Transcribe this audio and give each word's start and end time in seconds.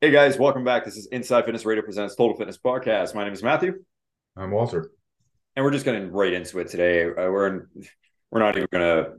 Hey 0.00 0.10
guys, 0.10 0.38
welcome 0.38 0.64
back. 0.64 0.86
This 0.86 0.96
is 0.96 1.06
Inside 1.08 1.44
Fitness 1.44 1.66
Radio 1.66 1.84
presents 1.84 2.14
Total 2.16 2.34
Fitness 2.34 2.56
Podcast. 2.56 3.14
My 3.14 3.22
name 3.22 3.34
is 3.34 3.42
Matthew, 3.42 3.84
I'm 4.34 4.50
Walter. 4.50 4.92
and 5.54 5.62
we're 5.62 5.72
just 5.72 5.84
getting 5.84 6.10
right 6.10 6.32
into 6.32 6.58
it 6.58 6.68
today. 6.68 7.04
Uh, 7.04 7.30
we're 7.30 7.46
in, 7.48 7.66
we're 8.30 8.40
not 8.40 8.56
even 8.56 8.68
gonna, 8.72 9.16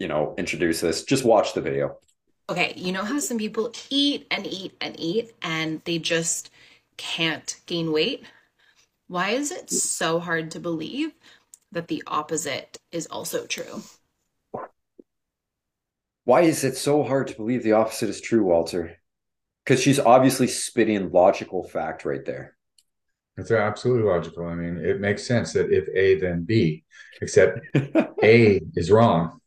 you 0.00 0.08
know, 0.08 0.34
introduce 0.36 0.80
this. 0.80 1.04
Just 1.04 1.24
watch 1.24 1.54
the 1.54 1.60
video. 1.60 1.98
Okay, 2.48 2.74
you 2.76 2.90
know 2.90 3.04
how 3.04 3.20
some 3.20 3.38
people 3.38 3.72
eat 3.88 4.26
and 4.32 4.46
eat 4.48 4.74
and 4.80 4.98
eat 4.98 5.32
and 5.42 5.80
they 5.84 5.98
just 6.00 6.50
can't 6.96 7.60
gain 7.66 7.92
weight? 7.92 8.24
Why 9.06 9.30
is 9.30 9.52
it 9.52 9.70
so 9.70 10.18
hard 10.18 10.50
to 10.50 10.58
believe 10.58 11.12
that 11.70 11.86
the 11.86 12.02
opposite 12.08 12.78
is 12.90 13.06
also 13.06 13.46
true? 13.46 13.82
Why 16.24 16.40
is 16.40 16.64
it 16.64 16.76
so 16.76 17.04
hard 17.04 17.28
to 17.28 17.36
believe 17.36 17.62
the 17.62 17.72
opposite 17.72 18.08
is 18.08 18.20
true, 18.20 18.42
Walter? 18.42 18.98
Because 19.66 19.82
she's 19.82 19.98
obviously 19.98 20.46
spitting 20.46 21.10
logical 21.10 21.64
fact 21.64 22.04
right 22.04 22.24
there. 22.24 22.56
It's 23.36 23.50
absolutely 23.50 24.08
logical. 24.08 24.46
I 24.46 24.54
mean, 24.54 24.78
it 24.78 25.00
makes 25.00 25.26
sense 25.26 25.52
that 25.54 25.70
if 25.70 25.88
A, 25.94 26.18
then 26.20 26.44
B, 26.44 26.84
except 27.20 27.58
A 28.22 28.60
is 28.74 28.90
wrong. 28.90 29.40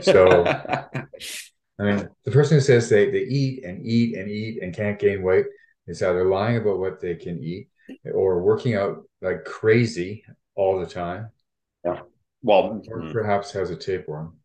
So- 0.00 0.44
I 1.78 1.82
mean, 1.82 2.08
the 2.24 2.30
person 2.30 2.56
who 2.56 2.60
says 2.60 2.88
they, 2.88 3.10
they 3.10 3.24
eat 3.24 3.64
and 3.64 3.84
eat 3.84 4.16
and 4.16 4.30
eat 4.30 4.62
and 4.62 4.74
can't 4.74 4.98
gain 4.98 5.22
weight 5.22 5.46
is 5.86 6.02
either 6.02 6.24
lying 6.24 6.56
about 6.56 6.78
what 6.78 7.00
they 7.00 7.14
can 7.16 7.42
eat 7.42 7.68
or 8.12 8.42
working 8.42 8.74
out 8.74 9.04
like 9.20 9.44
crazy 9.44 10.24
all 10.54 10.80
the 10.80 10.86
time, 10.86 11.30
well, 12.42 12.82
or 12.88 13.02
mm. 13.02 13.12
perhaps 13.12 13.52
has 13.52 13.70
a 13.70 13.76
tapeworm. 13.76 14.36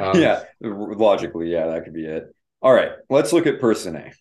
Um, 0.00 0.18
yeah, 0.18 0.44
logically, 0.60 1.50
yeah, 1.50 1.66
that 1.66 1.84
could 1.84 1.92
be 1.92 2.06
it. 2.06 2.34
All 2.62 2.72
right, 2.72 2.92
let's 3.10 3.32
look 3.32 3.48
at 3.48 3.60
person 3.60 3.96
A. 3.96 4.12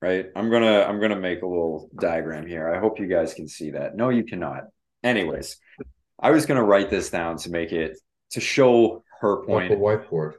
Right, 0.00 0.26
I'm 0.36 0.48
gonna 0.48 0.82
I'm 0.82 1.00
gonna 1.00 1.18
make 1.18 1.42
a 1.42 1.46
little 1.46 1.90
diagram 1.98 2.46
here. 2.46 2.72
I 2.72 2.78
hope 2.78 3.00
you 3.00 3.08
guys 3.08 3.34
can 3.34 3.48
see 3.48 3.72
that. 3.72 3.96
No, 3.96 4.10
you 4.10 4.22
cannot. 4.24 4.64
Anyways, 5.02 5.56
I 6.20 6.30
was 6.30 6.46
gonna 6.46 6.62
write 6.62 6.88
this 6.88 7.10
down 7.10 7.36
to 7.38 7.50
make 7.50 7.72
it 7.72 7.98
to 8.30 8.40
show 8.40 9.02
her 9.20 9.38
Like 9.40 9.46
point. 9.46 9.72
a 9.72 9.76
whiteboard. 9.76 10.34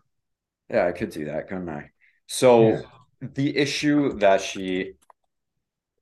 Yeah, 0.69 0.85
I 0.85 0.93
could 0.93 1.09
do 1.09 1.25
that, 1.25 1.49
couldn't 1.49 1.67
I? 1.67 1.89
So 2.27 2.69
Yeah. 2.69 2.81
the 3.21 3.57
issue 3.57 4.13
that 4.19 4.39
she 4.39 4.93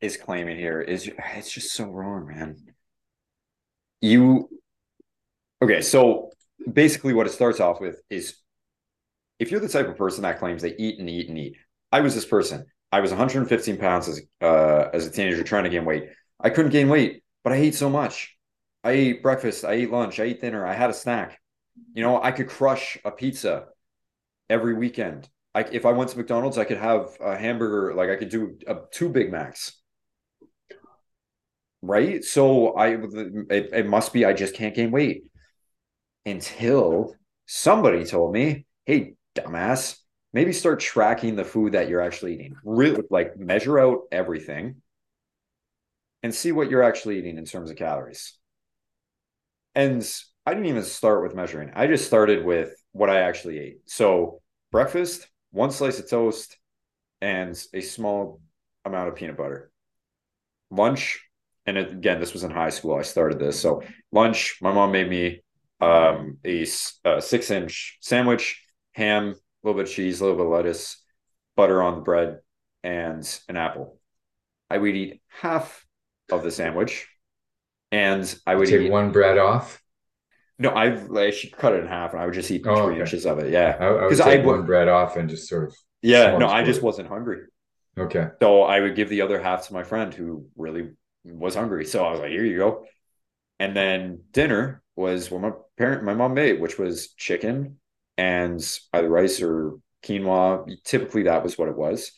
is 0.02 0.18
claiming 0.18 0.58
here 0.58 0.80
is 0.80 1.10
it's 1.36 1.52
just 1.52 1.74
so 1.74 1.86
wrong, 1.86 2.28
man. 2.28 2.58
You 4.02 4.50
okay, 5.64 5.82
so 5.82 6.30
basically 6.72 7.14
what 7.14 7.26
it 7.26 7.32
starts 7.32 7.60
off 7.60 7.82
with 7.82 8.00
is 8.12 8.36
if 9.40 9.50
you're 9.50 9.60
the 9.60 9.68
type 9.70 9.88
of 9.88 9.98
person 9.98 10.22
that 10.24 10.38
claims 10.38 10.62
they 10.62 10.76
eat 10.76 11.00
and 11.00 11.10
eat 11.10 11.28
and 11.30 11.40
eat. 11.40 11.56
I 11.92 12.02
was 12.02 12.14
this 12.14 12.26
person. 12.26 12.66
I 12.92 13.02
was 13.02 13.12
115 13.12 13.78
pounds 13.78 14.08
as 14.08 14.22
uh 14.42 14.90
as 14.94 15.06
a 15.06 15.12
teenager 15.12 15.44
trying 15.44 15.66
to 15.66 15.70
gain 15.70 15.86
weight. 15.86 16.10
I 16.40 16.50
couldn't 16.50 16.72
gain 16.72 16.90
weight, 16.90 17.24
but 17.44 17.54
I 17.54 17.58
ate 17.58 17.76
so 17.76 17.90
much. 17.90 18.36
I 18.84 18.92
ate 18.92 19.24
breakfast, 19.24 19.66
I 19.66 19.74
ate 19.74 19.92
lunch, 19.92 20.20
I 20.20 20.24
ate 20.26 20.42
dinner, 20.42 20.66
I 20.66 20.74
had 20.74 20.90
a 20.90 20.94
snack. 20.94 21.40
You 21.94 22.04
know, 22.04 22.22
I 22.22 22.32
could 22.32 22.48
crush 22.48 22.98
a 23.04 23.12
pizza 23.12 23.66
every 24.50 24.74
weekend. 24.76 25.30
I, 25.54 25.62
if 25.62 25.86
I 25.86 25.92
went 25.92 26.12
to 26.12 26.18
McDonald's, 26.18 26.58
I 26.58 26.64
could 26.66 26.78
have 26.78 27.18
a 27.20 27.36
hamburger, 27.36 27.96
like 27.96 28.10
I 28.10 28.16
could 28.16 28.30
do 28.30 28.58
uh, 28.68 28.76
two 28.92 29.10
Big 29.10 29.32
Macs. 29.32 29.74
Right? 31.82 32.24
So 32.24 32.74
I 32.74 32.90
it, 32.90 33.70
it 33.74 33.88
must 33.88 34.14
be 34.14 34.26
I 34.26 34.34
just 34.34 34.56
can't 34.56 34.76
gain 34.76 34.92
weight. 34.92 35.24
Until 36.26 37.16
somebody 37.46 38.04
told 38.06 38.34
me, 38.34 38.66
"Hey, 38.86 39.16
dumbass, 39.36 39.98
maybe 40.38 40.54
start 40.54 40.80
tracking 40.80 41.36
the 41.36 41.44
food 41.44 41.72
that 41.72 41.90
you're 41.90 42.06
actually 42.08 42.36
eating. 42.36 42.56
Really 42.64 43.02
like 43.10 43.38
measure 43.38 43.80
out 43.80 44.02
everything 44.12 44.84
and 46.22 46.34
see 46.34 46.52
what 46.52 46.70
you're 46.70 46.84
actually 46.84 47.18
eating 47.18 47.40
in 47.40 47.46
terms 47.46 47.72
of 47.72 47.78
calories." 47.78 48.38
And 49.74 50.08
I 50.46 50.54
didn't 50.54 50.70
even 50.70 50.84
start 50.84 51.24
with 51.24 51.36
measuring. 51.36 51.72
I 51.74 51.88
just 51.88 52.06
started 52.06 52.46
with 52.46 52.70
what 52.92 53.10
I 53.10 53.22
actually 53.22 53.58
ate. 53.60 53.78
So 53.86 54.42
breakfast, 54.72 55.28
one 55.50 55.72
slice 55.72 56.00
of 56.00 56.08
toast, 56.08 56.56
and 57.20 57.60
a 57.74 57.82
small 57.82 58.40
amount 58.86 59.10
of 59.10 59.16
peanut 59.16 59.38
butter. 59.38 59.72
Lunch, 60.70 61.20
and 61.66 61.78
again, 61.78 62.20
this 62.20 62.34
was 62.34 62.44
in 62.44 62.52
high 62.52 62.70
school. 62.70 62.96
I 62.96 63.02
started 63.02 63.40
this. 63.40 63.60
So 63.60 63.82
lunch, 64.12 64.60
my 64.62 64.72
mom 64.72 64.92
made 64.92 65.10
me 65.10 65.42
um, 65.82 66.38
a, 66.46 66.66
a 67.06 67.22
six-inch 67.22 67.98
sandwich, 68.02 68.64
ham, 68.94 69.36
a 69.68 69.72
little 69.72 69.84
bit 69.84 69.90
of 69.90 69.96
cheese, 69.96 70.22
a 70.22 70.26
little 70.26 70.38
bit 70.38 70.48
of 70.48 70.52
lettuce, 70.54 71.04
butter 71.56 71.84
on 71.84 71.96
the 71.96 72.02
bread, 72.02 72.40
and 72.84 73.40
an 73.50 73.58
apple. 73.58 74.00
I 74.70 74.78
would 74.80 74.96
eat 74.96 75.22
half 75.30 75.86
of 76.32 76.44
the 76.44 76.52
sandwich, 76.52 77.08
and 77.92 78.24
I 78.48 78.56
would 78.56 78.70
Take 78.70 78.82
eat 78.82 78.92
one 78.92 79.12
bread 79.12 79.38
off. 79.40 79.82
no, 80.60 80.74
I 80.76 81.30
should 81.32 81.52
cut 81.56 81.74
it 81.74 81.82
in 81.82 81.88
half, 81.88 82.14
and 82.14 82.22
I 82.22 82.26
would 82.26 82.34
just 82.34 82.50
eat 82.52 82.64
Oh, 82.66 82.76
three 82.76 82.96
okay. 82.96 83.00
inches 83.00 83.26
of 83.26 83.40
it. 83.40 83.52
Yeah, 83.52 83.78
I, 83.80 83.86
I 83.86 84.08
would 84.08 84.22
take 84.22 84.44
I 84.44 84.44
one 84.44 84.66
bread 84.66 84.88
off 84.88 85.16
and 85.16 85.30
just 85.30 85.48
sort 85.48 85.66
of 85.66 85.76
yeah. 86.02 86.38
No, 86.38 86.48
I 86.48 86.64
just 86.64 86.82
wasn't 86.82 87.10
hungry, 87.10 87.42
okay. 87.98 88.30
so 88.42 88.64
I 88.64 88.80
would 88.80 88.96
give 88.96 89.10
the 89.10 89.22
other 89.22 89.42
half 89.42 89.68
to 89.68 89.74
my 89.74 89.84
friend 89.84 90.14
who 90.14 90.48
really 90.56 90.92
was 91.24 91.56
hungry. 91.56 91.86
So 91.86 92.06
I 92.06 92.12
was 92.12 92.20
like, 92.20 92.32
"Here 92.32 92.46
you 92.46 92.58
go." 92.58 92.86
And 93.60 93.76
then 93.76 94.24
dinner 94.32 94.84
was 94.96 95.32
what 95.32 95.42
my 95.42 95.52
parent, 95.78 96.04
my 96.04 96.14
mom 96.16 96.34
made, 96.36 96.62
which 96.62 96.80
was 96.80 97.10
chicken 97.16 97.80
and 98.18 98.62
either 98.94 99.10
rice 99.10 99.42
or 99.42 99.74
quinoa. 100.04 100.68
Typically, 100.84 101.24
that 101.24 101.44
was 101.44 101.58
what 101.58 101.70
it 101.70 101.78
was. 101.78 102.12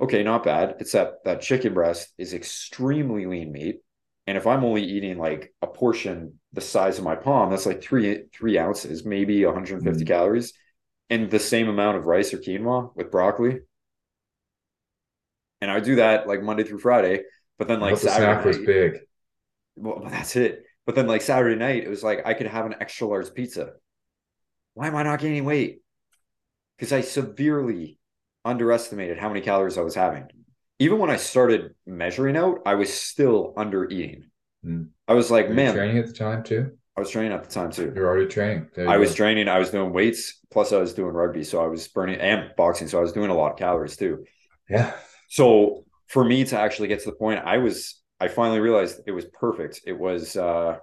Okay, 0.00 0.22
not 0.22 0.44
bad. 0.44 0.76
Except 0.80 1.24
that 1.24 1.40
chicken 1.42 1.74
breast 1.74 2.12
is 2.18 2.34
extremely 2.34 3.26
lean 3.26 3.52
meat, 3.52 3.80
and 4.26 4.36
if 4.38 4.46
I'm 4.46 4.64
only 4.64 4.84
eating 4.84 5.18
like 5.18 5.54
a 5.62 5.66
portion 5.66 6.40
the 6.52 6.60
size 6.60 6.98
of 6.98 7.04
my 7.04 7.16
palm, 7.16 7.50
that's 7.50 7.66
like 7.66 7.82
three 7.82 8.24
three 8.34 8.58
ounces, 8.58 9.04
maybe 9.04 9.44
150 9.44 10.04
Mm. 10.04 10.06
calories, 10.06 10.52
and 11.10 11.30
the 11.30 11.38
same 11.40 11.68
amount 11.68 11.98
of 11.98 12.06
rice 12.06 12.34
or 12.34 12.38
quinoa 12.38 12.94
with 12.96 13.10
broccoli. 13.10 13.60
And 15.60 15.70
I 15.70 15.80
do 15.80 15.96
that 15.96 16.26
like 16.26 16.42
Monday 16.42 16.64
through 16.64 16.80
Friday, 16.80 17.22
but 17.58 17.68
then 17.68 17.80
like 17.80 17.94
hope 17.94 18.00
the 18.00 18.08
Saturday 18.08 18.34
snack 18.34 18.44
was 18.44 18.58
big. 18.58 18.98
well, 19.76 20.00
that's 20.10 20.36
it. 20.36 20.64
But 20.86 20.94
then, 20.96 21.06
like 21.06 21.22
Saturday 21.22 21.56
night, 21.56 21.84
it 21.84 21.88
was 21.88 22.02
like 22.02 22.22
I 22.26 22.34
could 22.34 22.46
have 22.46 22.66
an 22.66 22.74
extra 22.80 23.06
large 23.06 23.32
pizza. 23.34 23.74
Why 24.74 24.86
am 24.86 24.96
I 24.96 25.02
not 25.02 25.20
gaining 25.20 25.44
weight? 25.44 25.82
Because 26.76 26.92
I 26.92 27.00
severely 27.00 27.98
underestimated 28.44 29.18
how 29.18 29.28
many 29.28 29.40
calories 29.40 29.78
I 29.78 29.82
was 29.82 29.94
having. 29.94 30.28
Even 30.78 30.98
when 30.98 31.10
I 31.10 31.16
started 31.16 31.74
measuring 31.86 32.36
out, 32.36 32.60
I 32.66 32.74
was 32.74 32.92
still 32.92 33.54
under 33.56 33.88
eating. 33.88 34.24
Hmm. 34.64 34.84
I 35.06 35.14
was 35.14 35.30
like, 35.30 35.48
Were 35.48 35.54
man, 35.54 35.74
training 35.74 35.98
at 35.98 36.06
the 36.06 36.12
time 36.12 36.42
too? 36.42 36.72
I 36.96 37.00
was 37.00 37.10
training 37.10 37.32
at 37.32 37.44
the 37.44 37.50
time 37.50 37.70
too. 37.70 37.92
You're 37.94 38.06
already 38.06 38.26
training. 38.26 38.68
You 38.76 38.86
I 38.88 38.98
was 38.98 39.14
training, 39.14 39.48
I 39.48 39.58
was 39.58 39.70
doing 39.70 39.92
weights, 39.92 40.40
plus 40.50 40.72
I 40.72 40.76
was 40.76 40.92
doing 40.92 41.12
rugby. 41.12 41.44
So 41.44 41.62
I 41.62 41.66
was 41.66 41.88
burning 41.88 42.20
and 42.20 42.50
boxing. 42.56 42.88
So 42.88 42.98
I 42.98 43.00
was 43.02 43.12
doing 43.12 43.30
a 43.30 43.34
lot 43.34 43.52
of 43.52 43.58
calories 43.58 43.96
too. 43.96 44.24
Yeah. 44.68 44.92
So 45.28 45.84
for 46.08 46.24
me 46.24 46.44
to 46.44 46.58
actually 46.58 46.88
get 46.88 47.00
to 47.00 47.10
the 47.10 47.16
point, 47.16 47.40
I 47.44 47.58
was 47.58 48.02
I 48.20 48.28
finally 48.28 48.60
realized 48.60 49.00
it 49.06 49.12
was 49.12 49.24
perfect. 49.24 49.80
It 49.86 49.98
was 49.98 50.36
uh 50.36 50.78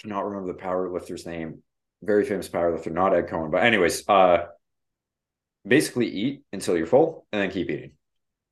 cannot 0.00 0.26
remember 0.26 0.46
the 0.52 0.58
power 0.58 0.88
lifter's 0.90 1.26
name. 1.26 1.62
Very 2.02 2.24
famous 2.24 2.48
power 2.48 2.72
lifter, 2.72 2.90
not 2.90 3.14
Ed 3.14 3.28
Coan. 3.28 3.50
But 3.50 3.64
anyways, 3.64 4.08
uh 4.08 4.46
basically 5.66 6.06
eat 6.08 6.42
until 6.52 6.76
you're 6.76 6.86
full 6.86 7.26
and 7.32 7.42
then 7.42 7.50
keep 7.50 7.68
eating. 7.70 7.92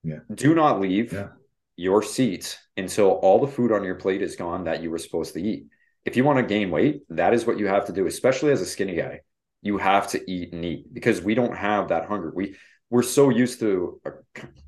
Yeah. 0.02 0.18
Do 0.32 0.54
not 0.54 0.80
leave 0.80 1.12
Yeah. 1.12 1.28
your 1.76 2.02
seat 2.02 2.58
until 2.76 3.10
all 3.10 3.38
the 3.40 3.46
food 3.46 3.72
on 3.72 3.84
your 3.84 3.94
plate 3.94 4.22
is 4.22 4.36
gone 4.36 4.64
that 4.64 4.82
you 4.82 4.90
were 4.90 4.98
supposed 4.98 5.34
to 5.34 5.42
eat. 5.42 5.66
If 6.04 6.16
you 6.16 6.24
want 6.24 6.38
to 6.38 6.44
gain 6.44 6.70
weight, 6.70 7.02
that 7.10 7.34
is 7.34 7.46
what 7.46 7.58
you 7.58 7.66
have 7.66 7.86
to 7.86 7.92
do, 7.92 8.06
especially 8.06 8.52
as 8.52 8.60
a 8.60 8.66
skinny 8.66 8.94
guy. 8.94 9.20
You 9.62 9.78
have 9.78 10.08
to 10.08 10.30
eat 10.30 10.52
and 10.52 10.64
eat 10.64 10.92
because 10.92 11.20
we 11.22 11.34
don't 11.34 11.56
have 11.56 11.88
that 11.88 12.06
hunger. 12.06 12.32
We 12.34 12.56
we're 12.90 13.02
so 13.02 13.30
used 13.30 13.58
to 13.60 14.00
a, 14.04 14.10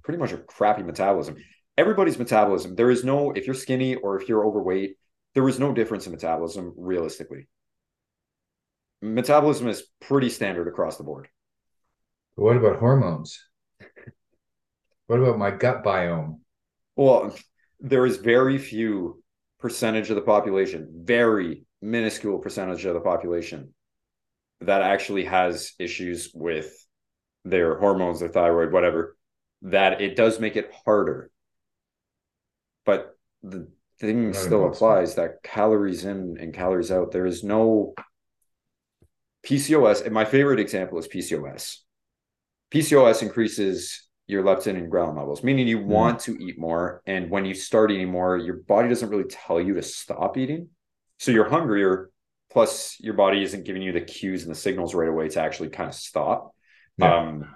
pretty 0.02 0.18
much 0.18 0.32
a 0.32 0.38
crappy 0.38 0.82
metabolism. 0.82 1.36
Everybody's 1.76 2.18
metabolism, 2.18 2.74
there 2.74 2.90
is 2.90 3.04
no 3.04 3.30
if 3.32 3.46
you're 3.46 3.54
skinny 3.54 3.94
or 3.94 4.20
if 4.20 4.28
you're 4.28 4.44
overweight, 4.44 4.96
there 5.34 5.48
is 5.48 5.60
no 5.60 5.72
difference 5.72 6.06
in 6.06 6.12
metabolism 6.12 6.74
realistically. 6.76 7.46
Metabolism 9.00 9.68
is 9.68 9.84
pretty 10.00 10.28
standard 10.28 10.68
across 10.68 10.96
the 10.96 11.04
board. 11.04 11.28
But 12.36 12.44
what 12.44 12.56
about 12.56 12.78
hormones? 12.78 13.44
What 15.06 15.20
about 15.20 15.38
my 15.38 15.50
gut 15.50 15.84
biome? 15.84 16.40
Well, 16.96 17.34
there 17.80 18.04
is 18.04 18.16
very 18.16 18.58
few 18.58 19.22
percentage 19.60 20.10
of 20.10 20.16
the 20.16 20.22
population, 20.22 21.02
very 21.04 21.64
minuscule 21.80 22.38
percentage 22.38 22.84
of 22.84 22.94
the 22.94 23.00
population 23.00 23.74
that 24.60 24.82
actually 24.82 25.24
has 25.24 25.72
issues 25.78 26.30
with 26.34 26.72
their 27.44 27.78
hormones, 27.78 28.20
their 28.20 28.28
thyroid, 28.28 28.72
whatever, 28.72 29.16
that 29.62 30.00
it 30.00 30.16
does 30.16 30.40
make 30.40 30.56
it 30.56 30.72
harder. 30.84 31.30
But 32.84 33.16
the 33.42 33.68
thing 34.00 34.32
still 34.32 34.66
applies 34.66 35.14
that 35.14 35.42
calories 35.42 36.04
in 36.04 36.36
and 36.40 36.52
calories 36.52 36.90
out, 36.90 37.12
there 37.12 37.26
is 37.26 37.44
no 37.44 37.94
PCOS. 39.46 40.04
And 40.04 40.12
my 40.12 40.24
favorite 40.24 40.60
example 40.60 40.98
is 40.98 41.08
PCOS. 41.08 41.78
PCOS 42.72 43.22
increases 43.22 44.08
your 44.26 44.42
leptin 44.42 44.76
and 44.76 44.92
ghrelin 44.92 45.16
levels, 45.16 45.42
meaning 45.42 45.66
you 45.66 45.78
Mm-hmm. 45.78 45.88
want 45.88 46.20
to 46.20 46.36
eat 46.42 46.58
more. 46.58 47.02
And 47.06 47.30
when 47.30 47.44
you 47.44 47.54
start 47.54 47.90
eating 47.90 48.10
more, 48.10 48.36
your 48.36 48.56
body 48.56 48.88
doesn't 48.88 49.08
really 49.08 49.24
tell 49.28 49.60
you 49.60 49.74
to 49.74 49.82
stop 49.82 50.36
eating. 50.36 50.68
So 51.18 51.32
you're 51.32 51.48
hungrier, 51.48 52.10
plus 52.50 52.96
your 53.00 53.14
body 53.14 53.42
isn't 53.42 53.64
giving 53.64 53.82
you 53.82 53.92
the 53.92 54.00
cues 54.02 54.42
and 54.42 54.50
the 54.50 54.58
signals 54.58 54.94
right 54.94 55.08
away 55.08 55.28
to 55.30 55.40
actually 55.40 55.70
kind 55.70 55.88
of 55.88 55.94
stop. 55.94 56.54
Yeah. 56.98 57.14
Um, 57.16 57.54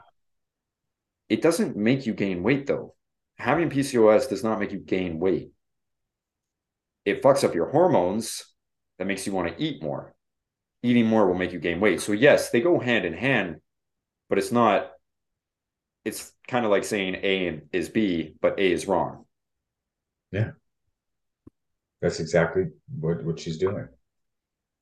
it 1.28 1.42
doesn't 1.42 1.76
make 1.76 2.06
you 2.06 2.14
gain 2.14 2.42
weight 2.42 2.66
though. 2.66 2.94
Having 3.36 3.70
PCOS 3.70 4.28
does 4.28 4.44
not 4.44 4.60
make 4.60 4.72
you 4.72 4.78
gain 4.78 5.18
weight. 5.18 5.50
It 7.04 7.22
fucks 7.22 7.42
up 7.44 7.54
your 7.54 7.70
hormones 7.70 8.44
that 8.98 9.06
makes 9.06 9.26
you 9.26 9.32
want 9.32 9.48
to 9.56 9.62
eat 9.62 9.82
more. 9.82 10.11
Eating 10.82 11.06
more 11.06 11.26
will 11.26 11.34
make 11.34 11.52
you 11.52 11.60
gain 11.60 11.80
weight. 11.80 12.00
So 12.00 12.12
yes, 12.12 12.50
they 12.50 12.60
go 12.60 12.78
hand 12.80 13.04
in 13.04 13.12
hand, 13.14 13.60
but 14.28 14.38
it's 14.38 14.52
not 14.52 14.92
it's 16.04 16.32
kind 16.48 16.64
of 16.64 16.70
like 16.70 16.84
saying 16.84 17.16
A 17.16 17.60
is 17.72 17.88
B, 17.88 18.34
but 18.40 18.58
A 18.58 18.72
is 18.72 18.86
wrong. 18.86 19.24
Yeah. 20.32 20.52
That's 22.02 22.20
exactly 22.20 22.66
what, 23.00 23.22
what 23.24 23.38
she's 23.40 23.58
doing. 23.58 23.88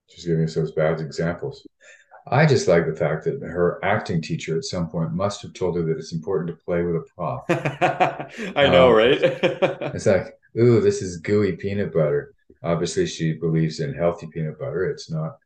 She's 0.09 0.27
giving 0.27 0.45
us 0.45 0.55
those 0.55 0.73
bad 0.73 1.01
examples. 1.01 1.67
I 2.29 2.47
just 2.47 2.69
like 2.69 2.87
the 2.87 2.97
fact 2.97 3.25
that 3.25 3.41
her 3.43 3.81
acting 3.85 4.23
teacher 4.23 4.57
at 4.57 4.65
some 4.65 4.89
point 4.91 5.13
must 5.13 5.43
have 5.43 5.55
told 5.55 5.77
her 5.77 5.83
that 5.85 5.99
it's 5.99 6.13
important 6.13 6.51
to 6.59 6.65
play 6.65 6.83
with 6.83 6.97
a 6.97 7.05
prop. 7.17 7.47
I 8.57 8.69
know, 8.69 8.91
Um, 8.91 8.97
right? 8.97 9.21
It's 9.93 10.07
like, 10.07 10.39
ooh, 10.59 10.81
this 10.81 11.03
is 11.03 11.19
gooey 11.19 11.53
peanut 11.57 11.93
butter. 11.93 12.35
Obviously, 12.63 13.07
she 13.07 13.33
believes 13.35 13.81
in 13.81 13.95
healthy 13.95 14.27
peanut 14.29 14.59
butter. 14.59 14.87
It's 14.91 15.11
not 15.11 15.39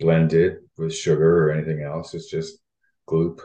blended 0.00 0.58
with 0.76 0.94
sugar 0.94 1.48
or 1.48 1.52
anything 1.52 1.82
else. 1.82 2.14
It's 2.14 2.30
just 2.30 2.58
gloop. 3.08 3.40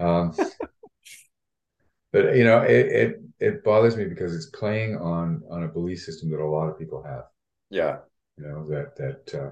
Um, 0.00 0.34
but 2.12 2.36
you 2.36 2.44
know, 2.44 2.60
it, 2.62 2.86
it 2.86 3.20
it 3.38 3.64
bothers 3.64 3.96
me 3.96 4.04
because 4.04 4.34
it's 4.34 4.46
playing 4.46 4.96
on 4.96 5.42
on 5.50 5.64
a 5.64 5.68
belief 5.68 6.00
system 6.00 6.30
that 6.30 6.40
a 6.40 6.46
lot 6.46 6.68
of 6.68 6.78
people 6.78 7.02
have. 7.02 7.24
yeah. 7.70 7.98
You 8.38 8.46
know 8.46 8.68
that 8.68 8.96
that 8.96 9.40
uh, 9.40 9.50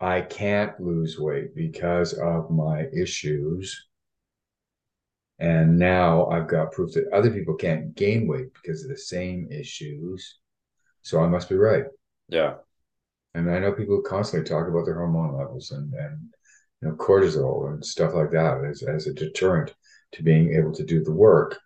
I 0.00 0.20
can't 0.20 0.78
lose 0.80 1.18
weight 1.18 1.54
because 1.54 2.12
of 2.12 2.50
my 2.50 2.86
issues. 2.92 3.86
And 5.40 5.78
now 5.78 6.26
I've 6.26 6.48
got 6.48 6.72
proof 6.72 6.94
that 6.94 7.12
other 7.12 7.30
people 7.30 7.54
can't 7.54 7.94
gain 7.94 8.26
weight 8.26 8.52
because 8.54 8.82
of 8.82 8.90
the 8.90 8.98
same 8.98 9.48
issues. 9.50 10.38
So 11.02 11.22
I 11.22 11.28
must 11.28 11.48
be 11.48 11.56
right. 11.56 11.84
Yeah. 12.28 12.54
And 13.34 13.50
I 13.50 13.58
know 13.58 13.72
people 13.72 14.02
constantly 14.02 14.48
talk 14.48 14.68
about 14.68 14.84
their 14.84 14.96
hormone 14.96 15.36
levels 15.36 15.70
and, 15.70 15.92
and 15.94 16.18
you 16.80 16.88
know, 16.88 16.94
cortisol 16.94 17.72
and 17.72 17.84
stuff 17.84 18.14
like 18.14 18.30
that 18.30 18.64
as, 18.64 18.82
as 18.82 19.06
a 19.06 19.14
deterrent 19.14 19.74
to 20.12 20.22
being 20.22 20.54
able 20.54 20.72
to 20.72 20.84
do 20.84 21.02
the 21.04 21.12
work. 21.12 21.58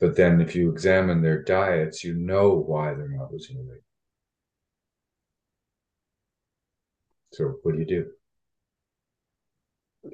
But 0.00 0.16
then 0.16 0.40
if 0.40 0.56
you 0.56 0.70
examine 0.70 1.22
their 1.22 1.42
diets, 1.42 2.02
you 2.02 2.14
know 2.14 2.56
why 2.56 2.94
they're 2.94 3.08
not 3.08 3.32
losing 3.32 3.66
weight. 3.68 3.80
So 7.32 7.54
what 7.62 7.74
do 7.74 7.78
you 7.78 7.86
do? 7.86 8.10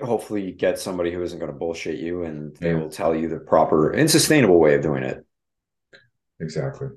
Hopefully 0.04 0.42
you 0.42 0.52
get 0.52 0.78
somebody 0.78 1.10
who 1.10 1.22
isn't 1.22 1.38
going 1.38 1.50
to 1.50 1.56
bullshit 1.56 1.98
you 1.98 2.24
and 2.24 2.54
they 2.58 2.70
Yeah. 2.70 2.76
will 2.76 2.90
tell 2.90 3.14
you 3.16 3.28
the 3.28 3.38
proper 3.38 3.90
and 3.90 4.10
sustainable 4.10 4.60
way 4.60 4.74
of 4.74 4.82
doing 4.82 5.02
it. 5.02 5.24
Exactly. 6.40 6.88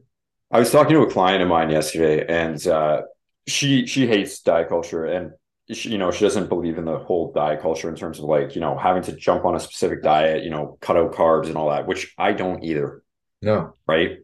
I 0.51 0.59
was 0.59 0.71
talking 0.71 0.93
to 0.95 1.01
a 1.03 1.09
client 1.09 1.41
of 1.41 1.47
mine 1.47 1.69
yesterday, 1.69 2.25
and 2.27 2.67
uh, 2.67 3.03
she 3.47 3.85
she 3.85 4.07
hates 4.07 4.41
diet 4.41 4.69
culture, 4.69 5.05
and 5.05 5.31
she, 5.71 5.89
you 5.89 5.97
know 5.97 6.11
she 6.11 6.23
doesn't 6.25 6.49
believe 6.49 6.77
in 6.77 6.85
the 6.85 6.97
whole 6.97 7.31
diet 7.31 7.61
culture 7.61 7.89
in 7.89 7.95
terms 7.95 8.19
of 8.19 8.25
like 8.25 8.55
you 8.55 8.61
know 8.61 8.77
having 8.77 9.03
to 9.03 9.15
jump 9.15 9.45
on 9.45 9.55
a 9.55 9.59
specific 9.59 10.03
diet, 10.03 10.43
you 10.43 10.49
know, 10.49 10.77
cut 10.81 10.97
out 10.97 11.13
carbs 11.13 11.47
and 11.47 11.57
all 11.57 11.69
that, 11.69 11.87
which 11.87 12.13
I 12.17 12.33
don't 12.33 12.63
either. 12.63 13.03
No. 13.41 13.75
Right? 13.87 14.19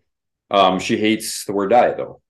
Um, 0.49 0.79
she 0.79 0.97
hates 0.97 1.45
the 1.45 1.53
word 1.53 1.69
diet 1.69 1.97
though, 1.97 2.21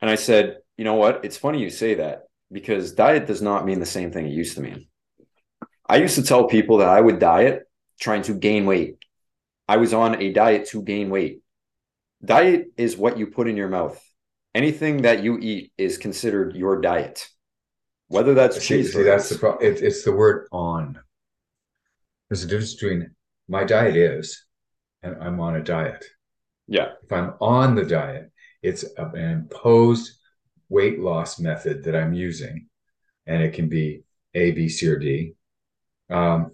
and 0.00 0.10
I 0.10 0.16
said, 0.16 0.58
you 0.76 0.84
know 0.84 0.94
what? 0.94 1.24
It's 1.24 1.36
funny 1.36 1.60
you 1.60 1.70
say 1.70 1.94
that 1.94 2.24
because 2.50 2.92
diet 2.92 3.26
does 3.26 3.42
not 3.42 3.66
mean 3.66 3.80
the 3.80 3.86
same 3.86 4.12
thing 4.12 4.26
it 4.26 4.32
used 4.32 4.56
to 4.56 4.62
mean. 4.62 4.86
I 5.88 5.96
used 5.96 6.14
to 6.16 6.22
tell 6.22 6.46
people 6.46 6.78
that 6.78 6.88
I 6.88 7.00
would 7.00 7.18
diet 7.18 7.64
trying 8.00 8.22
to 8.22 8.34
gain 8.34 8.66
weight. 8.66 8.96
I 9.68 9.76
was 9.76 9.94
on 9.94 10.20
a 10.20 10.32
diet 10.32 10.68
to 10.70 10.82
gain 10.82 11.10
weight. 11.10 11.40
Diet 12.24 12.66
is 12.76 12.96
what 12.96 13.18
you 13.18 13.26
put 13.26 13.48
in 13.48 13.56
your 13.56 13.68
mouth. 13.68 14.00
Anything 14.54 15.02
that 15.02 15.22
you 15.22 15.38
eat 15.38 15.72
is 15.78 15.96
considered 15.98 16.54
your 16.54 16.80
diet. 16.80 17.26
Whether 18.08 18.34
that's 18.34 18.60
See, 18.60 18.76
cheese. 18.82 18.92
see 18.92 19.02
that's 19.02 19.30
the 19.30 19.38
problem. 19.38 19.64
It, 19.66 19.82
it's 19.82 20.04
the 20.04 20.12
word 20.12 20.46
on. 20.52 20.98
There's 22.28 22.44
a 22.44 22.46
difference 22.46 22.74
between 22.74 23.14
my 23.48 23.64
diet 23.64 23.96
is 23.96 24.44
and 25.02 25.16
I'm 25.22 25.40
on 25.40 25.56
a 25.56 25.62
diet. 25.62 26.04
Yeah. 26.66 26.92
If 27.02 27.12
I'm 27.12 27.34
on 27.40 27.74
the 27.74 27.84
diet, 27.84 28.30
it's 28.62 28.84
an 28.96 29.16
imposed 29.16 30.12
weight 30.68 31.00
loss 31.00 31.38
method 31.40 31.84
that 31.84 31.96
I'm 31.96 32.12
using, 32.12 32.68
and 33.26 33.42
it 33.42 33.52
can 33.54 33.68
be 33.68 34.04
A, 34.34 34.52
B, 34.52 34.68
C, 34.68 34.86
or 34.88 34.98
D. 34.98 35.34
Um, 36.08 36.52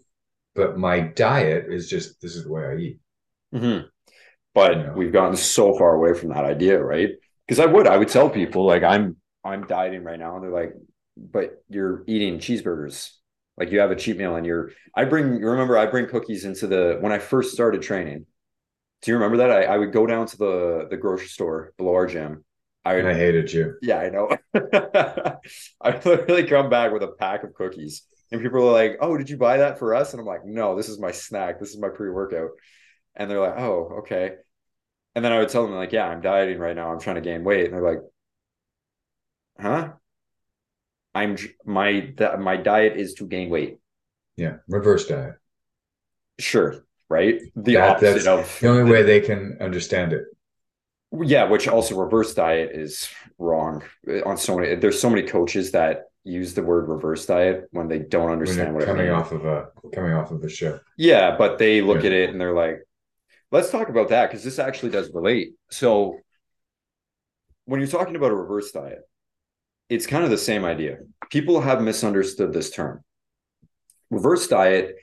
but 0.54 0.78
my 0.78 1.00
diet 1.00 1.66
is 1.68 1.88
just 1.88 2.20
this 2.20 2.34
is 2.36 2.44
the 2.44 2.50
way 2.52 2.64
I 2.64 2.76
eat. 2.76 3.00
Mhm. 3.54 3.88
But 4.54 4.76
You 4.76 4.82
know. 4.84 4.92
we've 4.96 5.12
gotten 5.12 5.36
so 5.36 5.76
far 5.76 5.94
away 5.94 6.14
from 6.14 6.30
that 6.30 6.44
idea, 6.44 6.82
right? 6.82 7.10
Because 7.48 7.60
I 7.60 7.66
would, 7.66 7.88
I 7.88 7.96
would 7.96 8.08
tell 8.08 8.30
people 8.30 8.66
like 8.66 8.84
I'm 8.84 9.16
I'm 9.44 9.66
dieting 9.66 10.04
right 10.04 10.20
now, 10.20 10.36
and 10.36 10.44
they're 10.44 10.50
like, 10.52 10.74
but 11.16 11.62
you're 11.70 12.04
eating 12.06 12.38
cheeseburgers. 12.38 13.12
Like 13.56 13.72
you 13.72 13.80
have 13.80 13.90
a 13.90 13.96
cheat 13.96 14.16
meal 14.18 14.36
and 14.36 14.46
you're 14.46 14.70
I 14.94 15.04
bring 15.04 15.40
you 15.40 15.48
remember 15.48 15.76
I 15.76 15.86
bring 15.86 16.06
cookies 16.06 16.44
into 16.44 16.68
the 16.68 16.98
when 17.00 17.12
I 17.12 17.18
first 17.18 17.52
started 17.52 17.82
training. 17.82 18.26
Do 19.02 19.10
you 19.10 19.16
remember 19.16 19.38
that? 19.38 19.50
I, 19.50 19.64
I 19.64 19.78
would 19.78 19.92
go 19.92 20.06
down 20.06 20.26
to 20.26 20.36
the 20.38 20.86
the 20.90 20.96
grocery 20.96 21.28
store 21.28 21.72
below 21.78 21.94
our 21.94 22.06
gym. 22.06 22.44
I 22.84 22.94
would 22.96 23.06
I 23.06 23.14
hated 23.14 23.52
you. 23.52 23.74
Yeah, 23.82 23.98
I 23.98 24.08
know. 24.10 24.30
I 25.82 25.90
literally 26.04 26.46
come 26.46 26.70
back 26.70 26.92
with 26.92 27.02
a 27.02 27.08
pack 27.18 27.44
of 27.44 27.54
cookies, 27.54 28.02
and 28.32 28.40
people 28.40 28.66
are 28.66 28.72
like, 28.72 28.98
"Oh, 29.00 29.16
did 29.18 29.30
you 29.30 29.36
buy 29.36 29.58
that 29.58 29.78
for 29.78 29.94
us?" 29.94 30.12
And 30.12 30.20
I'm 30.20 30.26
like, 30.26 30.44
"No, 30.44 30.76
this 30.76 30.88
is 30.88 30.98
my 30.98 31.10
snack. 31.12 31.60
This 31.60 31.70
is 31.70 31.78
my 31.78 31.88
pre-workout." 31.88 32.50
And 33.16 33.30
they're 33.30 33.40
like, 33.40 33.58
"Oh, 33.58 33.98
okay." 34.00 34.36
And 35.18 35.24
then 35.24 35.32
I 35.32 35.40
would 35.40 35.48
tell 35.48 35.66
them 35.66 35.74
like, 35.74 35.90
"Yeah, 35.90 36.06
I'm 36.06 36.20
dieting 36.20 36.58
right 36.60 36.76
now. 36.76 36.92
I'm 36.92 37.00
trying 37.00 37.16
to 37.16 37.20
gain 37.20 37.42
weight." 37.42 37.64
And 37.64 37.74
they're 37.74 37.82
like, 37.82 38.02
"Huh?" 39.58 39.94
I'm 41.12 41.36
my 41.64 42.00
th- 42.16 42.38
my 42.38 42.56
diet 42.56 42.96
is 42.96 43.14
to 43.14 43.26
gain 43.26 43.50
weight. 43.50 43.78
Yeah, 44.36 44.58
reverse 44.68 45.08
diet. 45.08 45.34
Sure, 46.38 46.84
right? 47.08 47.40
The 47.56 47.74
That- 47.74 47.96
opposite 47.96 48.28
of 48.30 48.58
The 48.60 48.68
only 48.68 48.88
way 48.88 49.02
they 49.02 49.20
can 49.20 49.56
understand 49.60 50.12
it. 50.12 50.24
Yeah, 51.10 51.50
which 51.50 51.66
also 51.66 51.98
reverse 52.00 52.32
diet 52.32 52.70
is 52.76 53.10
wrong 53.38 53.82
eh, 54.08 54.20
on 54.24 54.36
so 54.36 54.56
many. 54.56 54.76
There's 54.76 55.00
so 55.00 55.10
many 55.10 55.24
coaches 55.26 55.72
that 55.72 56.04
use 56.22 56.54
the 56.54 56.62
word 56.62 56.86
reverse 56.88 57.26
diet 57.26 57.66
when 57.72 57.88
they 57.88 57.98
don't 57.98 58.30
understand 58.30 58.72
what 58.72 58.84
it 58.84 58.86
coming 58.86 59.10
off 59.10 59.32
of 59.32 59.44
a 59.44 59.72
coming 59.92 60.12
off 60.12 60.30
of 60.30 60.44
a 60.44 60.48
show. 60.48 60.78
Yeah, 60.96 61.36
but 61.36 61.58
they 61.58 61.80
look 61.80 62.02
Yeah. 62.04 62.10
at 62.10 62.12
it 62.12 62.30
and 62.30 62.40
they're 62.40 62.54
like, 62.54 62.84
let's 63.50 63.70
talk 63.70 63.88
about 63.88 64.08
that 64.08 64.28
because 64.30 64.44
this 64.44 64.58
actually 64.58 64.90
does 64.90 65.10
relate. 65.12 65.52
So 65.70 66.18
when 67.64 67.80
you're 67.80 67.88
talking 67.88 68.16
about 68.16 68.30
a 68.30 68.36
reverse 68.36 68.72
diet, 68.72 69.00
it's 69.88 70.06
kind 70.06 70.24
of 70.24 70.30
the 70.30 70.38
same 70.38 70.64
idea. 70.64 70.98
People 71.30 71.60
have 71.60 71.82
misunderstood 71.82 72.52
this 72.52 72.70
term. 72.70 73.02
Reverse 74.10 74.48
diet 74.48 74.96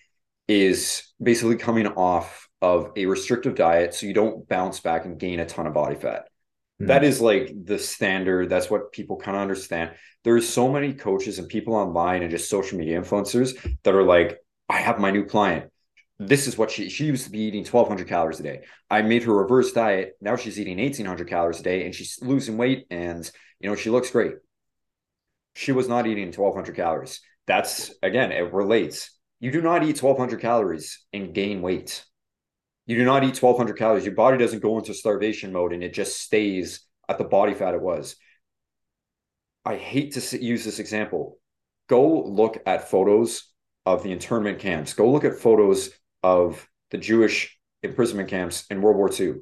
is 0.47 1.13
basically 1.21 1.57
coming 1.57 1.87
off 1.87 2.47
of 2.61 2.91
a 2.95 3.05
restrictive 3.05 3.55
diet 3.55 3.93
so 3.93 4.05
you 4.05 4.13
don't 4.13 4.47
bounce 4.47 4.79
back 4.79 5.05
and 5.05 5.19
gain 5.19 5.39
a 5.39 5.45
ton 5.45 5.67
of 5.67 5.73
body 5.73 5.95
fat. 5.95 6.27
Hmm. 6.79 6.87
That 6.87 7.03
is 7.03 7.21
like 7.21 7.51
the 7.63 7.79
standard. 7.79 8.49
That's 8.49 8.69
what 8.69 8.91
people 8.91 9.17
kind 9.17 9.35
of 9.35 9.41
understand. 9.41 9.91
There's 10.23 10.47
so 10.47 10.71
many 10.71 10.93
coaches 10.93 11.39
and 11.39 11.47
people 11.47 11.75
online 11.75 12.21
and 12.21 12.31
just 12.31 12.49
social 12.49 12.77
media 12.77 12.99
influencers 12.99 13.55
that 13.83 13.95
are 13.95 14.03
like, 14.03 14.39
I 14.69 14.77
have 14.77 14.99
my 14.99 15.11
new 15.11 15.25
client. 15.25 15.71
This 16.17 16.47
is 16.47 16.57
what 16.57 16.71
she 16.71 16.89
she 16.89 17.05
used 17.05 17.25
to 17.25 17.31
be 17.31 17.39
eating 17.39 17.65
1200 17.65 18.07
calories 18.07 18.39
a 18.39 18.43
day. 18.43 18.61
I 18.89 19.01
made 19.01 19.23
her 19.23 19.33
reverse 19.33 19.73
diet. 19.73 20.13
Now 20.21 20.37
she's 20.37 20.59
eating 20.59 20.77
1800 20.77 21.27
calories 21.27 21.59
a 21.59 21.63
day 21.63 21.85
and 21.85 21.93
she's 21.93 22.19
losing 22.21 22.57
weight 22.57 22.85
and 22.89 23.29
you 23.59 23.69
know 23.69 23.75
she 23.75 23.89
looks 23.89 24.11
great. 24.11 24.33
She 25.55 25.73
was 25.73 25.89
not 25.89 26.07
eating 26.07 26.27
1200 26.27 26.75
calories. 26.75 27.19
That's 27.47 27.93
again, 28.01 28.31
it 28.31 28.53
relates. 28.53 29.11
You 29.41 29.51
do 29.51 29.61
not 29.61 29.83
eat 29.83 30.01
1200 30.01 30.39
calories 30.39 31.05
and 31.11 31.33
gain 31.33 31.61
weight. 31.61 32.05
You 32.85 32.97
do 32.97 33.03
not 33.03 33.23
eat 33.23 33.41
1200 33.41 33.77
calories. 33.77 34.05
Your 34.05 34.15
body 34.15 34.37
doesn't 34.37 34.61
go 34.61 34.77
into 34.77 34.93
starvation 34.93 35.51
mode 35.51 35.73
and 35.73 35.83
it 35.83 35.93
just 35.93 36.21
stays 36.21 36.85
at 37.09 37.17
the 37.17 37.25
body 37.25 37.53
fat 37.53 37.73
it 37.73 37.81
was. 37.81 38.15
I 39.65 39.75
hate 39.75 40.13
to 40.13 40.43
use 40.43 40.63
this 40.63 40.79
example. 40.79 41.39
Go 41.87 42.23
look 42.23 42.61
at 42.65 42.89
photos 42.89 43.51
of 43.85 44.03
the 44.03 44.11
internment 44.11 44.59
camps. 44.59 44.93
Go 44.93 45.11
look 45.11 45.25
at 45.25 45.39
photos 45.39 45.89
of 46.25 46.67
the 46.89 46.97
Jewish 46.97 47.55
imprisonment 47.83 48.29
camps 48.29 48.65
in 48.71 48.81
World 48.81 48.97
War 48.97 49.11
II. 49.11 49.41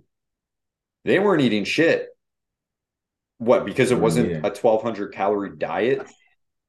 They 1.06 1.18
weren't 1.20 1.42
eating 1.42 1.64
shit. 1.64 2.10
What? 3.38 3.66
Because 3.66 3.92
it 3.92 4.00
wasn't 4.00 4.32
eating. 4.32 4.46
a 4.46 4.50
1200 4.50 5.14
calorie 5.14 5.56
diet? 5.58 6.06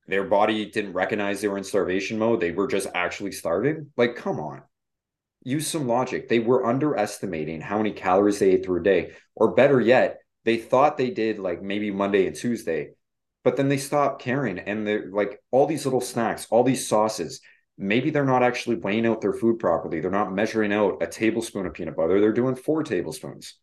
Their 0.06 0.24
body 0.24 0.70
didn't 0.70 0.92
recognize 0.92 1.40
they 1.40 1.48
were 1.48 1.58
in 1.58 1.64
starvation 1.64 2.18
mode. 2.18 2.40
They 2.40 2.52
were 2.52 2.68
just 2.68 2.88
actually 2.94 3.32
starving. 3.32 3.90
Like, 3.96 4.14
come 4.14 4.38
on. 4.38 4.62
use 5.44 5.66
some 5.66 5.86
logic. 5.86 6.28
They 6.28 6.38
were 6.38 6.66
underestimating 6.66 7.60
how 7.60 7.76
many 7.78 7.92
calories 7.92 8.38
they 8.38 8.52
ate 8.52 8.64
through 8.64 8.80
a 8.80 8.82
day, 8.82 9.12
or 9.34 9.54
better 9.54 9.80
yet, 9.80 10.18
they 10.44 10.58
thought 10.58 10.96
they 10.96 11.10
did 11.10 11.38
like 11.38 11.62
maybe 11.62 11.90
Monday 11.90 12.26
and 12.26 12.36
Tuesday, 12.36 12.90
but 13.44 13.56
then 13.56 13.68
they 13.68 13.78
stopped 13.78 14.22
caring. 14.22 14.58
And 14.58 14.86
they're 14.86 15.10
like 15.10 15.40
all 15.50 15.66
these 15.66 15.84
little 15.86 16.00
snacks, 16.00 16.46
all 16.50 16.64
these 16.64 16.88
sauces. 16.88 17.40
Maybe 17.76 18.10
they're 18.10 18.24
not 18.24 18.42
actually 18.42 18.76
weighing 18.76 19.06
out 19.06 19.20
their 19.20 19.32
food 19.32 19.58
properly. 19.58 20.00
They're 20.00 20.10
not 20.10 20.32
measuring 20.32 20.72
out 20.72 21.02
a 21.02 21.06
tablespoon 21.06 21.66
of 21.66 21.74
peanut 21.74 21.96
butter. 21.96 22.20
They're 22.20 22.32
doing 22.32 22.54
four 22.54 22.82
tablespoons. 22.82 23.56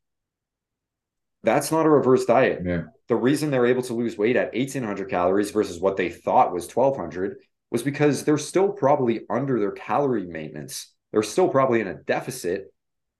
That's 1.43 1.71
not 1.71 1.85
a 1.85 1.89
reverse 1.89 2.25
diet. 2.25 2.61
Yeah. 2.63 2.83
The 3.07 3.15
reason 3.15 3.49
they're 3.49 3.65
able 3.65 3.81
to 3.83 3.93
lose 3.93 4.17
weight 4.17 4.35
at 4.35 4.53
1800 4.53 5.09
calories 5.09 5.51
versus 5.51 5.79
what 5.79 5.97
they 5.97 6.09
thought 6.09 6.53
was 6.53 6.67
1200 6.67 7.37
was 7.71 7.83
because 7.83 8.23
they're 8.23 8.37
still 8.37 8.69
probably 8.69 9.21
under 9.29 9.59
their 9.59 9.71
calorie 9.71 10.25
maintenance. 10.25 10.93
They're 11.11 11.23
still 11.23 11.49
probably 11.49 11.79
in 11.81 11.87
a 11.87 11.95
deficit, 11.95 12.71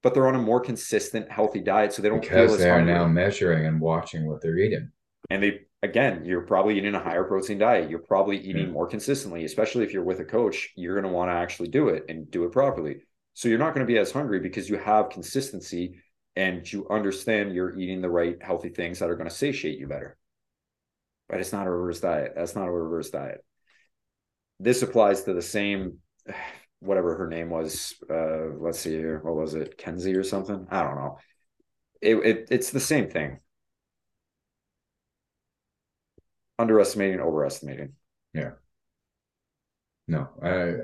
but 0.02 0.14
they're 0.14 0.28
on 0.28 0.34
a 0.34 0.40
more 0.40 0.60
consistent, 0.60 1.30
healthy 1.30 1.60
diet, 1.60 1.92
so 1.92 2.02
they 2.02 2.10
don't 2.10 2.20
because 2.20 2.58
they 2.58 2.70
are 2.70 2.78
hungry. 2.78 2.94
now 2.94 3.06
measuring 3.06 3.66
and 3.66 3.80
watching 3.80 4.26
what 4.26 4.40
they're 4.42 4.58
eating. 4.58 4.90
And 5.30 5.42
they 5.42 5.62
again, 5.82 6.24
you're 6.24 6.42
probably 6.42 6.78
eating 6.78 6.94
a 6.94 7.02
higher 7.02 7.24
protein 7.24 7.58
diet. 7.58 7.90
You're 7.90 7.98
probably 7.98 8.38
eating 8.38 8.70
more 8.70 8.86
consistently, 8.86 9.44
especially 9.44 9.84
if 9.84 9.92
you're 9.92 10.04
with 10.04 10.20
a 10.20 10.24
coach. 10.24 10.70
You're 10.76 11.00
going 11.00 11.10
to 11.10 11.16
want 11.16 11.30
to 11.30 11.34
actually 11.34 11.68
do 11.68 11.88
it 11.88 12.04
and 12.08 12.30
do 12.30 12.44
it 12.44 12.52
properly. 12.52 13.02
So 13.34 13.48
you're 13.48 13.58
not 13.58 13.74
going 13.74 13.86
to 13.86 13.92
be 13.92 13.98
as 13.98 14.12
hungry 14.12 14.40
because 14.40 14.68
you 14.68 14.76
have 14.78 15.10
consistency 15.10 16.00
and 16.36 16.70
you 16.70 16.88
understand 16.88 17.52
you're 17.52 17.78
eating 17.78 18.00
the 18.00 18.10
right 18.10 18.36
healthy 18.40 18.68
things 18.68 18.98
that 18.98 19.10
are 19.10 19.16
going 19.16 19.28
to 19.28 19.34
satiate 19.34 19.78
you 19.78 19.86
better. 19.86 20.16
But 21.28 21.40
it's 21.40 21.52
not 21.52 21.66
a 21.66 21.70
reverse 21.70 22.00
diet. 22.00 22.32
That's 22.36 22.54
not 22.54 22.68
a 22.68 22.72
reverse 22.72 23.10
diet. 23.10 23.44
This 24.60 24.82
applies 24.82 25.24
to 25.24 25.34
the 25.34 25.42
same 25.42 25.98
whatever 26.80 27.16
her 27.16 27.28
name 27.28 27.48
was. 27.48 27.94
Uh, 28.10 28.54
let's 28.58 28.80
see 28.80 28.90
here. 28.90 29.20
What 29.22 29.36
was 29.36 29.54
it? 29.54 29.78
Kenzie 29.78 30.16
or 30.16 30.24
something? 30.24 30.66
I 30.70 30.82
don't 30.82 30.96
know. 30.96 31.18
It, 32.00 32.16
it 32.16 32.48
it's 32.50 32.70
the 32.70 32.80
same 32.80 33.08
thing. 33.08 33.38
Underestimating, 36.62 37.18
overestimating. 37.18 37.94
Yeah. 38.34 38.52
No, 40.06 40.28
I, 40.40 40.48
I 40.48 40.74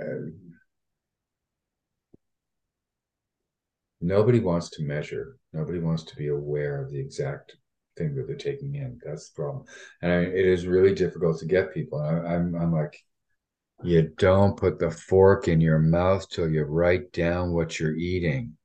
nobody 4.01 4.41
wants 4.41 4.71
to 4.71 4.83
measure. 4.83 5.37
Nobody 5.53 5.79
wants 5.79 6.03
to 6.03 6.17
be 6.17 6.29
aware 6.29 6.83
of 6.83 6.91
the 6.91 6.99
exact 6.99 7.57
thing 7.97 8.17
that 8.17 8.27
they're 8.27 8.35
taking 8.35 8.75
in. 8.75 8.99
That's 9.05 9.31
the 9.31 9.37
problem. 9.41 9.67
And 10.03 10.11
I, 10.11 10.17
it 10.23 10.47
is 10.47 10.67
really 10.67 10.97
difficult 10.97 11.39
to 11.39 11.47
get 11.47 11.73
people. 11.73 12.01
I, 12.01 12.35
I'm, 12.35 12.57
I'm 12.57 12.73
like, 12.73 12.99
you 13.85 14.11
don't 14.19 14.57
put 14.57 14.81
the 14.81 14.91
fork 14.91 15.47
in 15.47 15.61
your 15.61 15.79
mouth 15.79 16.29
till 16.29 16.51
you 16.51 16.65
write 16.65 17.13
down 17.13 17.53
what 17.53 17.79
you're 17.79 17.95
eating. 17.95 18.57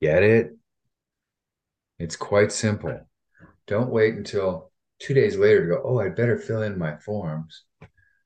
Get 0.00 0.22
it? 0.22 0.52
It's 1.98 2.14
quite 2.14 2.52
simple. 2.52 3.00
Don't 3.66 3.90
wait 3.90 4.14
until 4.14 4.70
two 5.00 5.14
days 5.14 5.36
later 5.36 5.62
to 5.62 5.74
go, 5.74 5.82
oh, 5.84 5.98
I'd 6.00 6.16
better 6.16 6.38
fill 6.38 6.62
in 6.62 6.78
my 6.78 6.96
forms. 6.96 7.64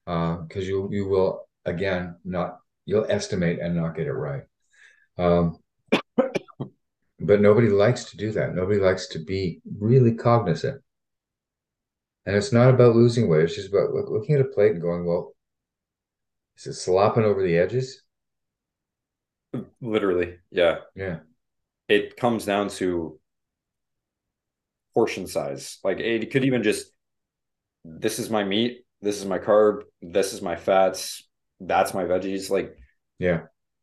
Because 0.05 0.49
uh, 0.57 0.61
you 0.61 0.89
you 0.91 1.07
will 1.07 1.49
again 1.67 2.17
not 2.25 2.61
you'll 2.87 3.07
estimate 3.11 3.59
and 3.61 3.77
not 3.77 3.95
get 3.95 4.07
it 4.07 4.13
right. 4.13 4.45
Um, 5.19 5.59
but 7.21 7.41
nobody 7.41 7.69
likes 7.69 8.05
to 8.05 8.17
do 8.17 8.33
that. 8.33 8.55
Nobody 8.55 8.81
likes 8.81 9.09
to 9.09 9.19
be 9.19 9.61
really 9.79 10.15
cognizant. 10.15 10.83
And 12.25 12.37
it's 12.37 12.53
not 12.53 12.71
about 12.71 12.97
losing 12.97 13.29
weight. 13.29 13.45
It's 13.45 13.57
just 13.57 13.69
about 13.69 13.93
look, 13.93 14.09
looking 14.09 14.35
at 14.37 14.41
a 14.41 14.45
plate 14.45 14.73
and 14.73 14.81
going, 14.81 15.05
well, 15.05 15.35
is 16.57 16.67
it 16.67 16.75
slopping 16.75 17.25
over 17.25 17.43
the 17.43 17.59
edges? 17.59 18.03
Literally, 19.81 20.37
yeah. 20.51 20.79
Yeah. 20.95 21.21
It 21.89 22.17
comes 22.17 22.45
down 22.45 22.69
to 22.71 23.19
portion 24.99 25.29
size. 25.29 25.79
Like 25.85 26.01
it 26.01 26.33
could 26.33 26.45
even 26.45 26.65
just 26.65 26.91
this 27.85 28.19
is 28.19 28.31
my 28.31 28.43
meat, 28.43 28.85
this 29.01 29.21
is 29.21 29.27
my 29.27 29.39
carb, 29.39 29.83
this 30.03 30.33
is 30.33 30.43
my 30.43 30.57
fats, 30.57 31.23
that's 31.61 31.95
my 31.95 32.03
veggies. 32.03 32.51
Like, 32.51 32.77
yeah. 33.21 33.43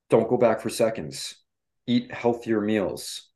Don't 0.09 0.27
go 0.27 0.35
back 0.35 0.59
for 0.59 0.69
seconds. 0.69 1.35
Eat 1.87 2.13
healthier 2.13 2.59
meals. 2.59 3.29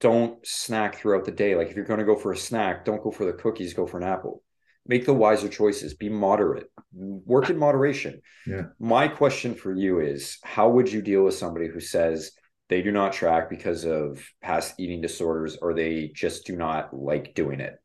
Don't 0.00 0.46
snack 0.46 0.96
throughout 0.96 1.24
the 1.24 1.32
day. 1.32 1.56
Like 1.56 1.68
if 1.70 1.76
you're 1.76 1.86
going 1.86 2.00
to 2.00 2.12
go 2.12 2.16
for 2.16 2.32
a 2.32 2.36
snack, 2.36 2.84
don't 2.84 3.02
go 3.02 3.10
for 3.10 3.24
the 3.24 3.32
cookies, 3.32 3.72
go 3.72 3.86
for 3.86 3.96
an 3.96 4.04
apple 4.04 4.42
make 4.84 5.06
the 5.06 5.14
wiser 5.14 5.48
choices 5.48 5.94
be 5.94 6.08
moderate 6.08 6.68
work 6.92 7.48
in 7.48 7.56
moderation 7.56 8.20
yeah 8.48 8.64
my 8.80 9.06
question 9.06 9.54
for 9.54 9.72
you 9.72 10.00
is 10.00 10.38
how 10.42 10.68
would 10.68 10.90
you 10.90 11.00
deal 11.00 11.22
with 11.22 11.34
somebody 11.34 11.68
who 11.68 11.78
says 11.78 12.32
they 12.72 12.80
do 12.80 12.90
not 12.90 13.12
track 13.12 13.50
because 13.50 13.84
of 13.84 14.26
past 14.40 14.74
eating 14.78 15.02
disorders 15.02 15.58
or 15.60 15.74
they 15.74 16.10
just 16.14 16.46
do 16.46 16.56
not 16.56 16.94
like 16.96 17.34
doing 17.34 17.60
it 17.60 17.78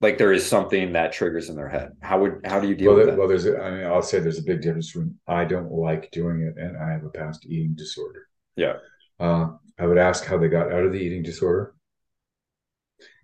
like 0.00 0.18
there 0.18 0.32
is 0.32 0.44
something 0.44 0.92
that 0.92 1.12
triggers 1.12 1.48
in 1.48 1.54
their 1.54 1.68
head 1.68 1.92
how 2.02 2.18
would 2.18 2.40
how 2.44 2.58
do 2.58 2.68
you 2.68 2.74
deal 2.74 2.88
well, 2.88 2.98
with 2.98 3.06
that 3.06 3.18
well 3.18 3.28
there's 3.28 3.46
a, 3.46 3.56
i 3.62 3.70
mean 3.70 3.86
i'll 3.86 4.02
say 4.02 4.18
there's 4.18 4.40
a 4.40 4.42
big 4.42 4.60
difference 4.60 4.92
between 4.92 5.14
i 5.28 5.44
don't 5.44 5.70
like 5.70 6.10
doing 6.10 6.40
it 6.40 6.60
and 6.60 6.76
i 6.76 6.90
have 6.90 7.04
a 7.04 7.10
past 7.10 7.46
eating 7.46 7.74
disorder 7.76 8.26
yeah 8.56 8.74
uh, 9.20 9.48
i 9.78 9.86
would 9.86 9.98
ask 9.98 10.24
how 10.24 10.36
they 10.36 10.48
got 10.48 10.72
out 10.72 10.84
of 10.84 10.92
the 10.92 10.98
eating 10.98 11.22
disorder 11.22 11.74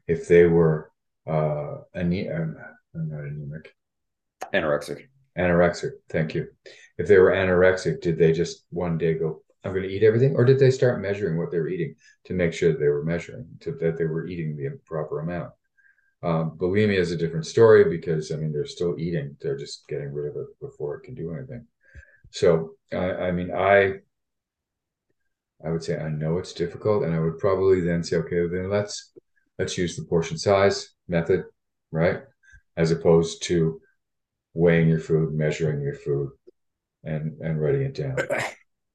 if 0.07 0.29
they 0.29 0.45
were 0.45 0.90
uh, 1.26 1.79
ane- 1.95 2.33
um, 2.33 2.57
I'm 2.95 3.09
not 3.09 3.21
anemic. 3.21 3.75
Anorexic. 4.52 5.07
Anorexic. 5.38 5.93
Thank 6.09 6.35
you. 6.35 6.49
If 6.99 7.07
they 7.07 7.19
were 7.19 7.31
anorexic, 7.31 8.00
did 8.00 8.19
they 8.19 8.33
just 8.33 8.64
one 8.71 8.99
day 8.99 9.14
go, 9.14 9.43
I'm 9.64 9.73
going 9.73 9.83
to 9.83 9.90
eat 9.90 10.02
everything? 10.02 10.35
Or 10.37 10.45
did 10.45 10.59
they 10.59 10.71
start 10.71 11.02
measuring 11.02 11.38
what 11.38 11.50
they 11.50 11.59
were 11.59 11.69
eating 11.69 11.95
to 12.25 12.35
make 12.35 12.52
sure 12.52 12.73
they 12.73 12.88
were 12.88 13.05
measuring, 13.05 13.47
to, 13.61 13.73
that 13.73 13.99
they 13.99 14.05
were 14.05 14.26
eating 14.26 14.57
the 14.57 14.79
proper 14.87 15.21
amount? 15.21 15.52
Um, 16.23 16.57
bulimia 16.57 16.99
is 16.99 17.12
a 17.12 17.17
different 17.17 17.47
story 17.47 17.85
because, 17.85 18.31
I 18.31 18.37
mean, 18.37 18.52
they're 18.52 18.67
still 18.67 18.99
eating. 18.99 19.37
They're 19.40 19.59
just 19.59 19.87
getting 19.88 20.12
rid 20.12 20.31
of 20.31 20.37
it 20.37 20.49
before 20.61 20.97
it 20.97 21.05
can 21.05 21.14
do 21.14 21.35
anything. 21.35 21.67
So, 22.31 22.73
I, 22.93 22.97
I 22.97 23.33
mean, 23.33 23.52
I, 23.52 23.95
I 25.64 25.71
would 25.71 25.83
say 25.83 25.99
I 25.99 26.09
know 26.09 26.38
it's 26.38 26.52
difficult, 26.52 27.05
and 27.05 27.14
I 27.14 27.21
would 27.21 27.38
probably 27.38 27.81
then 27.81 28.02
say, 28.02 28.17
okay, 28.17 28.47
then 28.47 28.71
let's 28.71 29.12
let's 29.59 29.76
use 29.76 29.97
the 29.97 30.05
portion 30.05 30.38
size 30.38 30.90
method, 31.09 31.45
right? 31.90 32.23
as 32.76 32.90
opposed 32.90 33.43
to 33.43 33.81
weighing 34.55 34.88
your 34.88 34.99
food, 35.00 35.35
measuring 35.35 35.83
your 35.83 35.95
food, 35.95 36.31
and 37.05 37.38
and 37.40 37.61
writing 37.61 37.83
it 37.83 37.95
down. 37.95 38.17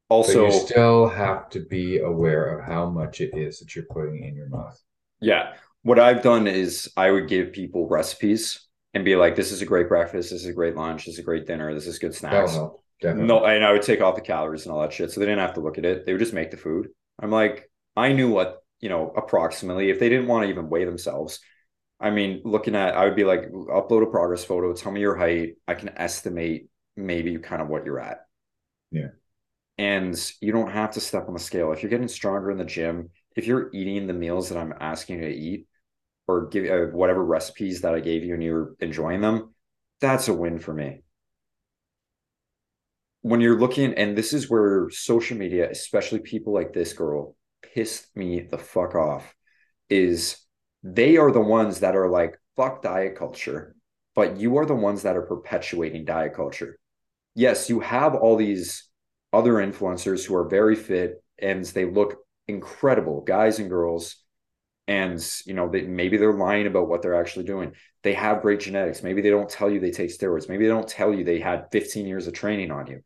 Also, 0.10 0.46
but 0.46 0.54
you 0.54 0.60
still 0.60 1.08
have 1.10 1.50
to 1.50 1.60
be 1.60 2.00
aware 2.00 2.58
of 2.58 2.66
how 2.66 2.90
much 2.90 3.22
it 3.22 3.36
is 3.36 3.60
that 3.60 3.76
you're 3.76 3.86
putting 3.86 4.24
in 4.24 4.36
your 4.36 4.50
mouth. 4.50 4.80
Yeah, 5.20 5.54
what 5.82 6.00
I've 6.00 6.22
done 6.22 6.48
is 6.48 6.92
I 6.96 7.12
would 7.12 7.28
give 7.28 7.54
people 7.54 7.88
recipes 7.88 8.68
and 8.94 9.04
be 9.04 9.16
like, 9.16 9.36
"This 9.36 9.52
is 9.52 9.62
a 9.62 9.66
great 9.66 9.90
breakfast. 9.90 10.30
This 10.30 10.42
is 10.42 10.48
a 10.48 10.54
great 10.54 10.76
lunch. 10.76 11.06
This 11.06 11.16
is 11.16 11.20
a 11.20 11.24
great 11.24 11.48
dinner. 11.48 11.74
This 11.74 11.88
is 11.88 12.00
good 12.00 12.12
oh, 12.12 12.16
snacks." 12.16 12.54
Help, 12.54 12.84
definitely. 13.02 13.28
No, 13.28 13.46
and 13.46 13.66
I 13.66 13.72
would 13.72 13.82
take 13.82 14.02
off 14.02 14.16
the 14.16 14.22
calories 14.22 14.66
and 14.66 14.74
all 14.74 14.82
that 14.82 14.94
shit, 14.94 15.12
so 15.12 15.20
they 15.20 15.26
didn't 15.26 15.40
have 15.40 15.56
to 15.56 15.62
look 15.62 15.78
at 15.78 15.86
it. 15.86 16.06
They 16.06 16.14
would 16.14 16.20
just 16.20 16.34
make 16.34 16.52
the 16.52 16.58
food. 16.58 16.90
I'm 17.20 17.32
like, 17.32 17.70
I 17.96 18.14
knew 18.14 18.30
what 18.30 18.64
you 18.80 18.90
know 18.90 19.12
approximately 19.16 19.90
if 19.90 20.00
they 20.00 20.10
didn't 20.10 20.28
want 20.28 20.44
to 20.44 20.50
even 20.50 20.70
weigh 20.70 20.86
themselves 20.86 21.40
I 22.00 22.10
mean, 22.10 22.42
looking 22.44 22.76
at, 22.76 22.96
I 22.96 23.06
would 23.06 23.16
be 23.16 23.24
like, 23.24 23.50
upload 23.52 24.04
a 24.04 24.08
progress 24.08 24.44
photo, 24.44 24.74
tell 24.74 24.92
me 24.92 25.00
your 25.00 25.16
height. 25.16 25.56
I 25.68 25.76
can 25.76 25.90
estimate 25.98 26.68
maybe 26.96 27.38
kind 27.38 27.62
of 27.62 27.70
what 27.70 27.86
you're 27.86 28.00
at. 28.00 28.26
Yeah. 28.92 29.10
And 29.78 30.18
you 30.40 30.52
don't 30.52 30.72
have 30.72 30.92
to 30.92 31.02
step 31.02 31.28
on 31.28 31.34
the 31.34 31.40
scale. 31.40 31.72
If 31.72 31.84
you're 31.84 31.90
getting 31.90 32.08
stronger 32.08 32.50
in 32.50 32.58
the 32.58 32.64
gym, 32.64 33.10
if 33.36 33.46
you're 33.46 33.70
eating 33.74 34.08
the 34.08 34.14
meals 34.14 34.50
that 34.50 34.58
I'm 34.58 34.74
asking 34.80 35.22
you 35.22 35.30
to 35.30 35.36
eat 35.36 35.68
or 36.28 36.48
give 36.48 36.66
uh, 36.70 36.92
whatever 36.96 37.24
recipes 37.24 37.82
that 37.82 37.94
I 37.94 38.00
gave 38.00 38.24
you 38.24 38.34
and 38.34 38.44
you're 38.44 38.76
enjoying 38.80 39.22
them, 39.22 39.54
that's 40.00 40.28
a 40.28 40.34
win 40.34 40.60
for 40.60 40.74
me. 40.74 41.02
When 43.22 43.42
you're 43.42 43.60
looking, 43.60 43.94
and 43.96 44.18
this 44.18 44.34
is 44.34 44.50
where 44.50 44.90
social 44.92 45.38
media, 45.38 45.70
especially 45.70 46.20
people 46.20 46.54
like 46.54 46.74
this 46.74 46.94
girl, 46.94 47.36
pissed 47.62 48.16
me 48.16 48.42
the 48.42 48.58
fuck 48.58 48.96
off, 48.96 49.36
is 49.90 50.38
they 50.84 51.18
are 51.18 51.32
the 51.32 51.42
ones 51.42 51.80
that 51.80 51.96
are 51.96 52.10
like, 52.10 52.40
fuck 52.56 52.82
diet 52.82 53.18
culture, 53.18 53.76
but 54.16 54.38
you 54.38 54.58
are 54.58 54.66
the 54.66 54.76
ones 54.76 55.04
that 55.04 55.18
are 55.18 55.24
perpetuating 55.24 56.06
diet 56.06 56.34
culture. 56.34 56.78
Yes, 57.34 57.70
you 57.70 57.80
have 57.82 58.16
all 58.16 58.38
these 58.38 58.88
other 59.36 59.54
influencers 59.54 60.26
who 60.26 60.36
are 60.36 60.48
very 60.48 60.76
fit 60.76 61.24
and 61.38 61.66
they 61.66 61.86
look 61.86 62.18
incredible, 62.48 63.22
guys 63.22 63.60
and 63.60 63.70
girls. 63.70 64.16
And 64.88 65.20
you 65.46 65.54
know, 65.54 65.70
they, 65.70 65.82
maybe 65.82 66.18
they're 66.18 66.34
lying 66.34 66.68
about 66.68 66.88
what 66.88 67.02
they're 67.02 67.20
actually 67.20 67.46
doing. 67.46 67.74
They 68.04 68.14
have 68.14 68.42
great 68.42 68.60
genetics. 68.60 69.04
Maybe 69.04 69.22
they 69.22 69.32
don't 69.32 69.50
tell 69.50 69.70
you 69.70 69.80
they 69.80 69.92
take 69.92 70.12
steroids. 70.12 70.48
Maybe 70.48 70.66
they 70.66 70.70
don't 70.70 70.88
tell 70.88 71.14
you 71.14 71.24
they 71.24 71.40
had 71.40 71.68
15 71.72 72.06
years 72.06 72.28
of 72.28 72.34
training 72.34 72.72
on 72.72 72.88
you. 72.88 73.02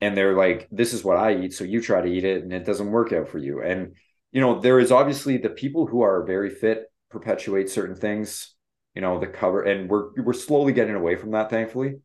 And 0.00 0.16
they're 0.16 0.36
like, 0.36 0.68
this 0.70 0.92
is 0.92 1.04
what 1.04 1.16
I 1.16 1.36
eat. 1.36 1.52
So 1.52 1.64
you 1.64 1.80
try 1.80 2.00
to 2.00 2.08
eat 2.08 2.24
it 2.24 2.42
and 2.42 2.52
it 2.52 2.64
doesn't 2.64 2.90
work 2.90 3.12
out 3.12 3.28
for 3.28 3.38
you. 3.38 3.62
And 3.62 3.94
you 4.32 4.40
know, 4.40 4.60
there 4.60 4.80
is 4.80 4.90
obviously 4.90 5.36
the 5.36 5.50
people 5.50 5.86
who 5.86 6.02
are 6.02 6.24
very 6.24 6.50
fit 6.50 6.90
perpetuate 7.10 7.68
certain 7.68 7.94
things, 7.94 8.54
you 8.94 9.02
know, 9.02 9.20
the 9.20 9.26
cover, 9.26 9.62
and 9.62 9.90
we're 9.90 10.10
we're 10.22 10.32
slowly 10.32 10.72
getting 10.72 10.94
away 10.94 11.16
from 11.16 11.32
that, 11.32 11.50
thankfully. 11.50 11.96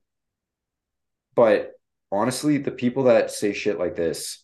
But 1.35 1.76
honestly, 2.11 2.57
the 2.57 2.71
people 2.71 3.03
that 3.03 3.31
say 3.31 3.53
shit 3.53 3.79
like 3.79 3.95
this, 3.95 4.43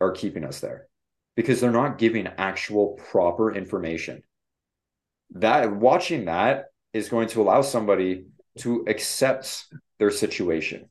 are 0.00 0.12
keeping 0.12 0.44
us 0.44 0.60
there 0.60 0.88
because 1.36 1.60
they're 1.60 1.70
not 1.70 1.98
giving 1.98 2.26
actual 2.26 2.98
proper 3.10 3.54
information. 3.54 4.22
That 5.32 5.72
watching 5.72 6.26
that 6.26 6.66
is 6.92 7.08
going 7.08 7.28
to 7.28 7.42
allow 7.42 7.62
somebody 7.62 8.26
to 8.58 8.84
accept 8.88 9.66
their 9.98 10.10
situation. 10.10 10.88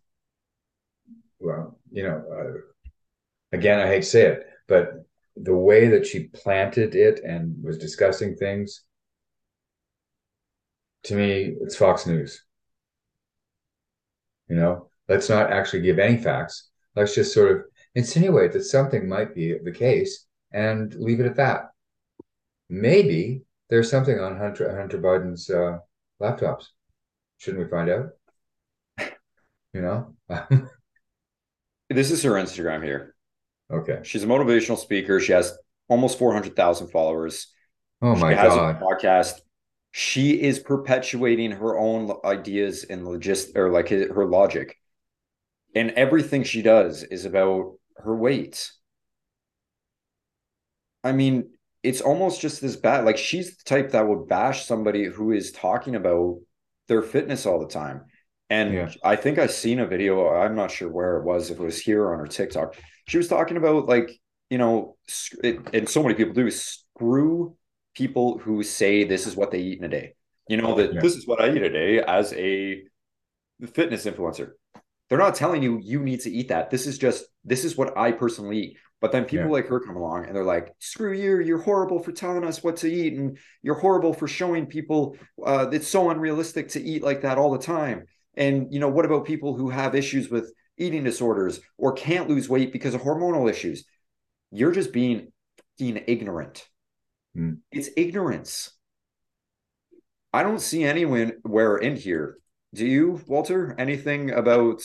Well, 1.39 1.79
you 1.91 2.03
know, 2.03 2.23
uh, 2.31 2.87
again, 3.51 3.79
I 3.79 3.87
hate 3.87 4.03
to 4.03 4.07
say 4.07 4.25
it, 4.27 4.47
but 4.67 5.05
the 5.35 5.55
way 5.55 5.89
that 5.89 6.05
she 6.05 6.27
planted 6.27 6.95
it 6.95 7.21
and 7.23 7.63
was 7.63 7.77
discussing 7.77 8.35
things, 8.35 8.83
to 11.03 11.15
me, 11.15 11.55
it's 11.61 11.75
Fox 11.75 12.05
News. 12.05 12.43
You 14.49 14.55
know, 14.55 14.86
let's 15.07 15.29
not 15.29 15.51
actually 15.51 15.81
give 15.81 15.99
any 15.99 16.17
facts. 16.17 16.69
Let's 16.95 17.15
just 17.15 17.33
sort 17.33 17.51
of 17.51 17.63
insinuate 17.95 18.53
that 18.53 18.63
something 18.63 19.07
might 19.07 19.35
be 19.35 19.57
the 19.57 19.71
case 19.71 20.25
and 20.51 20.93
leave 20.95 21.19
it 21.19 21.25
at 21.25 21.35
that. 21.37 21.71
Maybe 22.69 23.43
there's 23.69 23.89
something 23.89 24.19
on 24.19 24.37
Hunter 24.37 24.77
Hunter 24.77 24.99
Biden's 24.99 25.49
uh, 25.49 25.79
laptops. 26.21 26.67
Shouldn't 27.37 27.63
we 27.63 27.69
find 27.69 27.89
out? 27.89 28.09
You 29.73 29.81
know. 29.81 30.15
this 31.89 32.09
is 32.09 32.23
her 32.23 32.31
Instagram 32.31 32.83
here. 32.83 33.13
Okay. 33.71 33.99
She's 34.03 34.23
a 34.23 34.27
motivational 34.27 34.77
speaker. 34.77 35.19
She 35.19 35.33
has 35.33 35.55
almost 35.87 36.17
400,000 36.17 36.87
followers. 36.87 37.53
Oh 38.01 38.15
my 38.15 38.31
she 38.31 38.37
has 38.37 38.53
god. 38.53 38.75
a 38.75 38.83
podcast. 38.83 39.33
She 39.91 40.41
is 40.41 40.57
perpetuating 40.57 41.51
her 41.51 41.77
own 41.77 42.11
ideas 42.23 42.85
and 42.85 43.05
logist 43.05 43.55
or 43.55 43.69
like 43.69 43.89
her 43.89 44.25
logic. 44.25 44.77
And 45.77 45.91
everything 45.91 46.43
she 46.43 46.61
does 46.63 47.03
is 47.03 47.25
about 47.25 47.73
her 47.97 48.15
weight. 48.15 48.71
I 51.03 51.11
mean, 51.11 51.51
it's 51.83 52.01
almost 52.01 52.41
just 52.41 52.61
this 52.61 52.75
bad. 52.75 53.05
Like 53.05 53.17
she's 53.17 53.57
the 53.57 53.63
type 53.63 53.91
that 53.91 54.07
would 54.07 54.27
bash 54.27 54.65
somebody 54.65 55.05
who 55.05 55.31
is 55.31 55.51
talking 55.51 55.95
about 55.95 56.39
their 56.87 57.01
fitness 57.01 57.45
all 57.45 57.59
the 57.59 57.67
time. 57.67 58.05
And 58.49 58.73
Yeah. 58.73 58.91
I 59.03 59.15
think 59.15 59.37
I 59.37 59.47
seen 59.47 59.79
a 59.79 59.85
video. 59.85 60.27
I'm 60.29 60.55
not 60.55 60.71
sure 60.71 60.89
where 60.89 61.17
it 61.17 61.23
was, 61.25 61.51
if 61.51 61.59
it 61.59 61.63
was 61.63 61.79
here 61.79 62.03
or 62.03 62.13
on 62.13 62.19
her 62.19 62.27
TikTok. 62.27 62.75
She 63.07 63.17
was 63.17 63.27
talking 63.27 63.57
about 63.57 63.85
like, 63.87 64.09
you 64.49 64.57
know, 64.57 64.97
it, 65.43 65.59
and 65.73 65.87
so 65.87 66.01
many 66.01 66.15
people 66.15 66.33
do 66.33 66.49
screw 66.49 67.55
people 67.93 68.39
who 68.39 68.63
say 68.63 69.03
this 69.03 69.27
is 69.27 69.35
what 69.35 69.51
they 69.51 69.59
eat 69.59 69.77
in 69.79 69.85
a 69.85 69.89
day. 69.89 70.15
You 70.49 70.57
know, 70.57 70.75
that 70.75 70.93
Yeah. 70.93 71.01
this 71.01 71.15
is 71.15 71.27
what 71.27 71.41
I 71.41 71.51
eat 71.53 71.61
a 71.61 71.69
day 71.69 72.01
as 72.01 72.33
a 72.33 72.81
fitness 73.73 74.05
influencer. 74.05 74.51
They're 75.09 75.17
not 75.17 75.35
telling 75.35 75.63
you 75.63 75.79
you 75.81 76.01
need 76.03 76.21
to 76.21 76.31
eat 76.31 76.49
that. 76.49 76.69
This 76.69 76.85
is 76.85 76.97
just 76.97 77.25
this 77.45 77.63
is 77.63 77.77
what 77.77 77.97
I 77.97 78.11
personally 78.11 78.59
eat. 78.59 78.77
But 78.99 79.11
then 79.11 79.25
people 79.25 79.45
Yeah. 79.45 79.51
like 79.51 79.67
her 79.67 79.79
come 79.79 79.95
along 79.95 80.25
and 80.25 80.35
they're 80.35 80.43
like, 80.43 80.73
"Screw 80.79 81.13
you! 81.13 81.39
You're 81.39 81.61
horrible 81.61 81.99
for 81.99 82.11
telling 82.11 82.43
us 82.43 82.63
what 82.63 82.77
to 82.77 82.91
eat, 82.91 83.13
and 83.13 83.37
you're 83.61 83.75
horrible 83.75 84.13
for 84.13 84.27
showing 84.27 84.65
people 84.65 85.15
uh, 85.45 85.69
it's 85.71 85.87
so 85.87 86.09
unrealistic 86.09 86.69
to 86.69 86.81
eat 86.81 87.03
like 87.03 87.21
that 87.21 87.37
all 87.37 87.51
the 87.51 87.59
time." 87.59 88.05
And 88.35 88.73
you 88.73 88.79
know, 88.79 88.89
what 88.89 89.05
about 89.05 89.25
people 89.25 89.55
who 89.55 89.69
have 89.69 89.95
issues 89.95 90.29
with 90.29 90.51
eating 90.77 91.03
disorders 91.03 91.59
or 91.77 91.93
can't 91.93 92.29
lose 92.29 92.49
weight 92.49 92.73
because 92.73 92.93
of 92.95 93.01
hormonal 93.01 93.49
issues? 93.49 93.85
You're 94.51 94.71
just 94.71 94.91
being 94.91 95.31
being 95.77 96.03
ignorant. 96.07 96.67
Mm. 97.35 97.59
It's 97.71 97.89
ignorance. 97.95 98.71
I 100.33 100.43
don't 100.43 100.59
see 100.59 100.83
anyone 100.83 101.33
where 101.43 101.77
in 101.77 101.95
here. 101.95 102.39
Do 102.77 102.85
you, 102.85 103.21
Walter? 103.27 103.75
Anything 103.77 104.31
about 104.31 104.81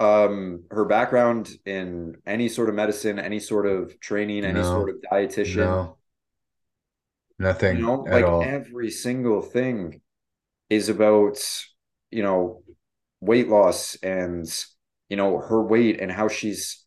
um 0.00 0.64
her 0.70 0.84
background 0.84 1.50
in 1.66 2.16
any 2.26 2.48
sort 2.48 2.68
of 2.68 2.74
medicine, 2.74 3.18
any 3.18 3.38
sort 3.40 3.66
of 3.66 4.00
training, 4.00 4.44
any 4.44 4.54
No. 4.60 4.62
sort 4.62 4.90
of 4.90 4.96
dietitian? 5.12 5.56
No. 5.56 5.98
Nothing 7.38 7.76
You 7.78 7.82
know, 7.86 8.06
at 8.06 8.12
like 8.12 8.24
all. 8.24 8.42
every 8.42 8.90
single 8.90 9.42
thing 9.42 10.00
is 10.70 10.88
about, 10.88 11.38
you 12.10 12.22
know, 12.22 12.62
weight 13.20 13.48
loss 13.48 13.96
and 14.02 14.46
you 15.10 15.16
know, 15.16 15.38
her 15.38 15.62
weight 15.62 16.00
and 16.00 16.10
how 16.10 16.28
she's 16.28 16.84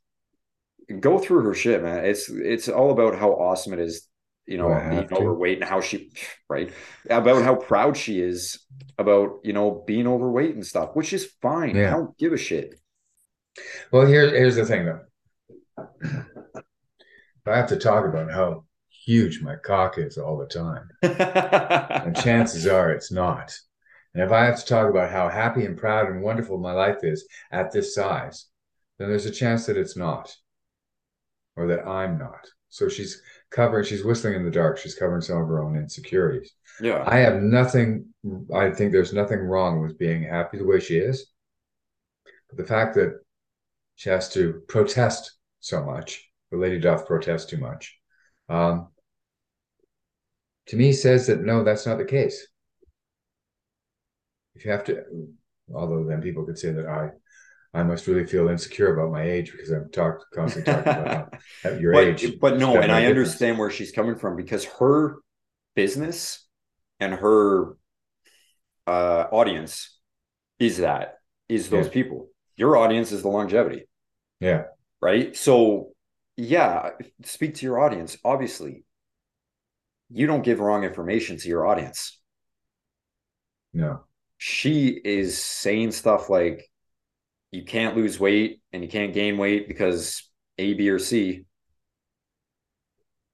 go 0.99 1.19
through 1.19 1.43
her 1.43 1.53
shit, 1.53 1.84
man. 1.84 2.06
It's 2.06 2.30
it's 2.30 2.69
all 2.69 2.91
about 2.91 3.15
how 3.17 3.32
awesome 3.34 3.73
it 3.73 3.80
is, 3.80 4.08
you 4.47 4.57
know, 4.57 4.69
Do 4.69 4.73
I 4.73 4.79
have 4.79 5.10
being 5.10 5.21
overweight 5.21 5.60
and 5.60 5.69
how 5.69 5.81
she 5.81 6.12
right 6.49 6.71
about 7.10 7.43
how 7.43 7.55
proud 7.55 7.97
she 7.97 8.21
is 8.21 8.60
about, 8.97 9.39
you 9.43 9.53
know, 9.53 9.83
being 9.86 10.07
overweight 10.07 10.55
and 10.55 10.65
stuff, 10.65 10.95
which 10.95 11.13
is 11.13 11.31
fine. 11.41 11.75
Yeah. 11.75 11.89
I 11.89 11.97
don't 11.97 12.17
give 12.17 12.33
a 12.33 12.38
shit. 12.38 12.79
Well, 13.91 14.05
here, 14.05 14.29
here's 14.29 14.55
the 14.55 14.65
thing, 14.65 14.86
though. 14.86 15.01
I 17.45 17.57
have 17.57 17.69
to 17.69 17.77
talk 17.77 18.05
about 18.05 18.31
how 18.31 18.65
huge 18.89 19.41
my 19.41 19.55
cock 19.55 19.97
is 19.97 20.17
all 20.17 20.38
the 20.38 20.45
time, 20.45 20.89
and 21.01 22.15
chances 22.23 22.67
are 22.67 22.91
it's 22.91 23.12
not. 23.12 23.57
And 24.13 24.23
if 24.23 24.31
I 24.31 24.45
have 24.45 24.60
to 24.60 24.65
talk 24.65 24.89
about 24.89 25.12
how 25.12 25.29
happy 25.29 25.65
and 25.65 25.77
proud 25.77 26.10
and 26.10 26.21
wonderful 26.21 26.57
my 26.57 26.73
life 26.73 26.97
is 27.03 27.27
at 27.51 27.71
this 27.71 27.95
size, 27.95 28.47
then 28.99 29.10
there's 29.10 29.25
a 29.25 29.31
chance 29.31 29.65
that 29.65 29.77
it's 29.77 29.95
not, 29.95 30.36
or 31.55 31.67
that 31.67 31.88
I'm 31.88 32.17
not. 32.17 32.47
So 32.69 32.89
she's 32.89 33.21
covering, 33.51 33.86
she's 33.86 34.03
whistling 34.03 34.36
in 34.36 34.43
the 34.43 34.51
dark. 34.51 34.77
She's 34.77 34.95
covering 34.95 35.21
some 35.21 35.41
of 35.41 35.47
her 35.47 35.63
own 35.63 35.75
insecurities. 35.75 36.53
yeah. 36.81 37.03
I 37.05 37.17
have 37.19 37.41
nothing, 37.41 38.07
I 38.53 38.71
think 38.71 38.91
there's 38.91 39.13
nothing 39.13 39.39
wrong 39.39 39.81
with 39.81 39.97
being 39.97 40.23
happy 40.23 40.57
the 40.57 40.65
way 40.65 40.79
she 40.79 40.97
is. 40.97 41.31
But 42.49 42.57
the 42.57 42.65
fact 42.65 42.95
that 42.95 43.19
she 43.95 44.10
has 44.10 44.29
to 44.33 44.62
protest 44.67 45.33
so 45.60 45.83
much, 45.83 46.29
the 46.51 46.57
lady 46.57 46.79
doth 46.79 47.07
protest 47.07 47.49
too 47.49 47.57
much, 47.57 47.97
um, 48.49 48.89
to 50.67 50.75
me 50.75 50.93
says 50.93 51.27
that 51.27 51.41
no, 51.41 51.63
that's 51.63 51.86
not 51.86 51.97
the 51.97 52.05
case. 52.05 52.47
If 54.55 54.65
you 54.65 54.71
have 54.71 54.83
to, 54.86 55.03
although 55.73 56.03
then 56.03 56.21
people 56.21 56.45
could 56.45 56.57
say 56.57 56.71
that 56.71 56.86
I, 56.86 57.10
I 57.77 57.83
must 57.83 58.07
really 58.07 58.25
feel 58.25 58.49
insecure 58.49 58.93
about 58.95 59.11
my 59.11 59.23
age 59.23 59.51
because 59.51 59.69
I'm 59.71 59.89
talk, 59.91 60.19
constantly 60.33 60.71
talking 60.71 60.97
about 60.97 61.33
at 61.63 61.79
your 61.79 61.93
but, 61.93 62.07
age. 62.11 62.37
but 62.39 62.57
no, 62.57 62.81
and 62.81 62.91
I 62.91 63.05
difference. 63.05 63.07
understand 63.07 63.57
where 63.57 63.71
she's 63.71 63.91
coming 63.91 64.15
from 64.15 64.35
because 64.35 64.65
her 64.79 65.17
business 65.75 66.45
and 66.99 67.13
her 67.13 67.75
uh, 68.85 69.25
audience 69.31 69.97
is 70.59 70.77
that 70.77 71.19
is 71.49 71.69
those 71.69 71.87
Yeah. 71.87 71.93
people. 71.93 72.29
Your 72.55 72.77
audience 72.77 73.11
is 73.11 73.21
the 73.21 73.29
longevity, 73.29 73.85
Yeah, 74.39 74.65
right? 75.01 75.35
So, 75.35 75.93
yeah, 76.35 76.91
speak 77.23 77.55
to 77.55 77.65
your 77.65 77.79
audience. 77.79 78.17
Obviously, 78.23 78.83
you 80.09 80.27
don't 80.27 80.43
give 80.43 80.59
wrong 80.59 80.83
information 80.83 81.37
to 81.37 81.47
your 81.47 81.65
audience. 81.65 82.19
no, 83.73 84.05
She 84.39 84.89
is 84.89 85.37
saying 85.43 85.91
stuff 85.91 86.29
like, 86.29 86.69
you 87.51 87.63
can't 87.63 87.95
lose 87.95 88.19
weight 88.19 88.62
and 88.73 88.83
you 88.83 88.89
can't 88.89 89.13
gain 89.13 89.38
weight 89.38 89.67
because 89.67 90.29
A, 90.57 90.73
B, 90.73 90.89
or 90.89 90.99
C. 90.99 91.45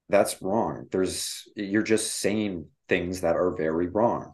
That's 0.10 0.42
wrong. 0.42 0.88
There's 0.92 1.48
you're 1.56 1.82
just 1.84 2.16
saying 2.16 2.68
things 2.88 3.22
that 3.22 3.36
are 3.36 3.56
very 3.56 3.88
wrong. 3.88 4.34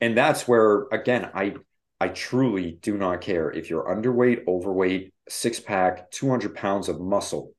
And 0.00 0.16
that's 0.16 0.46
where 0.46 0.86
again 0.92 1.30
I 1.34 1.54
I 2.00 2.08
truly 2.08 2.78
do 2.82 2.98
not 2.98 3.20
care 3.20 3.50
if 3.50 3.70
you're 3.70 3.84
underweight, 3.84 4.46
overweight, 4.46 5.14
six 5.28 5.60
pack, 5.60 6.10
200 6.10 6.54
pounds 6.54 6.88
of 6.88 7.00
muscle. 7.00 7.52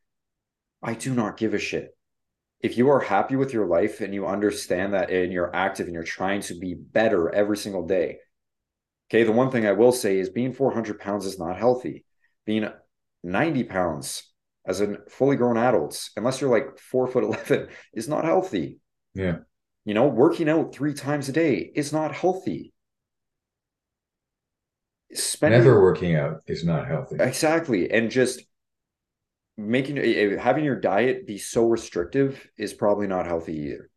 I 0.83 0.93
do 0.93 1.15
not 1.15 1.37
give 1.37 1.53
a 1.53 1.59
shit. 1.59 1.97
If 2.59 2.77
you 2.77 2.89
are 2.89 2.99
happy 2.99 3.35
with 3.35 3.53
your 3.53 3.65
life 3.65 4.01
and 4.01 4.13
you 4.13 4.27
understand 4.27 4.93
that 4.93 5.09
and 5.09 5.31
you're 5.31 5.55
active 5.55 5.87
and 5.87 5.93
you're 5.93 6.03
trying 6.03 6.41
to 6.41 6.59
be 6.59 6.75
better 6.75 7.33
every 7.33 7.57
single 7.57 7.87
day, 7.87 8.19
Okay, 9.09 9.23
the 9.23 9.31
one 9.31 9.51
thing 9.51 9.65
I 9.65 9.71
will 9.73 9.91
say 9.91 10.17
is 10.17 10.29
being 10.29 10.53
400 10.53 10.99
pounds 10.99 11.25
is 11.25 11.39
not 11.39 11.57
healthy. 11.57 12.05
Being 12.45 12.67
90 13.23 13.63
pounds 13.63 14.23
as 14.65 14.81
a 14.81 14.97
fully 15.09 15.35
grown 15.35 15.57
adult, 15.57 16.09
unless 16.17 16.41
you're 16.41 16.49
like 16.49 16.79
four 16.79 17.07
foot 17.07 17.23
11, 17.23 17.67
is 17.93 18.07
not 18.07 18.25
healthy. 18.25 18.79
yeah, 19.13 19.37
You 19.85 19.93
know, 19.93 20.07
working 20.07 20.49
out 20.49 20.73
three 20.73 20.93
times 20.93 21.29
a 21.29 21.31
day 21.31 21.71
is 21.75 21.93
not 21.93 22.13
healthy. 22.13 22.73
Spending 25.13 25.59
never 25.59 25.81
working 25.81 26.15
out 26.15 26.41
is 26.47 26.63
not 26.65 26.87
healthy. 26.87 27.15
exactly, 27.19 27.89
and 27.91 28.09
just 28.11 28.41
making 29.57 29.97
eh, 29.97 30.37
having 30.37 30.63
your 30.65 30.79
diet 30.79 31.25
be 31.27 31.37
so 31.37 31.65
restrictive 31.67 32.49
is 32.57 32.73
probably 32.73 33.07
not 33.07 33.25
healthy 33.25 33.53
either. 33.53 33.89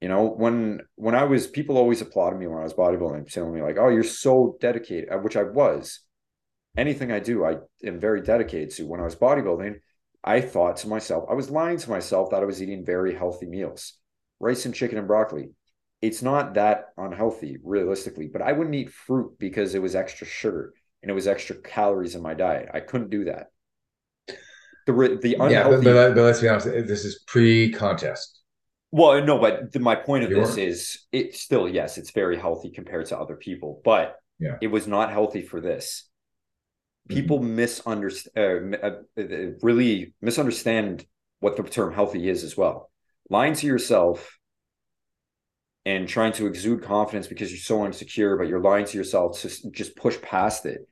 You 0.00 0.08
know, 0.08 0.26
when 0.26 0.80
when 0.96 1.14
I 1.14 1.24
was 1.24 1.46
people 1.46 1.78
always 1.78 2.02
applauded 2.02 2.38
me 2.38 2.46
when 2.46 2.58
I 2.58 2.64
was 2.64 2.74
bodybuilding, 2.74 3.30
telling 3.32 3.54
me 3.54 3.62
like, 3.62 3.78
"Oh, 3.78 3.88
you're 3.88 4.02
so 4.04 4.56
dedicated," 4.60 5.10
uh, 5.10 5.18
which 5.18 5.36
I 5.36 5.44
was. 5.44 6.00
Anything 6.76 7.12
I 7.12 7.20
do, 7.20 7.44
I 7.44 7.58
am 7.84 8.00
very 8.00 8.20
dedicated 8.20 8.70
to. 8.72 8.86
When 8.86 9.00
I 9.00 9.04
was 9.04 9.16
bodybuilding, 9.16 9.76
I 10.24 10.40
thought 10.40 10.78
to 10.78 10.88
myself, 10.88 11.24
I 11.30 11.34
was 11.34 11.50
lying 11.50 11.78
to 11.78 11.90
myself 11.90 12.30
that 12.30 12.42
I 12.42 12.46
was 12.46 12.62
eating 12.62 12.84
very 12.84 13.14
healthy 13.14 13.46
meals, 13.46 13.94
rice 14.40 14.66
and 14.66 14.74
chicken 14.74 14.98
and 14.98 15.06
broccoli. 15.06 15.50
It's 16.02 16.20
not 16.22 16.54
that 16.54 16.88
unhealthy, 16.98 17.58
realistically, 17.62 18.26
but 18.26 18.42
I 18.42 18.52
wouldn't 18.52 18.74
eat 18.74 18.90
fruit 18.90 19.38
because 19.38 19.74
it 19.74 19.82
was 19.82 19.94
extra 19.94 20.26
sugar 20.26 20.74
and 21.02 21.10
it 21.10 21.14
was 21.14 21.26
extra 21.26 21.56
calories 21.56 22.14
in 22.14 22.22
my 22.22 22.34
diet. 22.34 22.68
I 22.74 22.80
couldn't 22.80 23.10
do 23.10 23.24
that. 23.24 23.50
The 24.86 24.92
the 25.22 25.30
Yeah, 25.30 25.38
but, 25.38 25.46
unhealthy. 25.46 25.84
but, 25.84 26.14
but 26.14 26.22
let's 26.22 26.40
be 26.40 26.48
honest. 26.48 26.66
This 26.66 27.04
is 27.04 27.20
pre-contest. 27.26 28.40
Well, 28.94 29.20
no, 29.24 29.40
but 29.40 29.72
the, 29.72 29.80
my 29.80 29.96
point 29.96 30.22
of 30.22 30.30
this 30.30 30.56
is 30.56 31.00
it's 31.10 31.40
still 31.40 31.68
yes, 31.68 31.98
it's 31.98 32.12
very 32.12 32.38
healthy 32.38 32.70
compared 32.70 33.06
to 33.06 33.18
other 33.18 33.34
people, 33.34 33.80
but 33.84 34.20
Yeah. 34.38 34.56
it 34.62 34.68
was 34.68 34.86
not 34.86 35.10
healthy 35.10 35.42
for 35.42 35.60
this. 35.60 36.08
Mm-hmm. 37.08 37.20
People 37.20 37.42
misunderstand, 37.42 38.76
uh, 38.80 38.90
uh, 39.18 39.20
uh, 39.20 39.50
really 39.62 40.14
misunderstand 40.22 41.04
what 41.40 41.56
the 41.56 41.64
term 41.64 41.92
healthy 41.92 42.28
is 42.28 42.44
as 42.44 42.56
well. 42.56 42.92
Lying 43.28 43.54
to 43.54 43.66
yourself 43.66 44.38
and 45.84 46.06
trying 46.06 46.34
to 46.34 46.46
exude 46.46 46.84
confidence 46.84 47.26
because 47.26 47.50
you're 47.50 47.58
so 47.58 47.84
insecure, 47.84 48.36
but 48.36 48.46
you're 48.46 48.60
lying 48.60 48.86
to 48.86 48.96
yourself 48.96 49.40
to 49.40 49.70
just 49.72 49.96
push 49.96 50.22
past 50.22 50.66
it. 50.66 50.88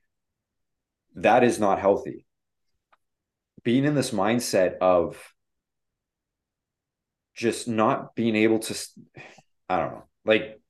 That 1.14 1.44
is 1.44 1.60
not 1.60 1.78
healthy. 1.78 2.26
Being 3.62 3.84
in 3.84 3.94
this 3.94 4.10
mindset 4.10 4.78
of 4.78 5.16
just 7.34 7.68
not 7.68 8.14
being 8.14 8.36
able 8.36 8.58
to 8.58 8.74
i 9.68 9.78
don't 9.78 9.92
know, 9.92 10.04
like, 10.24 10.60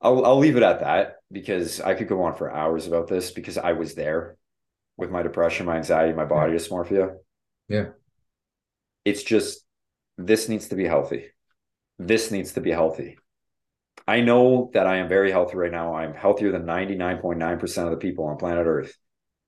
I'll, 0.00 0.24
I'll 0.24 0.38
leave 0.38 0.56
it 0.56 0.62
at 0.62 0.80
that 0.80 1.16
because 1.32 1.80
I 1.80 1.94
could 1.94 2.08
go 2.08 2.22
on 2.22 2.36
for 2.36 2.52
hours 2.52 2.86
about 2.86 3.08
this 3.08 3.30
because 3.30 3.58
I 3.58 3.72
was 3.72 3.94
there 3.94 4.36
with 4.96 5.10
my 5.10 5.22
depression, 5.22 5.66
my 5.66 5.76
anxiety, 5.76 6.12
my 6.12 6.24
body 6.24 6.52
dysmorphia. 6.52 7.16
Yeah. 7.68 7.86
It's 9.04 9.22
just, 9.22 9.64
this 10.18 10.48
needs 10.48 10.68
to 10.68 10.76
be 10.76 10.84
healthy. 10.84 11.26
This 11.98 12.30
needs 12.30 12.52
to 12.52 12.60
be 12.60 12.70
healthy. 12.70 13.18
I 14.06 14.20
know 14.20 14.70
that 14.74 14.86
I 14.86 14.96
am 14.96 15.08
very 15.08 15.30
healthy 15.30 15.56
right 15.56 15.72
now. 15.72 15.94
I'm 15.94 16.14
healthier 16.14 16.52
than 16.52 16.64
99.9% 16.64 17.84
of 17.84 17.90
the 17.90 17.96
people 17.96 18.26
on 18.26 18.36
planet 18.36 18.66
Earth. 18.66 18.96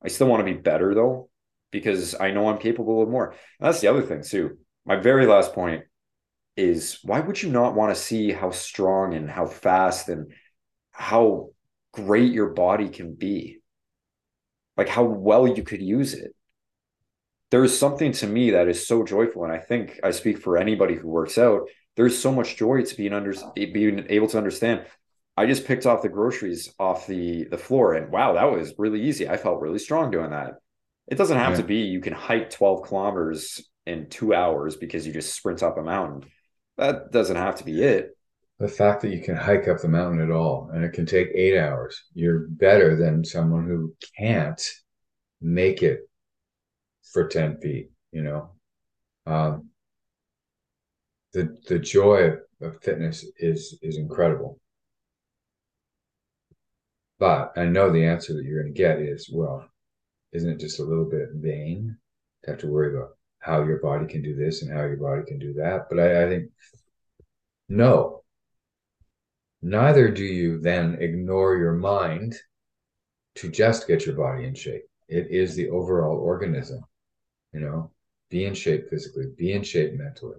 I 0.02 0.08
still 0.08 0.28
want 0.28 0.40
to 0.40 0.52
be 0.52 0.58
better 0.58 0.94
though, 0.94 1.28
because 1.70 2.14
I 2.18 2.30
know 2.30 2.48
I'm 2.48 2.58
capable 2.58 3.02
of 3.02 3.08
more. 3.08 3.30
And 3.30 3.68
that's 3.68 3.80
the 3.80 3.88
other 3.88 4.02
thing 4.02 4.22
too. 4.22 4.58
My 4.84 4.96
very 4.96 5.26
last 5.26 5.52
point 5.52 5.84
is 6.56 6.98
why 7.02 7.20
would 7.20 7.42
you 7.42 7.50
not 7.50 7.74
want 7.74 7.94
to 7.94 8.00
see 8.00 8.32
how 8.32 8.50
strong 8.50 9.14
and 9.14 9.30
how 9.30 9.46
fast 9.46 10.08
and 10.08 10.32
how 10.92 11.50
great 11.92 12.32
your 12.32 12.50
body 12.50 12.88
can 12.88 13.14
be? 13.14 13.58
Like 14.76 14.88
how 14.88 15.04
well 15.04 15.46
you 15.46 15.62
could 15.62 15.82
use 15.82 16.14
it. 16.14 16.32
There 17.50 17.64
is 17.64 17.78
something 17.78 18.12
to 18.12 18.26
me 18.26 18.50
that 18.50 18.68
is 18.68 18.86
so 18.86 19.04
joyful. 19.04 19.44
And 19.44 19.52
I 19.52 19.58
think 19.58 20.00
I 20.02 20.10
speak 20.10 20.38
for 20.38 20.56
anybody 20.56 20.94
who 20.94 21.08
works 21.08 21.38
out. 21.38 21.68
There's 21.94 22.18
so 22.18 22.32
much 22.32 22.56
joy 22.56 22.82
to 22.82 22.96
being 22.96 23.12
under 23.12 23.34
being 23.54 24.06
able 24.08 24.28
to 24.28 24.38
understand. 24.38 24.84
I 25.36 25.46
just 25.46 25.66
picked 25.66 25.86
off 25.86 26.02
the 26.02 26.08
groceries 26.08 26.74
off 26.78 27.06
the 27.06 27.44
the 27.44 27.58
floor 27.58 27.94
and 27.94 28.10
wow, 28.10 28.32
that 28.34 28.50
was 28.50 28.74
really 28.78 29.02
easy. 29.02 29.28
I 29.28 29.36
felt 29.36 29.60
really 29.60 29.78
strong 29.78 30.10
doing 30.10 30.30
that. 30.30 30.54
It 31.08 31.16
doesn't 31.16 31.38
have 31.38 31.52
Yeah. 31.52 31.58
to 31.58 31.62
be 31.62 31.76
you 31.82 32.00
can 32.00 32.12
hike 32.14 32.50
12 32.50 32.82
kilometers 32.82 33.64
in 33.86 34.08
two 34.08 34.34
hours 34.34 34.76
because 34.76 35.06
you 35.06 35.12
just 35.12 35.34
sprint 35.34 35.62
up 35.62 35.78
a 35.78 35.82
mountain. 35.82 36.28
That 36.78 37.10
doesn't 37.12 37.36
have 37.36 37.56
to 37.56 37.64
be 37.64 37.82
it. 37.82 38.16
The 38.58 38.68
fact 38.68 39.02
that 39.02 39.10
you 39.10 39.22
can 39.22 39.36
hike 39.36 39.68
up 39.68 39.80
the 39.80 39.88
mountain 39.88 40.20
at 40.20 40.30
all 40.30 40.70
and 40.72 40.84
it 40.84 40.92
can 40.92 41.04
take 41.04 41.28
eight 41.34 41.58
hours, 41.58 42.04
you're 42.14 42.46
better 42.48 42.96
than 42.96 43.24
someone 43.24 43.66
who 43.66 43.94
can't 44.18 44.62
make 45.40 45.82
it 45.82 46.08
for 47.12 47.28
10 47.28 47.58
feet, 47.58 47.90
you 48.12 48.22
know. 48.22 48.50
Um, 49.26 49.70
the 51.32 51.56
the 51.68 51.78
joy 51.78 52.30
of, 52.30 52.38
of 52.62 52.82
fitness 52.82 53.26
is 53.38 53.78
is 53.82 53.98
incredible. 53.98 54.58
But 57.18 57.52
I 57.56 57.64
know 57.66 57.90
the 57.90 58.04
answer 58.04 58.34
that 58.34 58.44
you're 58.44 58.62
going 58.62 58.74
to 58.74 58.78
get 58.78 58.98
is, 59.00 59.30
well, 59.32 59.68
isn't 60.32 60.50
it 60.50 60.60
just 60.60 60.80
a 60.80 60.84
little 60.84 61.04
bit 61.04 61.28
vain 61.34 61.96
to 62.44 62.50
have 62.50 62.60
to 62.60 62.68
worry 62.68 62.94
about 62.94 63.15
how 63.46 63.62
your 63.62 63.78
body 63.78 64.06
can 64.06 64.22
do 64.22 64.34
this 64.34 64.62
and 64.62 64.72
how 64.72 64.84
your 64.84 64.96
body 64.96 65.22
can 65.24 65.38
do 65.38 65.52
that? 65.54 65.86
But 65.88 66.00
I, 66.00 66.24
I 66.24 66.28
think 66.28 66.50
no. 67.68 68.24
Neither 69.62 70.10
do 70.10 70.24
you 70.24 70.60
then 70.60 70.98
ignore 71.00 71.56
your 71.56 71.74
mind 71.74 72.34
to 73.36 73.48
just 73.48 73.86
get 73.86 74.04
your 74.04 74.16
body 74.16 74.44
in 74.44 74.54
shape. 74.54 74.82
It 75.08 75.28
is 75.30 75.54
the 75.54 75.70
overall 75.70 76.18
organism, 76.18 76.80
you 77.52 77.60
know, 77.60 77.92
be 78.30 78.44
in 78.44 78.54
shape 78.54 78.90
physically, 78.90 79.26
be 79.36 79.52
in 79.52 79.62
shape 79.62 79.94
mentally, 79.94 80.38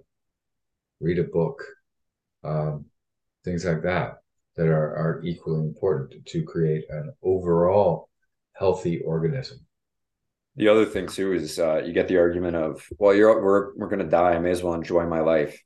read 1.00 1.18
a 1.18 1.24
book, 1.24 1.64
um, 2.44 2.84
things 3.44 3.64
like 3.64 3.82
that 3.82 4.18
that 4.56 4.66
are, 4.66 4.96
are 4.96 5.22
equally 5.24 5.60
important 5.60 6.26
to 6.26 6.42
create 6.42 6.84
an 6.90 7.12
overall 7.22 8.10
healthy 8.52 9.00
organism. 9.00 9.58
The 10.58 10.66
other 10.66 10.84
thing 10.84 11.06
too 11.06 11.32
is 11.32 11.60
uh, 11.60 11.82
you 11.84 11.92
get 11.92 12.08
the 12.08 12.18
argument 12.18 12.56
of, 12.56 12.84
well, 12.98 13.14
you're 13.14 13.40
we're 13.40 13.76
we're 13.76 13.88
gonna 13.88 14.10
die. 14.10 14.32
I 14.32 14.40
may 14.40 14.50
as 14.50 14.60
well 14.60 14.74
enjoy 14.74 15.06
my 15.06 15.20
life. 15.20 15.62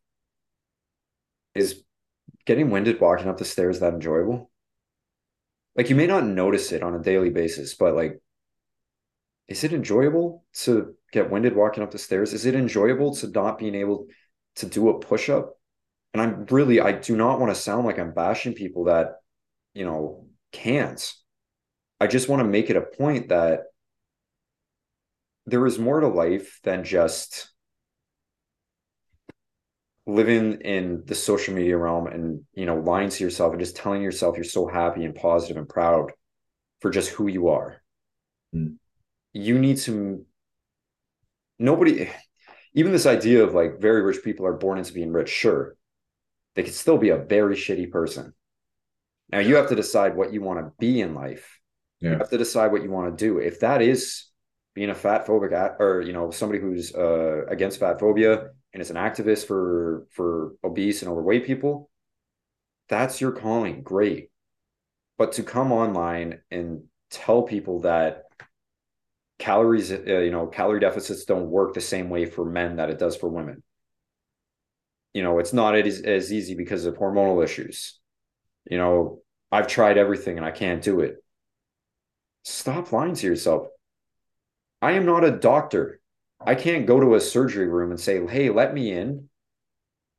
Is 1.55 1.83
getting 2.45 2.69
winded 2.71 3.01
walking 3.01 3.29
up 3.29 3.39
the 3.39 3.47
stairs 3.47 3.81
that 3.81 3.95
enjoyable? 3.95 4.51
Like 5.75 5.89
you 5.89 5.97
may 5.97 6.07
not 6.07 6.27
notice 6.27 6.73
it 6.73 6.83
on 6.83 6.95
a 6.95 7.03
daily 7.03 7.31
basis, 7.31 7.75
but 7.75 7.95
like, 7.95 8.21
is 9.49 9.65
it 9.65 9.73
enjoyable 9.73 10.45
to 10.65 10.95
get 11.11 11.31
winded 11.31 11.57
walking 11.57 11.83
up 11.83 11.91
the 11.91 11.99
stairs? 11.99 12.35
Is 12.35 12.45
it 12.45 12.55
enjoyable 12.55 13.15
to 13.17 13.29
not 13.29 13.59
being 13.59 13.75
able 13.75 14.09
to 14.57 14.67
do 14.67 14.91
a 14.91 14.99
push 14.99 15.31
up? 15.31 15.59
And 16.13 16.21
I'm 16.21 16.45
really, 16.51 16.83
I 16.83 16.93
do 16.93 17.17
not 17.17 17.41
want 17.41 17.51
to 17.55 17.59
sound 17.59 17.87
like 17.87 17.99
I'm 17.99 18.13
bashing 18.13 18.53
people 18.53 18.85
that, 18.85 19.21
you 19.73 19.87
know, 19.87 20.27
can't. 20.53 21.15
I 21.99 22.09
just 22.09 22.29
want 22.29 22.41
to 22.41 22.49
make 22.49 22.69
it 22.69 22.77
a 22.77 22.83
point 22.83 23.31
that 23.31 23.72
there 25.47 25.67
is 25.67 25.79
more 25.79 26.01
to 26.01 26.09
life 26.09 26.61
than 26.63 26.85
just 26.85 27.49
living 30.07 30.61
in 30.63 31.03
the 31.07 31.15
social 31.15 31.55
media 31.55 31.77
realm 31.77 32.07
and 32.09 32.43
you 32.55 32.67
know 32.67 32.77
lying 32.77 33.09
to 33.09 33.23
yourself 33.23 33.53
and 33.53 33.61
just 33.61 33.77
telling 33.77 34.03
yourself 34.03 34.37
you're 34.37 34.45
so 34.45 34.67
happy 34.67 35.05
and 35.05 35.15
positive 35.15 35.57
and 35.57 35.69
proud 35.69 36.11
for 36.81 36.91
just 36.91 37.11
who 37.11 37.29
you 37.29 37.49
are. 37.49 37.81
Mm. 38.55 38.77
you 39.33 39.59
need 39.59 39.79
to 39.79 40.27
nobody 41.59 42.11
even 42.75 42.93
this 42.93 43.07
idea 43.07 43.43
of 43.43 43.55
like 43.55 43.81
very 43.81 44.03
rich 44.03 44.23
people 44.23 44.45
are 44.45 44.53
born 44.53 44.77
into 44.77 44.93
being 44.93 45.11
rich 45.11 45.31
sure 45.31 45.77
they 46.55 46.63
could 46.63 46.75
still 46.75 46.99
be 46.99 47.11
a 47.11 47.17
very 47.17 47.57
shitty 47.57 47.91
person. 47.91 48.35
Now 49.31 49.39
you 49.39 49.57
have 49.57 49.69
to 49.69 49.75
decide 49.75 50.17
what 50.17 50.33
you 50.33 50.43
want 50.43 50.61
to 50.61 50.73
be 50.79 51.01
in 51.01 51.15
life. 51.15 51.59
You 52.01 52.19
have 52.19 52.31
to 52.31 52.39
decide 52.39 52.73
what 52.73 52.83
you 52.83 52.91
want 52.91 53.17
to 53.17 53.25
do. 53.25 53.39
If 53.39 53.61
that 53.61 53.81
is 53.81 54.25
being 54.75 54.91
a 54.91 54.95
fat 54.95 55.27
phobic 55.27 55.53
a- 55.53 55.77
or 55.83 56.01
you 56.01 56.13
know 56.13 56.31
somebody 56.31 56.61
who's 56.61 56.95
uh, 56.95 57.45
against 57.47 57.81
fat 57.81 58.01
phobia 58.01 58.51
and 58.73 58.81
is 58.81 58.91
an 58.91 58.97
activist 58.97 59.47
for 59.47 60.07
for 60.11 60.55
obese 60.65 61.03
and 61.03 61.11
overweight 61.11 61.47
people 61.47 61.91
that's 62.93 63.23
your 63.23 63.33
calling. 63.33 63.83
Great. 63.83 64.31
But 65.17 65.33
to 65.33 65.43
come 65.43 65.73
online 65.73 66.41
and 66.51 66.85
tell 67.11 67.43
people 67.43 67.81
that 67.81 68.25
calories 69.39 69.91
uh, 69.91 69.97
you 69.97 70.31
know 70.31 70.47
calorie 70.47 70.79
deficits 70.79 71.25
don't 71.25 71.49
work 71.51 71.73
the 71.73 71.81
same 71.81 72.11
way 72.11 72.27
for 72.27 72.45
men 72.45 72.77
that 72.77 72.91
it 72.91 72.99
does 72.99 73.17
for 73.17 73.29
women. 73.29 73.63
You 75.15 75.23
know 75.23 75.39
it's 75.39 75.55
not 75.55 75.75
as, 75.75 76.01
as 76.03 76.31
easy 76.33 76.55
because 76.55 76.85
of 76.85 76.97
hormonal 76.97 77.43
issues. 77.43 77.99
You 78.71 78.77
know 78.79 79.23
i've 79.51 79.67
tried 79.67 79.99
everything 79.99 80.37
and 80.37 80.47
i 80.47 80.51
can't 80.51 80.83
do 80.83 81.01
it. 81.01 81.17
Stop 82.45 82.93
lying 82.93 83.15
to 83.15 83.27
yourself 83.27 83.69
i 84.83 84.93
am 84.93 85.07
not 85.07 85.25
a 85.25 85.31
doctor. 85.31 86.01
I 86.45 86.57
can't 86.57 86.87
go 86.87 87.01
to 87.01 87.15
a 87.15 87.21
surgery 87.21 87.69
room 87.69 87.93
and 87.93 88.01
say 88.01 88.25
hey 88.27 88.51
let 88.51 88.75
me 88.75 88.93
in 88.93 89.29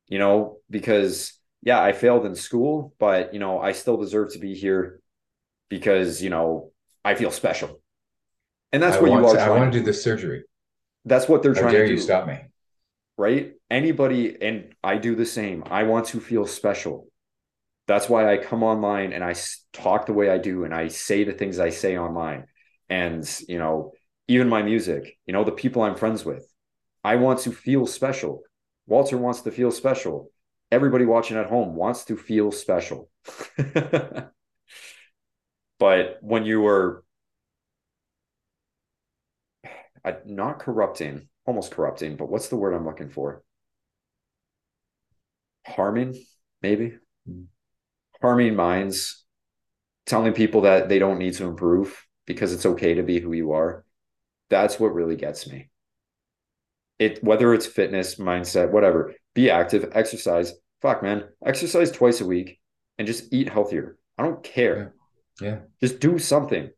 you 0.08 0.18
know 0.18 0.58
because 0.70 1.32
yeah 1.62 1.82
i 1.82 1.92
failed 1.92 2.26
in 2.26 2.34
school 2.34 2.94
but 2.98 3.32
you 3.34 3.40
know 3.40 3.60
i 3.60 3.72
still 3.72 3.96
deserve 3.96 4.32
to 4.32 4.38
be 4.38 4.54
here 4.54 5.00
because 5.68 6.22
you 6.22 6.30
know 6.30 6.70
i 7.04 7.14
feel 7.14 7.30
special. 7.30 7.80
And 8.72 8.82
that's 8.82 8.96
I 8.96 9.00
what 9.00 9.12
you 9.12 9.24
are 9.26 9.34
to, 9.36 9.40
I 9.40 9.50
want 9.50 9.72
to 9.72 9.78
do 9.78 9.84
the 9.84 9.92
surgery. 9.94 10.44
that's 11.04 11.28
what 11.28 11.42
they're 11.42 11.54
How 11.54 11.60
trying 11.60 11.72
dare 11.72 11.84
to 11.84 11.92
you 11.92 11.96
do. 11.96 12.02
stop 12.02 12.26
me? 12.26 12.38
right? 13.16 13.52
Anybody 13.70 14.36
and 14.40 14.74
i 14.82 14.96
do 14.98 15.14
the 15.14 15.26
same. 15.26 15.64
I 15.70 15.84
want 15.84 16.06
to 16.06 16.20
feel 16.20 16.46
special. 16.46 17.08
That's 17.86 18.08
why 18.08 18.32
i 18.32 18.38
come 18.38 18.62
online 18.62 19.12
and 19.12 19.24
I 19.24 19.34
talk 19.72 20.06
the 20.06 20.12
way 20.12 20.30
i 20.30 20.38
do 20.38 20.64
and 20.64 20.74
i 20.74 20.88
say 20.88 21.24
the 21.24 21.32
things 21.32 21.58
i 21.60 21.70
say 21.70 21.98
online. 21.98 22.46
And 22.88 23.28
you 23.48 23.58
know 23.58 23.92
even 24.28 24.48
my 24.48 24.62
music 24.62 25.16
you 25.26 25.32
know 25.32 25.44
the 25.44 25.52
people 25.52 25.82
i'm 25.82 25.96
friends 25.96 26.24
with. 26.24 26.46
I 27.02 27.16
want 27.16 27.40
to 27.40 27.52
feel 27.52 27.86
special. 27.86 28.42
Walter 28.86 29.18
wants 29.18 29.42
to 29.42 29.50
feel 29.50 29.70
special. 29.70 30.30
Everybody 30.70 31.04
watching 31.04 31.36
at 31.36 31.50
home 31.50 31.74
wants 31.74 32.06
to 32.06 32.16
feel 32.16 32.50
special. 32.50 33.10
But 35.78 36.18
when 36.20 36.44
you 36.46 36.66
are 36.66 37.04
uh, 40.04 40.12
not 40.24 40.58
corrupting 40.58 41.28
almost 41.46 41.72
corrupting 41.72 42.16
but 42.16 42.30
what's 42.30 42.48
the 42.48 42.56
word 42.56 42.72
i'm 42.72 42.86
looking 42.86 43.10
for? 43.10 43.42
Harming 45.66 46.24
maybe? 46.62 46.98
Harming 48.22 48.56
minds 48.56 49.24
telling 50.06 50.32
people 50.32 50.62
that 50.62 50.88
they 50.88 50.98
don't 50.98 51.18
need 51.18 51.34
to 51.34 51.44
improve 51.44 52.06
because 52.26 52.52
it's 52.52 52.66
okay 52.66 52.94
to 52.94 53.02
be 53.02 53.20
who 53.20 53.32
you 53.32 53.52
are 53.52 53.84
that's 54.50 54.78
what 54.78 54.94
really 54.94 55.16
gets 55.16 55.50
me 55.50 55.68
it 56.98 57.22
whether 57.22 57.52
it's 57.54 57.66
fitness, 57.66 58.16
mindset, 58.16 58.70
whatever, 58.70 59.14
be 59.34 59.50
active, 59.50 59.90
exercise. 59.92 60.52
Fuck, 60.80 61.02
man, 61.02 61.24
exercise 61.44 61.90
twice 61.90 62.20
a 62.20 62.26
week 62.26 62.60
and 62.98 63.06
just 63.06 63.32
eat 63.32 63.48
healthier. 63.48 63.96
I 64.18 64.22
don't 64.22 64.42
care. 64.42 64.94
Yeah. 65.40 65.48
yeah. 65.48 65.58
Just 65.80 66.00
do 66.00 66.18
something. 66.18 66.70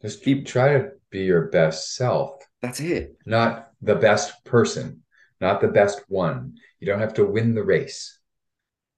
Just 0.00 0.22
keep 0.22 0.46
try 0.46 0.78
to 0.78 0.90
be 1.10 1.20
your 1.24 1.48
best 1.48 1.94
self. 1.94 2.42
That's 2.62 2.80
it. 2.80 3.16
Not 3.26 3.70
the 3.82 3.96
best 3.96 4.44
person, 4.44 5.02
not 5.40 5.60
the 5.60 5.68
best 5.68 6.02
one. 6.08 6.54
You 6.78 6.86
don't 6.86 7.00
have 7.00 7.14
to 7.14 7.26
win 7.26 7.54
the 7.54 7.64
race, 7.64 8.18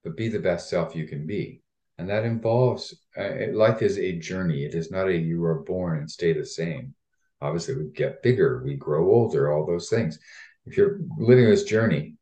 but 0.04 0.16
be 0.16 0.28
the 0.28 0.38
best 0.38 0.68
self 0.68 0.94
you 0.94 1.08
can 1.08 1.26
be. 1.26 1.62
And 1.98 2.08
that 2.08 2.24
involves 2.24 2.94
uh, 3.16 3.52
life 3.52 3.82
is 3.82 3.98
a 3.98 4.18
journey. 4.18 4.64
It 4.64 4.74
is 4.74 4.90
not 4.90 5.08
a 5.08 5.16
you 5.16 5.44
are 5.44 5.62
born 5.62 5.98
and 5.98 6.10
stay 6.10 6.32
the 6.32 6.44
same. 6.44 6.94
Obviously, 7.42 7.76
we 7.76 7.90
get 7.94 8.22
bigger, 8.22 8.62
we 8.64 8.76
grow 8.76 9.10
older, 9.10 9.52
all 9.52 9.66
those 9.66 9.88
things. 9.88 10.18
If 10.64 10.76
you're 10.76 11.00
living 11.18 11.46
this 11.46 11.64
journey, 11.64 12.16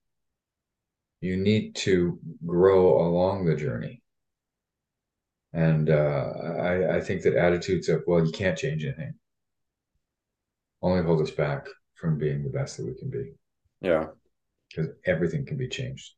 you 1.20 1.37
need 1.37 1.76
to 1.76 2.18
grow 2.46 3.06
along 3.06 3.44
the 3.44 3.54
journey. 3.54 4.02
And 5.52 5.90
uh, 5.90 6.33
I, 6.61 6.96
I 6.96 7.00
think 7.00 7.22
that 7.22 7.35
attitudes 7.35 7.88
of, 7.88 8.02
well, 8.06 8.24
you 8.24 8.33
can't 8.33 8.56
change 8.56 8.85
anything 8.85 9.14
only 10.83 11.02
hold 11.02 11.20
us 11.20 11.30
back 11.30 11.66
from 11.94 12.18
being 12.18 12.42
the 12.42 12.50
best 12.50 12.76
that 12.76 12.87
we 12.87 12.94
can 12.94 13.11
be. 13.11 13.33
Yeah. 13.80 14.06
Because 14.68 14.92
everything 15.04 15.44
can 15.44 15.56
be 15.56 15.68
changed 15.68 16.12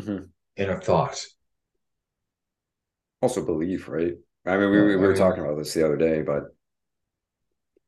mm-hmm. 0.00 0.24
in 0.56 0.70
a 0.70 0.80
thought. 0.80 1.24
Also, 3.20 3.44
belief, 3.44 3.88
right? 3.88 4.14
I 4.46 4.56
mean, 4.56 4.70
we, 4.70 4.80
we 4.80 4.96
were 4.96 5.16
talking 5.16 5.44
about 5.44 5.56
this 5.58 5.74
the 5.74 5.84
other 5.84 5.96
day, 5.96 6.22
but. 6.22 6.44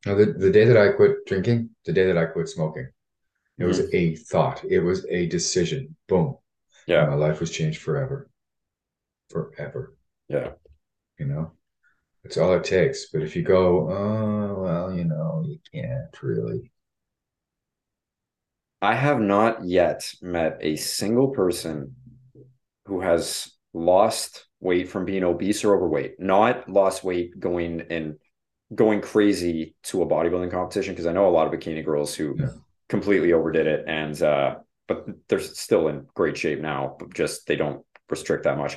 The, 0.05 0.35
the 0.37 0.51
day 0.51 0.65
that 0.67 0.77
I 0.77 0.93
quit 0.93 1.25
drinking, 1.27 1.71
the 1.87 1.93
day 1.93 2.07
that 2.07 2.19
I 2.19 2.27
quit 2.27 2.49
smoking, 2.49 2.89
it 3.59 3.63
mm-hmm. 3.63 3.69
was 3.69 3.81
a 3.93 4.17
thought. 4.17 4.63
It 4.65 4.81
was 4.81 5.07
a 5.07 5.27
decision. 5.27 5.97
Boom. 6.09 6.37
Yeah. 6.87 7.03
And 7.03 7.11
my 7.11 7.17
life 7.17 7.41
was 7.41 7.51
changed 7.51 7.81
forever. 7.81 8.29
Forever. 9.31 9.97
Yeah. 10.29 10.51
You 11.19 11.27
know? 11.27 11.53
That's 12.23 12.37
all 12.37 12.55
it 12.55 12.65
takes. 12.65 13.07
But 13.11 13.23
if 13.23 13.37
you 13.37 13.43
go, 13.43 13.91
oh, 13.91 14.63
well, 14.63 14.95
you 14.95 15.05
know, 15.05 15.43
you 15.47 15.59
can't 15.73 16.23
really. 16.23 16.71
I 18.83 18.95
have 18.95 19.21
not 19.21 19.65
yet 19.65 20.11
met 20.21 20.59
a 20.61 20.77
single 20.77 21.29
person 21.29 21.95
who 22.87 23.01
has 23.01 23.51
lost 23.73 24.47
weight 24.61 24.89
from 24.89 25.05
being 25.05 25.25
obese 25.25 25.65
or 25.65 25.75
overweight, 25.75 26.19
not 26.19 26.69
lost 26.69 27.05
weight 27.05 27.39
going 27.39 27.83
and 27.91 28.17
going 28.75 29.01
crazy 29.01 29.75
to 29.85 30.03
a 30.03 30.07
bodybuilding 30.07 30.51
competition. 30.51 30.95
Cause 30.95 31.07
I 31.07 31.13
know 31.13 31.29
a 31.29 31.31
lot 31.31 31.47
of 31.47 31.59
bikini 31.59 31.85
girls 31.85 32.15
who 32.15 32.37
yeah. 32.39 32.49
completely 32.89 33.33
overdid 33.33 33.67
it 33.67 33.85
and, 33.87 34.21
uh, 34.23 34.57
but 34.87 35.07
they're 35.29 35.41
still 35.41 35.89
in 35.89 36.07
great 36.15 36.37
shape 36.37 36.61
now, 36.61 36.97
but 36.99 37.13
just 37.15 37.47
they 37.47 37.57
don't 37.57 37.85
restrict 38.11 38.45
that 38.45 38.59
much. 38.59 38.77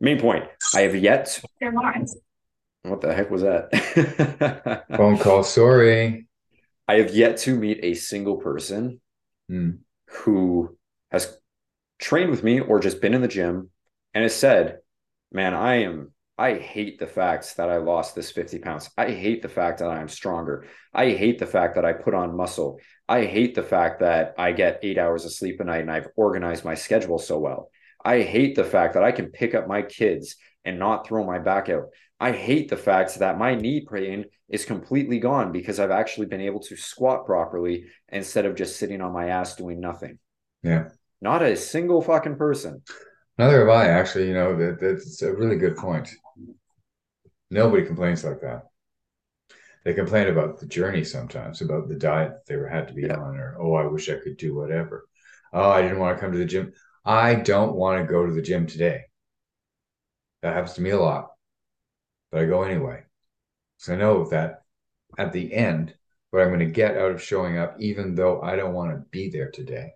Main 0.00 0.20
point 0.20 0.44
I 0.74 0.82
have 0.82 0.94
yet. 0.94 1.40
What 2.82 3.00
the 3.00 3.12
heck 3.12 3.30
was 3.30 3.42
that? 3.42 4.84
Phone 4.96 5.18
call. 5.18 5.42
Sorry. 5.42 6.26
I 6.88 6.94
have 6.94 7.14
yet 7.14 7.36
to 7.38 7.54
meet 7.54 7.80
a 7.82 7.94
single 7.94 8.36
person 8.36 9.00
mm. 9.50 9.78
who 10.06 10.76
has 11.10 11.38
trained 11.98 12.30
with 12.30 12.42
me 12.42 12.60
or 12.60 12.80
just 12.80 13.00
been 13.00 13.14
in 13.14 13.20
the 13.20 13.28
gym 13.28 13.70
and 14.14 14.22
has 14.22 14.34
said, 14.34 14.78
Man, 15.30 15.54
I 15.54 15.82
am, 15.82 16.12
I 16.40 16.54
hate 16.54 16.98
the 16.98 17.06
fact 17.06 17.54
that 17.58 17.68
I 17.68 17.76
lost 17.76 18.14
this 18.14 18.30
50 18.30 18.60
pounds. 18.60 18.88
I 18.96 19.10
hate 19.10 19.42
the 19.42 19.48
fact 19.50 19.80
that 19.80 19.90
I'm 19.90 20.08
stronger. 20.08 20.64
I 20.94 21.10
hate 21.10 21.38
the 21.38 21.46
fact 21.46 21.74
that 21.74 21.84
I 21.84 21.92
put 21.92 22.14
on 22.14 22.34
muscle. 22.34 22.80
I 23.06 23.26
hate 23.26 23.54
the 23.54 23.62
fact 23.62 24.00
that 24.00 24.36
I 24.38 24.52
get 24.52 24.80
eight 24.82 24.96
hours 24.96 25.26
of 25.26 25.34
sleep 25.34 25.60
a 25.60 25.64
night 25.64 25.82
and 25.82 25.90
I've 25.90 26.08
organized 26.16 26.64
my 26.64 26.74
schedule 26.74 27.18
so 27.18 27.38
well. 27.38 27.70
I 28.02 28.22
hate 28.22 28.56
the 28.56 28.64
fact 28.64 28.94
that 28.94 29.04
I 29.04 29.12
can 29.12 29.26
pick 29.26 29.54
up 29.54 29.68
my 29.68 29.82
kids 29.82 30.36
and 30.64 30.78
not 30.78 31.06
throw 31.06 31.24
my 31.24 31.38
back 31.38 31.68
out. 31.68 31.90
I 32.18 32.32
hate 32.32 32.70
the 32.70 32.76
fact 32.78 33.18
that 33.18 33.36
my 33.36 33.54
knee 33.54 33.86
pain 33.86 34.24
is 34.48 34.64
completely 34.64 35.18
gone 35.18 35.52
because 35.52 35.78
I've 35.78 35.90
actually 35.90 36.28
been 36.28 36.40
able 36.40 36.60
to 36.60 36.76
squat 36.76 37.26
properly 37.26 37.84
instead 38.08 38.46
of 38.46 38.54
just 38.54 38.78
sitting 38.78 39.02
on 39.02 39.12
my 39.12 39.28
ass 39.28 39.56
doing 39.56 39.78
nothing. 39.78 40.18
Yeah. 40.62 40.88
Not 41.20 41.42
a 41.42 41.54
single 41.54 42.00
fucking 42.00 42.36
person. 42.36 42.80
Neither 43.40 43.60
have 43.60 43.68
I, 43.68 43.88
actually. 43.88 44.28
You 44.28 44.34
know, 44.34 44.56
that, 44.56 44.80
that's 44.80 45.22
a 45.22 45.34
really 45.34 45.56
good 45.56 45.76
point. 45.76 46.10
Nobody 47.50 47.84
complains 47.84 48.24
like 48.24 48.40
that. 48.42 48.64
They 49.84 49.94
complain 49.94 50.28
about 50.28 50.60
the 50.60 50.66
journey 50.66 51.04
sometimes, 51.04 51.62
about 51.62 51.88
the 51.88 51.96
diet 51.96 52.32
they 52.46 52.56
were 52.56 52.68
had 52.68 52.88
to 52.88 52.94
be 52.94 53.02
yeah. 53.02 53.16
on, 53.16 53.36
or 53.36 53.56
oh, 53.58 53.74
I 53.74 53.86
wish 53.86 54.08
I 54.08 54.16
could 54.16 54.36
do 54.36 54.54
whatever. 54.54 55.06
Oh, 55.52 55.70
I 55.70 55.82
didn't 55.82 55.98
want 55.98 56.16
to 56.16 56.20
come 56.20 56.32
to 56.32 56.38
the 56.38 56.44
gym. 56.44 56.72
I 57.04 57.34
don't 57.34 57.74
want 57.74 58.00
to 58.00 58.12
go 58.12 58.26
to 58.26 58.32
the 58.32 58.42
gym 58.42 58.66
today. 58.66 59.04
That 60.42 60.54
happens 60.54 60.74
to 60.74 60.82
me 60.82 60.90
a 60.90 61.00
lot 61.00 61.30
but 62.30 62.42
I 62.42 62.46
go 62.46 62.62
anyway. 62.62 63.02
So 63.78 63.94
I 63.94 63.96
know 63.96 64.28
that 64.28 64.62
at 65.18 65.32
the 65.32 65.52
end, 65.52 65.94
what 66.30 66.42
I'm 66.42 66.48
going 66.48 66.60
to 66.60 66.66
get 66.66 66.96
out 66.96 67.10
of 67.10 67.22
showing 67.22 67.58
up, 67.58 67.76
even 67.80 68.14
though 68.14 68.40
I 68.40 68.56
don't 68.56 68.74
want 68.74 68.92
to 68.92 69.04
be 69.10 69.30
there 69.30 69.50
today, 69.50 69.92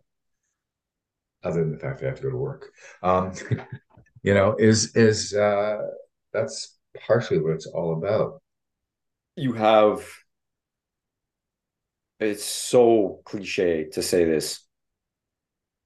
other 1.45 1.61
than 1.61 1.73
the 1.73 1.79
fact 1.79 2.01
that 2.01 2.07
I 2.07 2.09
have 2.09 2.19
to 2.19 2.23
go 2.25 2.31
to 2.31 2.37
work, 2.37 2.73
um, 3.03 3.33
you 4.23 4.35
know, 4.35 4.57
is 4.59 4.97
is 4.97 5.35
uh, 5.35 5.79
that's 6.33 6.77
partially 7.07 7.39
what 7.39 7.55
it's 7.55 7.67
all 7.67 7.95
about. 7.95 8.43
You 9.37 9.53
have. 9.55 10.07
It's 12.21 12.45
so 12.45 13.21
cliche 13.25 13.89
to 13.93 14.03
say 14.03 14.25
this. 14.25 14.61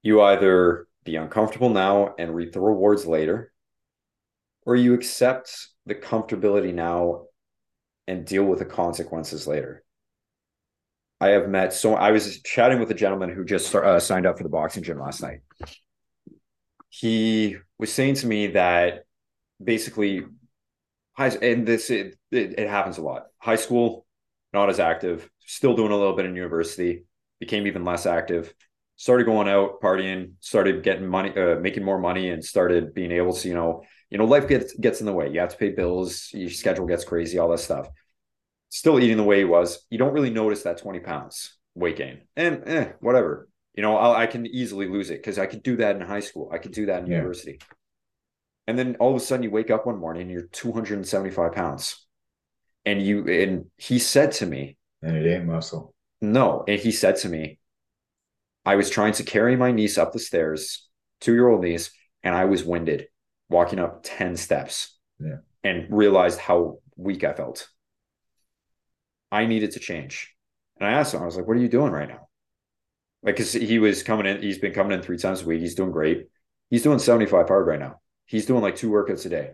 You 0.03 0.21
either 0.21 0.87
be 1.03 1.15
uncomfortable 1.15 1.69
now 1.69 2.13
and 2.17 2.33
reap 2.33 2.53
the 2.53 2.61
rewards 2.61 3.05
later, 3.05 3.51
or 4.65 4.75
you 4.75 4.93
accept 4.93 5.69
the 5.85 5.95
comfortability 5.95 6.73
now 6.73 7.25
and 8.07 8.25
deal 8.25 8.43
with 8.43 8.59
the 8.59 8.65
consequences 8.65 9.47
later. 9.47 9.83
I 11.21 11.29
have 11.29 11.49
met 11.49 11.73
so 11.73 11.95
I 11.95 12.11
was 12.11 12.41
chatting 12.43 12.79
with 12.79 12.91
a 12.91 12.95
gentleman 12.95 13.29
who 13.29 13.43
just 13.43 13.73
uh, 13.75 13.99
signed 13.99 14.25
up 14.25 14.37
for 14.37 14.43
the 14.43 14.49
boxing 14.49 14.83
gym 14.83 14.99
last 14.99 15.21
night. 15.21 15.41
He 16.89 17.57
was 17.77 17.91
saying 17.91 18.15
to 18.15 18.27
me 18.27 18.47
that 18.47 19.05
basically, 19.63 20.23
high 21.13 21.29
and 21.41 21.67
this 21.67 21.89
it, 21.89 22.17
it, 22.31 22.57
it 22.57 22.69
happens 22.69 22.97
a 22.97 23.01
lot. 23.01 23.27
High 23.37 23.57
school, 23.57 24.05
not 24.53 24.69
as 24.69 24.79
active, 24.79 25.29
still 25.45 25.75
doing 25.75 25.91
a 25.91 25.97
little 25.97 26.15
bit 26.15 26.25
in 26.25 26.35
university, 26.35 27.03
became 27.39 27.67
even 27.67 27.83
less 27.83 28.05
active. 28.05 28.53
Started 28.95 29.25
going 29.25 29.47
out 29.47 29.81
partying, 29.81 30.33
started 30.39 30.83
getting 30.83 31.07
money, 31.07 31.31
uh, 31.37 31.55
making 31.59 31.83
more 31.83 31.99
money, 31.99 32.29
and 32.29 32.43
started 32.43 32.93
being 32.93 33.11
able 33.11 33.33
to 33.33 33.47
you 33.47 33.53
know 33.53 33.83
you 34.09 34.17
know, 34.17 34.25
life 34.25 34.47
gets 34.47 34.73
gets 34.73 34.99
in 34.99 35.05
the 35.05 35.13
way. 35.13 35.29
You 35.29 35.39
have 35.39 35.49
to 35.49 35.57
pay 35.57 35.69
bills, 35.69 36.29
your 36.33 36.49
schedule 36.49 36.87
gets 36.87 37.03
crazy, 37.03 37.37
all 37.37 37.49
that 37.49 37.59
stuff. 37.59 37.89
Still 38.69 38.99
eating 38.99 39.17
the 39.17 39.23
way 39.23 39.39
he 39.39 39.45
was. 39.45 39.85
You 39.89 39.97
don't 39.97 40.13
really 40.13 40.29
notice 40.29 40.63
that 40.63 40.77
20 40.77 40.99
pounds 40.99 41.55
weight 41.75 41.97
gain. 41.97 42.21
And 42.35 42.63
eh, 42.67 42.91
whatever. 42.99 43.49
You 43.73 43.83
know, 43.83 43.97
I'll, 43.97 44.13
i 44.13 44.27
can 44.27 44.45
easily 44.45 44.87
lose 44.87 45.09
it 45.09 45.19
because 45.19 45.39
I 45.39 45.45
could 45.45 45.63
do 45.63 45.77
that 45.77 45.95
in 45.95 46.01
high 46.01 46.19
school. 46.19 46.49
I 46.51 46.57
could 46.57 46.71
do 46.71 46.87
that 46.87 47.01
in 47.03 47.07
yeah. 47.07 47.17
university. 47.17 47.59
And 48.67 48.77
then 48.77 48.97
all 48.99 49.11
of 49.11 49.15
a 49.15 49.19
sudden 49.19 49.43
you 49.43 49.51
wake 49.51 49.71
up 49.71 49.85
one 49.85 49.99
morning 49.99 50.23
and 50.23 50.31
you're 50.31 50.47
275 50.47 51.53
pounds. 51.53 52.05
And 52.85 53.01
you 53.01 53.27
and 53.27 53.65
he 53.77 53.99
said 53.99 54.31
to 54.33 54.45
me, 54.45 54.77
and 55.01 55.15
it 55.15 55.29
ain't 55.29 55.45
muscle. 55.45 55.93
No. 56.21 56.63
And 56.67 56.79
he 56.79 56.91
said 56.91 57.17
to 57.17 57.29
me, 57.29 57.59
I 58.65 58.75
was 58.75 58.89
trying 58.89 59.13
to 59.13 59.23
carry 59.23 59.55
my 59.55 59.71
niece 59.71 59.97
up 59.97 60.11
the 60.11 60.19
stairs, 60.19 60.87
two 61.21 61.33
year 61.33 61.47
old 61.47 61.63
niece, 61.63 61.91
and 62.23 62.35
I 62.35 62.45
was 62.45 62.63
winded 62.63 63.07
walking 63.49 63.79
up 63.79 64.01
10 64.03 64.35
steps 64.37 64.97
yeah. 65.19 65.37
and 65.63 65.87
realized 65.89 66.39
how 66.39 66.79
weak 66.95 67.23
I 67.23 67.33
felt. 67.33 67.67
I 69.31 69.45
needed 69.45 69.71
to 69.71 69.79
change. 69.79 70.35
And 70.77 70.87
I 70.87 70.93
asked 70.93 71.13
him, 71.13 71.21
I 71.21 71.25
was 71.25 71.35
like, 71.35 71.47
what 71.47 71.57
are 71.57 71.61
you 71.61 71.69
doing 71.69 71.91
right 71.91 72.07
now? 72.07 72.27
Like, 73.21 73.35
cause 73.35 73.51
he 73.51 73.79
was 73.79 74.03
coming 74.03 74.25
in, 74.25 74.41
he's 74.41 74.59
been 74.59 74.73
coming 74.73 74.93
in 74.93 75.01
three 75.01 75.17
times 75.17 75.41
a 75.41 75.45
week. 75.45 75.59
He's 75.59 75.75
doing 75.75 75.91
great. 75.91 76.27
He's 76.69 76.83
doing 76.83 76.99
75 76.99 77.47
hard 77.47 77.67
right 77.67 77.79
now. 77.79 77.99
He's 78.25 78.45
doing 78.45 78.61
like 78.61 78.75
two 78.75 78.89
workouts 78.89 79.25
a 79.25 79.29
day. 79.29 79.51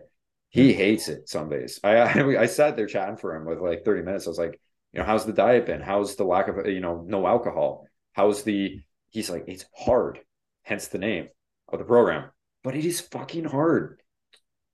He 0.50 0.72
hmm. 0.72 0.78
hates 0.78 1.08
it 1.08 1.28
some 1.28 1.48
days. 1.48 1.80
I, 1.82 1.96
I, 1.96 2.42
I 2.42 2.46
sat 2.46 2.76
there 2.76 2.86
chatting 2.86 3.16
for 3.16 3.34
him 3.34 3.44
with 3.44 3.60
like 3.60 3.84
30 3.84 4.02
minutes. 4.02 4.26
I 4.26 4.30
was 4.30 4.38
like, 4.38 4.60
you 4.92 5.00
know, 5.00 5.06
how's 5.06 5.26
the 5.26 5.32
diet 5.32 5.66
been? 5.66 5.80
How's 5.80 6.16
the 6.16 6.24
lack 6.24 6.48
of, 6.48 6.66
you 6.66 6.80
know, 6.80 7.04
no 7.06 7.26
alcohol? 7.26 7.86
How's 8.12 8.44
the, 8.44 8.80
he's 9.10 9.28
like, 9.28 9.44
it's 9.48 9.64
hard, 9.76 10.20
hence 10.62 10.88
the 10.88 10.98
name 10.98 11.28
of 11.68 11.78
the 11.78 11.84
program 11.84 12.30
but 12.66 12.74
it 12.74 12.84
is 12.84 13.00
fucking 13.00 13.44
hard. 13.44 14.02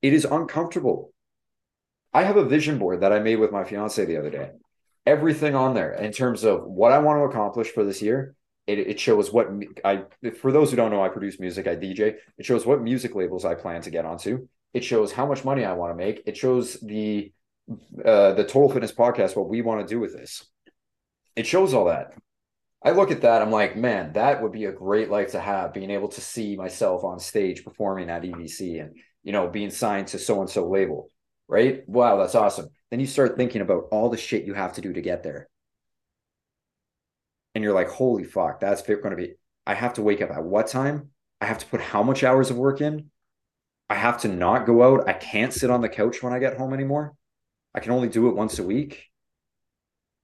It 0.01 0.13
is 0.13 0.25
uncomfortable. 0.25 1.13
I 2.11 2.23
have 2.23 2.37
a 2.37 2.43
vision 2.43 2.79
board 2.79 3.01
that 3.01 3.13
I 3.13 3.19
made 3.19 3.35
with 3.35 3.51
my 3.51 3.65
fiance 3.65 4.03
the 4.03 4.17
other 4.17 4.31
day. 4.31 4.49
Everything 5.05 5.55
on 5.55 5.73
there 5.73 5.93
in 5.93 6.11
terms 6.11 6.43
of 6.43 6.63
what 6.63 6.91
I 6.91 6.99
want 6.99 7.19
to 7.19 7.23
accomplish 7.23 7.69
for 7.69 7.83
this 7.83 8.01
year. 8.01 8.35
It, 8.65 8.79
it 8.79 8.99
shows 8.99 9.31
what 9.33 9.49
I, 9.83 10.03
for 10.39 10.53
those 10.53 10.69
who 10.69 10.77
don't 10.77 10.91
know, 10.91 11.03
I 11.03 11.09
produce 11.09 11.39
music, 11.39 11.67
I 11.67 11.75
DJ. 11.75 12.15
It 12.37 12.45
shows 12.45 12.65
what 12.65 12.81
music 12.81 13.13
labels 13.13 13.43
I 13.43 13.55
plan 13.55 13.81
to 13.81 13.89
get 13.89 14.05
onto. 14.05 14.47
It 14.73 14.85
shows 14.85 15.11
how 15.11 15.25
much 15.25 15.43
money 15.43 15.65
I 15.65 15.73
want 15.73 15.91
to 15.91 15.95
make. 15.95 16.23
It 16.25 16.37
shows 16.37 16.79
the, 16.79 17.33
uh, 17.69 18.31
the 18.33 18.45
Total 18.45 18.69
Fitness 18.69 18.93
podcast, 18.93 19.35
what 19.35 19.49
we 19.49 19.61
want 19.61 19.85
to 19.85 19.93
do 19.93 19.99
with 19.99 20.13
this. 20.13 20.45
It 21.35 21.45
shows 21.45 21.73
all 21.73 21.85
that. 21.85 22.13
I 22.83 22.91
look 22.91 23.11
at 23.11 23.21
that, 23.21 23.41
I'm 23.41 23.51
like, 23.51 23.77
man, 23.77 24.13
that 24.13 24.41
would 24.41 24.51
be 24.51 24.65
a 24.65 24.71
great 24.71 25.09
life 25.09 25.31
to 25.31 25.39
have, 25.39 25.73
being 25.73 25.89
able 25.89 26.09
to 26.09 26.21
see 26.21 26.57
myself 26.57 27.05
on 27.05 27.17
stage 27.19 27.63
performing 27.63 28.09
at 28.09 28.23
EDC 28.23 28.81
and, 28.81 28.97
you 29.23 29.31
know, 29.31 29.47
being 29.47 29.69
signed 29.69 30.07
to 30.07 30.19
so 30.19 30.41
and 30.41 30.49
so 30.49 30.69
label, 30.69 31.09
right? 31.47 31.87
Wow, 31.87 32.17
that's 32.17 32.35
awesome. 32.35 32.67
Then 32.93 32.99
you 32.99 33.07
start 33.07 33.37
thinking 33.37 33.61
about 33.61 33.87
all 33.89 34.09
the 34.09 34.17
shit 34.17 34.45
you 34.45 34.53
have 34.53 34.73
to 34.73 34.81
do 34.81 34.93
to 34.93 35.01
get 35.01 35.23
there. 35.23 35.49
And 37.55 37.63
you're 37.63 37.73
like, 37.73 37.89
holy 37.89 38.23
fuck, 38.23 38.59
that's 38.59 38.83
going 38.83 39.09
to 39.09 39.15
be, 39.15 39.33
I 39.65 39.73
have 39.73 39.95
to 39.95 40.03
wake 40.03 40.21
up 40.21 40.29
at 40.29 40.43
what 40.43 40.67
time? 40.67 41.09
I 41.41 41.47
have 41.47 41.57
to 41.57 41.65
put 41.65 41.81
how 41.81 42.03
much 42.03 42.23
hours 42.23 42.51
of 42.51 42.57
work 42.57 42.81
in? 42.81 43.09
I 43.89 43.95
have 43.95 44.21
to 44.21 44.27
not 44.27 44.67
go 44.67 44.83
out. 44.83 45.09
I 45.09 45.13
can't 45.13 45.51
sit 45.51 45.71
on 45.71 45.81
the 45.81 45.89
couch 45.89 46.21
when 46.21 46.33
I 46.33 46.37
get 46.37 46.57
home 46.57 46.71
anymore. 46.71 47.15
I 47.73 47.79
can 47.79 47.93
only 47.93 48.09
do 48.09 48.29
it 48.29 48.35
once 48.35 48.59
a 48.59 48.63
week. 48.63 49.09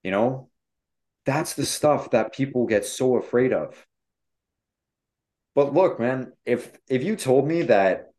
You 0.03 0.11
know, 0.11 0.51
that's 1.25 1.55
the 1.55 1.65
stuff 1.65 2.11
that 2.11 2.35
people 2.35 2.67
get 2.67 2.85
so 2.85 3.15
afraid 3.15 3.51
of. 3.51 3.83
But 5.55 5.73
look, 5.73 5.99
man, 5.99 6.33
if 6.45 6.71
if 6.87 7.03
you 7.03 7.15
told 7.15 7.47
me 7.47 7.63
that 7.63 8.11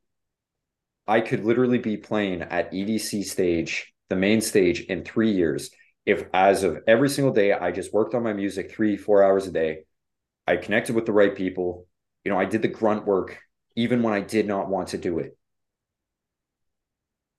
I 1.06 1.20
could 1.20 1.44
literally 1.44 1.78
be 1.78 1.96
playing 1.96 2.42
at 2.42 2.72
EDC 2.72 3.22
stage, 3.26 3.89
the 4.10 4.16
main 4.16 4.42
stage 4.42 4.80
in 4.80 5.04
3 5.04 5.30
years, 5.32 5.70
if 6.04 6.24
as 6.34 6.62
of 6.62 6.80
every 6.86 7.08
single 7.08 7.32
day 7.32 7.52
I 7.52 7.70
just 7.70 7.94
worked 7.94 8.14
on 8.14 8.22
my 8.22 8.34
music 8.34 8.70
3 8.72 8.98
4 8.98 9.22
hours 9.24 9.46
a 9.46 9.52
day, 9.52 9.84
I 10.46 10.56
connected 10.56 10.94
with 10.94 11.06
the 11.06 11.12
right 11.12 11.34
people, 11.34 11.86
you 12.24 12.30
know, 12.30 12.38
I 12.38 12.44
did 12.44 12.60
the 12.62 12.68
grunt 12.68 13.06
work 13.06 13.38
even 13.76 14.02
when 14.02 14.12
I 14.12 14.20
did 14.20 14.46
not 14.46 14.68
want 14.68 14.88
to 14.88 14.98
do 14.98 15.18
it. 15.20 15.36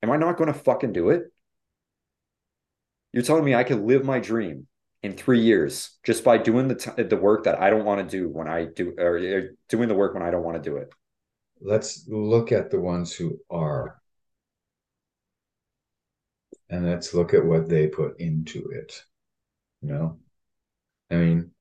Am 0.01 0.09
I 0.09 0.17
not 0.17 0.37
going 0.37 0.51
to 0.51 0.57
fucking 0.57 0.93
do 0.93 1.09
it? 1.09 1.31
You're 3.13 3.23
telling 3.23 3.43
me 3.43 3.53
I 3.53 3.63
could 3.63 3.81
live 3.81 4.05
my 4.05 4.19
dream 4.19 4.67
in 5.03 5.13
three 5.13 5.41
years 5.41 5.97
just 6.03 6.23
by 6.23 6.37
doing 6.37 6.67
the 6.67 6.75
t- 6.75 7.03
the 7.03 7.17
work 7.17 7.43
that 7.43 7.59
I 7.59 7.69
don't 7.69 7.85
want 7.85 8.07
to 8.07 8.17
do 8.17 8.29
when 8.29 8.47
I 8.47 8.65
do 8.65 8.93
or, 8.97 9.17
or 9.17 9.49
doing 9.67 9.89
the 9.89 9.95
work 9.95 10.13
when 10.13 10.23
I 10.23 10.31
don't 10.31 10.43
want 10.43 10.61
to 10.61 10.69
do 10.69 10.77
it. 10.77 10.89
Let's 11.59 12.07
look 12.07 12.51
at 12.51 12.71
the 12.71 12.79
ones 12.79 13.13
who 13.13 13.39
are, 13.49 14.00
and 16.71 16.87
let's 16.89 17.13
look 17.13 17.33
at 17.33 17.45
what 17.45 17.69
they 17.69 17.87
put 17.87 18.19
into 18.19 18.69
it. 18.71 19.03
You 19.81 19.89
know, 19.89 20.19
I 21.11 21.15
mean, 21.15 21.51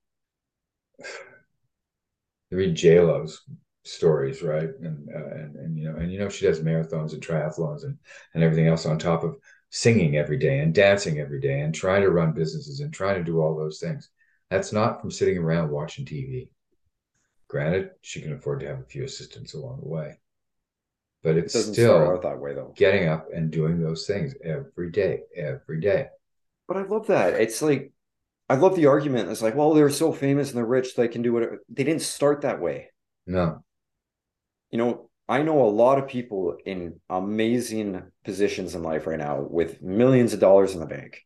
read 2.51 2.75
J 2.75 3.01
Lo's 3.01 3.43
stories, 3.85 4.43
right? 4.43 4.71
And, 4.83 5.09
uh, 5.15 5.35
and 5.35 5.57
and 5.57 5.79
you 5.79 5.91
know, 5.91 5.97
and 5.97 6.13
you 6.13 6.19
know, 6.19 6.29
she 6.29 6.47
does 6.47 6.61
marathons 6.61 7.13
and 7.13 7.23
triathlons 7.23 7.85
and 7.85 7.99
and 8.35 8.43
everything 8.43 8.69
else 8.69 8.87
on 8.87 8.99
top 8.99 9.25
of 9.25 9.37
singing 9.71 10.17
every 10.17 10.39
day 10.39 10.61
and 10.61 10.75
dancing 10.75 11.19
every 11.19 11.41
day 11.41 11.61
and 11.61 11.75
trying 11.75 12.03
to 12.03 12.11
run 12.11 12.33
businesses 12.33 12.81
and 12.81 12.93
trying 12.93 13.17
to 13.17 13.25
do 13.25 13.41
all 13.41 13.57
those 13.57 13.79
things. 13.81 14.11
That's 14.51 14.73
not 14.73 15.01
from 15.01 15.11
sitting 15.11 15.39
around 15.39 15.71
watching 15.71 16.05
TV. 16.05 16.51
Granted, 17.49 17.91
she 18.03 18.21
can 18.21 18.33
afford 18.33 18.61
to 18.61 18.67
have 18.67 18.81
a 18.81 18.85
few 18.85 19.05
assistants 19.05 19.55
along 19.55 19.81
the 19.81 19.89
way, 19.89 20.19
but 21.23 21.37
it's 21.37 21.55
it 21.55 21.73
still 21.73 22.21
that 22.21 22.41
way 22.41 22.55
though. 22.55 22.73
Getting 22.77 23.09
up 23.09 23.29
and 23.35 23.51
doing 23.51 23.81
those 23.81 24.07
things 24.07 24.35
every 24.45 24.91
day, 24.91 25.21
every 25.37 25.81
day. 25.81 26.09
But 26.67 26.79
I 26.79 26.83
love 26.83 27.09
that. 27.09 27.35
It's 27.35 27.61
like 27.63 27.93
I 28.49 28.57
love 28.57 28.75
the 28.75 28.87
argument. 28.87 29.31
It's 29.31 29.43
like, 29.43 29.55
well, 29.55 29.75
they're 29.75 29.91
so 29.91 30.13
famous 30.13 30.49
and 30.49 30.59
they're 30.59 30.67
rich, 30.67 30.97
they 30.97 31.09
can 31.09 31.23
do 31.23 31.33
whatever. 31.33 31.61
They 31.69 31.85
didn't 31.85 32.03
start 32.03 32.41
that 32.41 32.61
way. 32.61 32.89
No. 33.27 33.63
You 34.71 34.79
know, 34.79 35.11
I 35.29 35.43
know 35.43 35.65
a 35.65 35.71
lot 35.71 35.99
of 35.99 36.09
people 36.09 36.57
in 36.67 37.01
amazing 37.09 38.03
positions 38.25 38.75
in 38.75 38.83
life 38.83 39.07
right 39.07 39.19
now 39.19 39.41
with 39.41 39.81
millions 39.81 40.33
of 40.33 40.41
dollars 40.41 40.75
in 40.75 40.81
the 40.81 40.87
bank. 40.87 41.25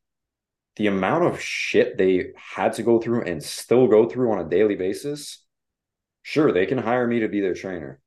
The 0.76 0.88
amount 0.88 1.24
of 1.24 1.40
shit 1.40 1.96
they 1.96 2.33
had 2.37 2.74
to 2.74 2.83
go 2.83 3.00
through 3.00 3.22
and 3.22 3.42
still 3.42 3.87
go 3.87 4.07
through 4.07 4.33
on 4.33 4.44
a 4.44 4.48
daily 4.48 4.74
basis. 4.74 5.42
Sure, 6.22 6.52
they 6.52 6.66
can 6.66 6.78
hire 6.78 7.07
me 7.07 7.20
to 7.20 7.28
be 7.28 7.40
their 7.40 7.54
trainer. 7.54 8.00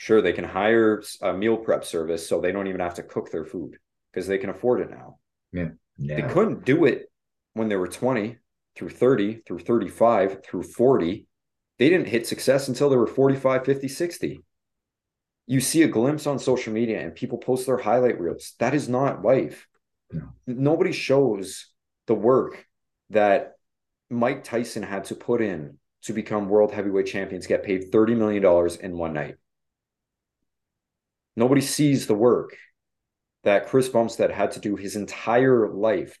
Sure, 0.00 0.22
they 0.22 0.32
can 0.32 0.44
hire 0.44 1.02
a 1.20 1.32
meal 1.32 1.56
prep 1.56 1.84
service 1.84 2.26
so 2.26 2.40
they 2.40 2.52
don't 2.52 2.68
even 2.68 2.80
have 2.80 2.94
to 2.94 3.02
cook 3.02 3.30
their 3.30 3.44
food 3.44 3.76
because 4.10 4.26
they 4.26 4.38
can 4.38 4.50
afford 4.50 4.80
it 4.80 4.90
now. 4.90 5.18
Yeah. 5.52 5.70
yeah. 5.98 6.16
They 6.16 6.32
couldn't 6.32 6.64
do 6.64 6.84
it 6.84 7.10
when 7.54 7.68
they 7.68 7.76
were 7.76 7.88
20 7.88 8.36
through 8.76 8.90
30 8.90 9.42
through 9.46 9.58
35 9.58 10.44
through 10.44 10.62
40. 10.62 11.26
They 11.78 11.88
didn't 11.88 12.08
hit 12.08 12.26
success 12.26 12.68
until 12.68 12.88
they 12.88 12.96
were 12.96 13.06
45, 13.06 13.64
50, 13.64 13.88
60 13.88 14.40
you 15.48 15.60
see 15.60 15.82
a 15.82 15.88
glimpse 15.88 16.26
on 16.26 16.38
social 16.38 16.74
media 16.74 17.00
and 17.00 17.14
people 17.14 17.38
post 17.38 17.64
their 17.64 17.78
highlight 17.78 18.20
reels. 18.20 18.52
That 18.58 18.74
is 18.74 18.86
not 18.86 19.24
life. 19.24 19.66
No. 20.12 20.28
Nobody 20.46 20.92
shows 20.92 21.70
the 22.06 22.14
work 22.14 22.66
that 23.10 23.54
Mike 24.10 24.44
Tyson 24.44 24.82
had 24.82 25.04
to 25.04 25.14
put 25.14 25.40
in 25.40 25.78
to 26.02 26.12
become 26.12 26.50
world 26.50 26.72
heavyweight 26.72 27.06
champions, 27.06 27.46
get 27.46 27.62
paid 27.62 27.90
$30 27.90 28.16
million 28.16 28.78
in 28.82 28.98
one 28.98 29.14
night. 29.14 29.36
Nobody 31.38 31.60
sees 31.60 32.08
the 32.08 32.14
work 32.14 32.56
that 33.44 33.68
Chris 33.68 33.88
Bumstead 33.88 34.32
had 34.32 34.50
to 34.52 34.60
do 34.60 34.74
his 34.74 34.96
entire 34.96 35.68
life. 35.68 36.18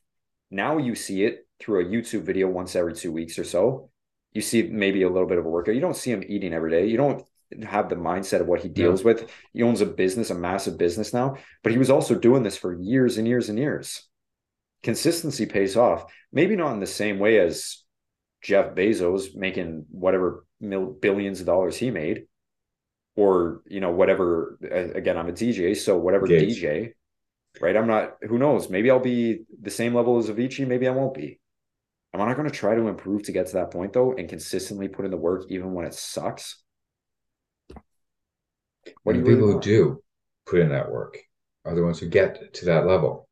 Now 0.48 0.78
you 0.78 0.94
see 0.94 1.24
it 1.24 1.44
through 1.58 1.80
a 1.80 1.88
YouTube 1.90 2.22
video 2.22 2.46
once 2.46 2.76
every 2.76 2.94
two 2.94 3.10
weeks 3.10 3.36
or 3.36 3.42
so. 3.42 3.90
You 4.32 4.40
see 4.40 4.62
maybe 4.62 5.02
a 5.02 5.10
little 5.10 5.26
bit 5.26 5.38
of 5.38 5.44
a 5.44 5.48
workout. 5.48 5.74
You 5.74 5.80
don't 5.80 5.96
see 5.96 6.12
him 6.12 6.22
eating 6.28 6.54
every 6.54 6.70
day. 6.70 6.86
You 6.86 6.98
don't 6.98 7.24
have 7.64 7.88
the 7.88 7.96
mindset 7.96 8.40
of 8.40 8.46
what 8.46 8.60
he 8.60 8.68
deals 8.68 9.00
yeah. 9.00 9.06
with. 9.06 9.30
He 9.52 9.64
owns 9.64 9.80
a 9.80 9.86
business, 9.86 10.30
a 10.30 10.36
massive 10.36 10.78
business 10.78 11.12
now, 11.12 11.34
but 11.64 11.72
he 11.72 11.78
was 11.78 11.90
also 11.90 12.14
doing 12.14 12.44
this 12.44 12.56
for 12.56 12.80
years 12.80 13.18
and 13.18 13.26
years 13.26 13.48
and 13.48 13.58
years. 13.58 14.06
Consistency 14.84 15.46
pays 15.46 15.76
off. 15.76 16.04
Maybe 16.32 16.54
not 16.54 16.74
in 16.74 16.80
the 16.80 16.86
same 16.86 17.18
way 17.18 17.40
as 17.40 17.82
Jeff 18.40 18.76
Bezos 18.76 19.34
making 19.34 19.86
whatever 19.90 20.46
mil- 20.60 20.92
billions 20.92 21.40
of 21.40 21.46
dollars 21.46 21.76
he 21.76 21.90
made, 21.90 22.26
or 23.18 23.62
you 23.66 23.80
know 23.80 23.90
whatever. 23.90 24.58
Again, 24.94 25.18
I'm 25.18 25.28
a 25.28 25.32
DJ, 25.32 25.76
so 25.76 25.98
whatever. 25.98 26.28
DJ, 26.28 26.92
right? 27.60 27.76
I'm 27.76 27.88
not. 27.88 28.14
Who 28.22 28.38
knows? 28.38 28.70
Maybe 28.70 28.90
I'll 28.92 29.00
be 29.00 29.40
the 29.60 29.70
same 29.70 29.92
level 29.92 30.18
as 30.18 30.30
Avicii. 30.30 30.68
Maybe 30.68 30.86
I 30.86 30.92
won't 30.92 31.14
be. 31.14 31.40
Am 32.14 32.20
I 32.20 32.26
not 32.26 32.36
going 32.36 32.48
to 32.48 32.54
try 32.54 32.76
to 32.76 32.86
improve 32.86 33.24
to 33.24 33.32
get 33.32 33.48
to 33.48 33.54
that 33.54 33.72
point 33.72 33.92
though, 33.92 34.12
and 34.12 34.28
consistently 34.28 34.86
put 34.86 35.04
in 35.04 35.10
the 35.10 35.16
work 35.16 35.46
even 35.48 35.74
when 35.74 35.84
it 35.84 35.94
sucks? 35.94 36.62
What 39.02 39.14
do 39.14 39.24
people 39.24 39.52
who 39.52 39.60
do 39.60 40.00
put 40.46 40.60
in 40.60 40.68
that 40.68 40.90
work 40.90 41.18
are 41.64 41.74
the 41.74 41.82
ones 41.82 41.98
who 41.98 42.06
get 42.06 42.54
to 42.54 42.64
that 42.66 42.86
level. 42.86 43.28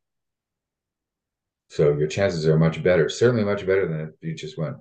So 1.69 1.97
your 1.97 2.07
chances 2.07 2.45
are 2.45 2.59
much 2.59 2.83
better, 2.83 3.09
certainly 3.09 3.43
much 3.43 3.65
better 3.65 3.87
than 3.87 4.01
if 4.01 4.09
you 4.21 4.35
just 4.35 4.57
went, 4.57 4.75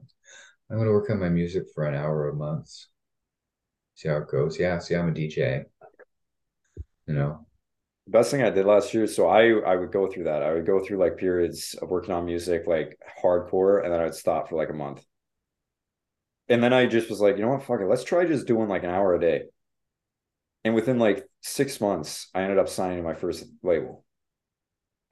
I'm 0.68 0.76
going 0.76 0.86
to 0.86 0.92
work 0.92 1.10
on 1.10 1.20
my 1.20 1.28
music 1.28 1.64
for 1.74 1.84
an 1.84 1.94
hour 1.94 2.28
a 2.28 2.34
month. 2.34 2.68
See 3.96 4.08
how 4.08 4.18
it 4.18 4.28
goes. 4.28 4.58
Yeah, 4.58 4.78
see, 4.78 4.94
I'm 4.94 5.08
a 5.08 5.12
DJ. 5.12 5.64
You 7.06 7.14
know, 7.14 7.46
the 8.06 8.12
best 8.12 8.30
thing 8.30 8.42
I 8.42 8.50
did 8.50 8.66
last 8.66 8.94
year. 8.94 9.06
So 9.06 9.26
I 9.28 9.48
I 9.50 9.76
would 9.76 9.92
go 9.92 10.06
through 10.06 10.24
that. 10.24 10.42
I 10.42 10.52
would 10.52 10.66
go 10.66 10.84
through 10.84 10.98
like 10.98 11.16
periods 11.16 11.74
of 11.80 11.88
working 11.88 12.14
on 12.14 12.26
music 12.26 12.66
like 12.66 12.98
hardcore, 13.22 13.82
and 13.82 13.92
then 13.92 14.00
I 14.00 14.04
would 14.04 14.14
stop 14.14 14.48
for 14.48 14.56
like 14.56 14.70
a 14.70 14.74
month. 14.74 15.04
And 16.48 16.62
then 16.62 16.72
I 16.72 16.86
just 16.86 17.10
was 17.10 17.20
like, 17.20 17.36
you 17.36 17.42
know 17.42 17.48
what, 17.50 17.64
fuck 17.64 17.80
it, 17.80 17.86
let's 17.86 18.04
try 18.04 18.24
just 18.24 18.46
doing 18.46 18.68
like 18.68 18.84
an 18.84 18.90
hour 18.90 19.14
a 19.14 19.20
day. 19.20 19.44
And 20.64 20.74
within 20.74 20.98
like 20.98 21.26
six 21.42 21.80
months, 21.80 22.28
I 22.34 22.42
ended 22.42 22.58
up 22.58 22.68
signing 22.68 23.02
my 23.02 23.14
first 23.14 23.44
label. 23.62 24.04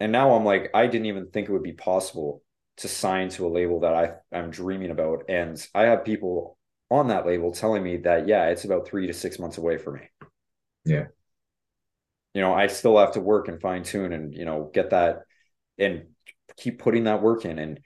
And 0.00 0.12
now 0.12 0.34
I'm 0.34 0.44
like, 0.44 0.70
I 0.74 0.86
didn't 0.86 1.06
even 1.06 1.30
think 1.30 1.48
it 1.48 1.52
would 1.52 1.62
be 1.62 1.72
possible 1.72 2.42
to 2.78 2.88
sign 2.88 3.28
to 3.30 3.46
a 3.46 3.48
label 3.48 3.80
that 3.80 3.94
I, 3.94 4.36
I'm 4.36 4.50
dreaming 4.50 4.90
about. 4.90 5.24
And 5.28 5.64
I 5.74 5.84
have 5.84 6.04
people 6.04 6.58
on 6.90 7.08
that 7.08 7.26
label 7.26 7.52
telling 7.52 7.82
me 7.82 7.98
that, 7.98 8.28
yeah, 8.28 8.46
it's 8.48 8.64
about 8.64 8.86
three 8.86 9.06
to 9.06 9.12
six 9.12 9.38
months 9.38 9.58
away 9.58 9.78
for 9.78 9.92
me. 9.92 10.02
Yeah. 10.84 11.06
You 12.34 12.40
know, 12.40 12.52
I 12.52 12.66
still 12.66 12.98
have 12.98 13.12
to 13.12 13.20
work 13.20 13.48
and 13.48 13.60
fine 13.60 13.84
tune 13.84 14.12
and, 14.12 14.34
you 14.34 14.44
know, 14.44 14.70
get 14.72 14.90
that 14.90 15.22
and 15.78 16.06
keep 16.56 16.78
putting 16.78 17.04
that 17.04 17.22
work 17.22 17.44
in. 17.44 17.58
And 17.58 17.80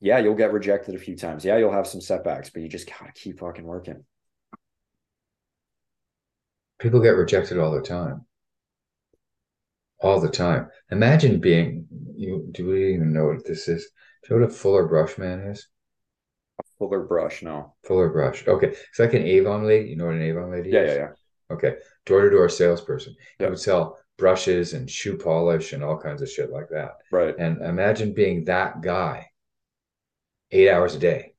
yeah, 0.00 0.18
you'll 0.18 0.34
get 0.34 0.52
rejected 0.52 0.94
a 0.94 0.98
few 0.98 1.16
times. 1.16 1.44
Yeah, 1.44 1.56
you'll 1.56 1.72
have 1.72 1.86
some 1.86 2.00
setbacks, 2.00 2.50
but 2.50 2.62
you 2.62 2.68
just 2.68 2.88
gotta 2.88 3.12
keep 3.12 3.38
fucking 3.38 3.64
working. 3.64 4.04
People 6.78 7.00
get 7.00 7.10
rejected 7.10 7.58
all 7.58 7.70
the 7.70 7.80
time. 7.80 8.26
All 10.00 10.20
the 10.20 10.28
time. 10.28 10.68
Imagine 10.90 11.38
being 11.38 11.86
you 12.16 12.48
do 12.50 12.66
we 12.66 12.94
even 12.94 13.12
know 13.12 13.26
what 13.26 13.46
this 13.46 13.68
is? 13.68 13.88
Do 14.24 14.34
you 14.34 14.40
know 14.40 14.46
what 14.46 14.52
a 14.52 14.56
fuller 14.56 14.88
brush 14.88 15.16
man 15.16 15.40
is? 15.40 15.68
Fuller 16.82 17.04
brush, 17.04 17.44
no. 17.44 17.74
Fuller 17.84 18.08
brush. 18.08 18.48
Okay. 18.48 18.66
It's 18.66 18.98
like 18.98 19.14
an 19.14 19.22
Avon 19.22 19.64
lady. 19.64 19.90
You 19.90 19.96
know 19.96 20.06
what 20.06 20.16
an 20.16 20.22
Avon 20.22 20.50
lady 20.50 20.70
yeah, 20.70 20.80
is? 20.80 20.96
Yeah, 20.96 21.00
yeah, 21.00 21.54
Okay. 21.54 21.76
Door 22.06 22.22
to 22.22 22.30
door 22.30 22.48
salesperson. 22.48 23.14
He 23.38 23.44
would 23.44 23.60
sell 23.60 24.00
brushes 24.18 24.72
and 24.72 24.90
shoe 24.90 25.16
polish 25.16 25.74
and 25.74 25.84
all 25.84 25.96
kinds 25.96 26.22
of 26.22 26.28
shit 26.28 26.50
like 26.50 26.68
that. 26.70 26.94
Right. 27.12 27.36
And 27.38 27.62
imagine 27.62 28.14
being 28.14 28.46
that 28.46 28.80
guy 28.80 29.28
eight 30.50 30.70
hours 30.70 30.96
a 30.96 30.98
day. 30.98 31.34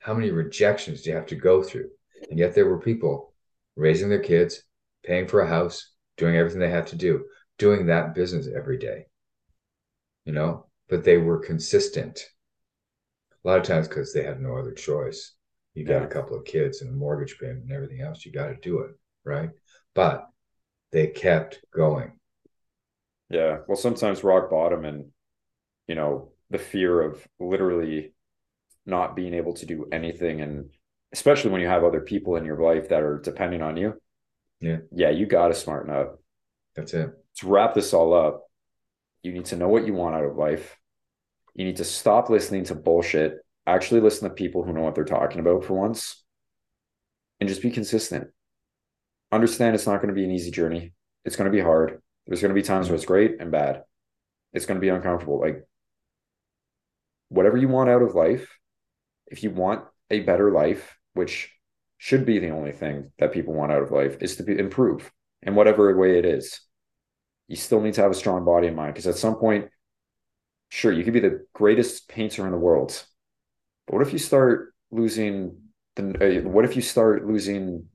How 0.00 0.12
many 0.12 0.32
rejections 0.32 1.02
do 1.02 1.10
you 1.10 1.16
have 1.16 1.26
to 1.26 1.36
go 1.36 1.62
through? 1.62 1.90
And 2.28 2.36
yet 2.36 2.52
there 2.52 2.68
were 2.68 2.80
people 2.80 3.32
raising 3.76 4.08
their 4.08 4.18
kids, 4.18 4.64
paying 5.04 5.28
for 5.28 5.40
a 5.40 5.48
house, 5.48 5.92
doing 6.16 6.34
everything 6.34 6.58
they 6.58 6.68
had 6.68 6.88
to 6.88 6.96
do, 6.96 7.26
doing 7.58 7.86
that 7.86 8.16
business 8.16 8.48
every 8.52 8.78
day. 8.78 9.06
You 10.24 10.32
know, 10.32 10.66
but 10.88 11.04
they 11.04 11.16
were 11.16 11.38
consistent. 11.38 12.26
A 13.46 13.50
lot 13.50 13.60
of 13.60 13.64
times 13.64 13.86
because 13.86 14.12
they 14.12 14.24
had 14.24 14.40
no 14.40 14.56
other 14.56 14.72
choice. 14.72 15.36
You 15.74 15.84
got 15.84 16.00
Yeah. 16.00 16.06
a 16.08 16.10
couple 16.10 16.36
of 16.36 16.44
kids 16.44 16.82
and 16.82 16.90
a 16.90 16.92
mortgage 16.92 17.38
payment 17.38 17.62
and 17.62 17.72
everything 17.72 18.00
else. 18.00 18.26
You 18.26 18.32
got 18.32 18.48
to 18.48 18.56
do 18.56 18.80
it, 18.80 18.96
right? 19.24 19.50
But 19.94 20.28
they 20.90 21.06
kept 21.06 21.64
going. 21.70 22.18
Yeah. 23.28 23.60
Well, 23.68 23.76
sometimes 23.76 24.24
rock 24.24 24.50
bottom 24.50 24.84
and, 24.84 25.12
you 25.86 25.94
know, 25.94 26.32
the 26.50 26.58
fear 26.58 27.00
of 27.00 27.24
literally 27.38 28.14
not 28.84 29.14
being 29.14 29.34
able 29.34 29.54
to 29.54 29.66
do 29.66 29.86
anything. 29.92 30.40
And 30.40 30.70
especially 31.12 31.52
when 31.52 31.60
you 31.60 31.68
have 31.68 31.84
other 31.84 32.00
people 32.00 32.34
in 32.34 32.44
your 32.44 32.60
life 32.60 32.88
that 32.88 33.02
are 33.02 33.20
depending 33.20 33.62
on 33.62 33.76
you. 33.76 34.00
Yeah. 34.58 34.78
Yeah. 34.90 35.10
You 35.10 35.26
got 35.26 35.48
to 35.48 35.54
smarten 35.54 35.92
up. 35.94 36.20
That's 36.74 36.94
it. 36.94 37.10
To 37.36 37.46
wrap 37.46 37.74
this 37.74 37.94
all 37.94 38.12
up, 38.12 38.50
you 39.22 39.32
need 39.32 39.44
to 39.46 39.56
know 39.56 39.68
what 39.68 39.86
you 39.86 39.94
want 39.94 40.16
out 40.16 40.24
of 40.24 40.36
life. 40.36 40.76
You 41.56 41.64
need 41.64 41.76
to 41.76 41.84
stop 41.84 42.28
listening 42.28 42.64
to 42.64 42.74
bullshit. 42.74 43.38
Actually, 43.66 44.02
listen 44.02 44.28
to 44.28 44.34
people 44.34 44.62
who 44.62 44.74
know 44.74 44.82
what 44.82 44.94
they're 44.94 45.04
talking 45.04 45.40
about 45.40 45.64
for 45.64 45.72
once 45.72 46.22
and 47.40 47.48
just 47.48 47.62
be 47.62 47.70
consistent. 47.70 48.28
Understand 49.32 49.74
it's 49.74 49.86
not 49.86 50.02
going 50.02 50.08
to 50.08 50.14
be 50.14 50.24
an 50.24 50.30
easy 50.30 50.50
journey. 50.50 50.92
It's 51.24 51.34
going 51.34 51.50
to 51.50 51.56
be 51.56 51.62
hard. 51.62 52.02
There's 52.26 52.42
going 52.42 52.50
to 52.50 52.60
be 52.60 52.62
times 52.62 52.88
where 52.88 52.94
it's 52.94 53.06
great 53.06 53.40
and 53.40 53.50
bad. 53.50 53.84
It's 54.52 54.66
going 54.66 54.76
to 54.76 54.82
be 54.82 54.90
uncomfortable. 54.90 55.40
Like, 55.40 55.66
whatever 57.30 57.56
you 57.56 57.68
want 57.68 57.88
out 57.88 58.02
of 58.02 58.14
life, 58.14 58.58
if 59.26 59.42
you 59.42 59.50
want 59.50 59.82
a 60.10 60.20
better 60.20 60.50
life, 60.52 60.98
which 61.14 61.50
should 61.96 62.26
be 62.26 62.38
the 62.38 62.50
only 62.50 62.72
thing 62.72 63.12
that 63.18 63.32
people 63.32 63.54
want 63.54 63.72
out 63.72 63.82
of 63.82 63.90
life, 63.90 64.18
is 64.20 64.36
to 64.36 64.42
be, 64.42 64.58
improve 64.58 65.10
in 65.40 65.54
whatever 65.54 65.96
way 65.96 66.18
it 66.18 66.26
is. 66.26 66.60
You 67.48 67.56
still 67.56 67.80
need 67.80 67.94
to 67.94 68.02
have 68.02 68.10
a 68.10 68.14
strong 68.14 68.44
body 68.44 68.66
and 68.66 68.76
mind 68.76 68.92
because 68.92 69.06
at 69.06 69.16
some 69.16 69.36
point, 69.36 69.70
sure, 70.76 70.92
you 70.92 71.02
could 71.04 71.14
be 71.14 71.20
the 71.20 71.46
greatest 71.54 72.06
painter 72.06 72.44
in 72.44 72.52
the 72.52 72.58
world. 72.58 73.02
But 73.86 73.94
what 73.94 74.06
if 74.06 74.12
you 74.12 74.18
start 74.18 74.74
losing 74.90 75.56
the, 75.94 76.42
uh, 76.44 76.48
what 76.48 76.66
if 76.66 76.76
you 76.76 76.82
start 76.82 77.26
losing 77.26 77.86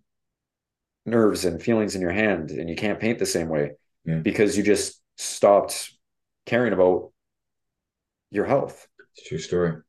nerves 1.06 1.46
and 1.46 1.62
feelings 1.62 1.94
in 1.94 2.02
your 2.02 2.12
hand 2.12 2.50
and 2.50 2.68
you 2.68 2.76
can't 2.76 3.00
paint 3.00 3.20
the 3.20 3.26
same 3.28 3.50
way 3.50 3.74
Yeah. 4.04 4.16
because 4.18 4.58
you 4.58 4.64
just 4.64 5.00
stopped 5.16 5.92
caring 6.48 6.74
about 6.74 7.12
your 8.32 8.46
health? 8.46 8.88
It's 9.16 9.28
a 9.28 9.30
true 9.30 9.38
story. 9.38 9.82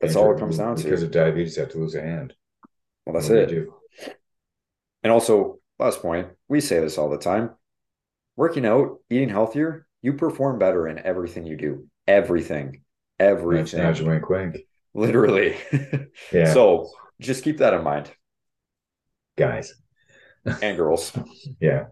That's 0.00 0.14
Painter 0.14 0.26
all 0.26 0.36
it 0.36 0.40
comes 0.40 0.56
down 0.56 0.76
to. 0.76 0.84
Because 0.84 1.02
of 1.02 1.10
diabetes, 1.10 1.56
have 1.56 1.68
to 1.72 1.78
lose 1.78 1.94
a 1.94 2.00
hand. 2.00 2.32
Well, 3.04 3.12
that's 3.12 3.28
What 3.28 3.38
it. 3.38 3.68
And 5.02 5.12
also, 5.12 5.58
last 5.78 6.00
point, 6.00 6.28
we 6.48 6.62
say 6.62 6.80
this 6.80 6.96
all 6.96 7.10
the 7.10 7.18
time. 7.18 7.50
Working 8.36 8.64
out, 8.64 9.00
eating 9.10 9.28
healthier, 9.28 9.87
you 10.02 10.12
perform 10.14 10.58
better 10.58 10.86
in 10.88 10.98
everything 10.98 11.44
you 11.46 11.56
do. 11.56 11.86
Everything. 12.06 12.82
Everything. 13.18 13.80
nudge, 13.82 14.00
wink, 14.00 14.28
wink. 14.28 14.58
Literally. 14.94 15.56
Yeah, 16.32 16.52
So 16.52 16.90
just 17.20 17.42
keep 17.44 17.58
that 17.58 17.74
in 17.74 17.82
mind. 17.84 18.10
guys. 19.36 19.74
And 20.62 20.76
girls. 20.76 21.12
Yeah. 21.60 21.86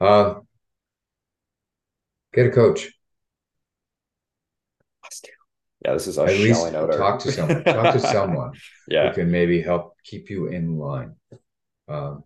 Um, 0.00 0.46
get 2.32 2.46
a 2.46 2.50
coach. 2.50 2.88
Yeah, 5.84 5.92
this 5.92 6.06
is 6.06 6.18
us 6.18 6.30
At 6.30 6.38
least 6.38 6.74
our 6.74 6.92
talk 6.96 7.20
to 7.20 7.32
someone. 7.32 7.64
Talk 7.64 7.92
to 7.94 8.00
someone 8.16 8.52
Yeah. 8.88 9.08
who 9.08 9.14
can 9.14 9.30
maybe 9.30 9.60
help 9.60 9.96
keep 10.04 10.30
you 10.30 10.46
in 10.46 10.78
line. 10.78 11.16
Um, 11.88 12.24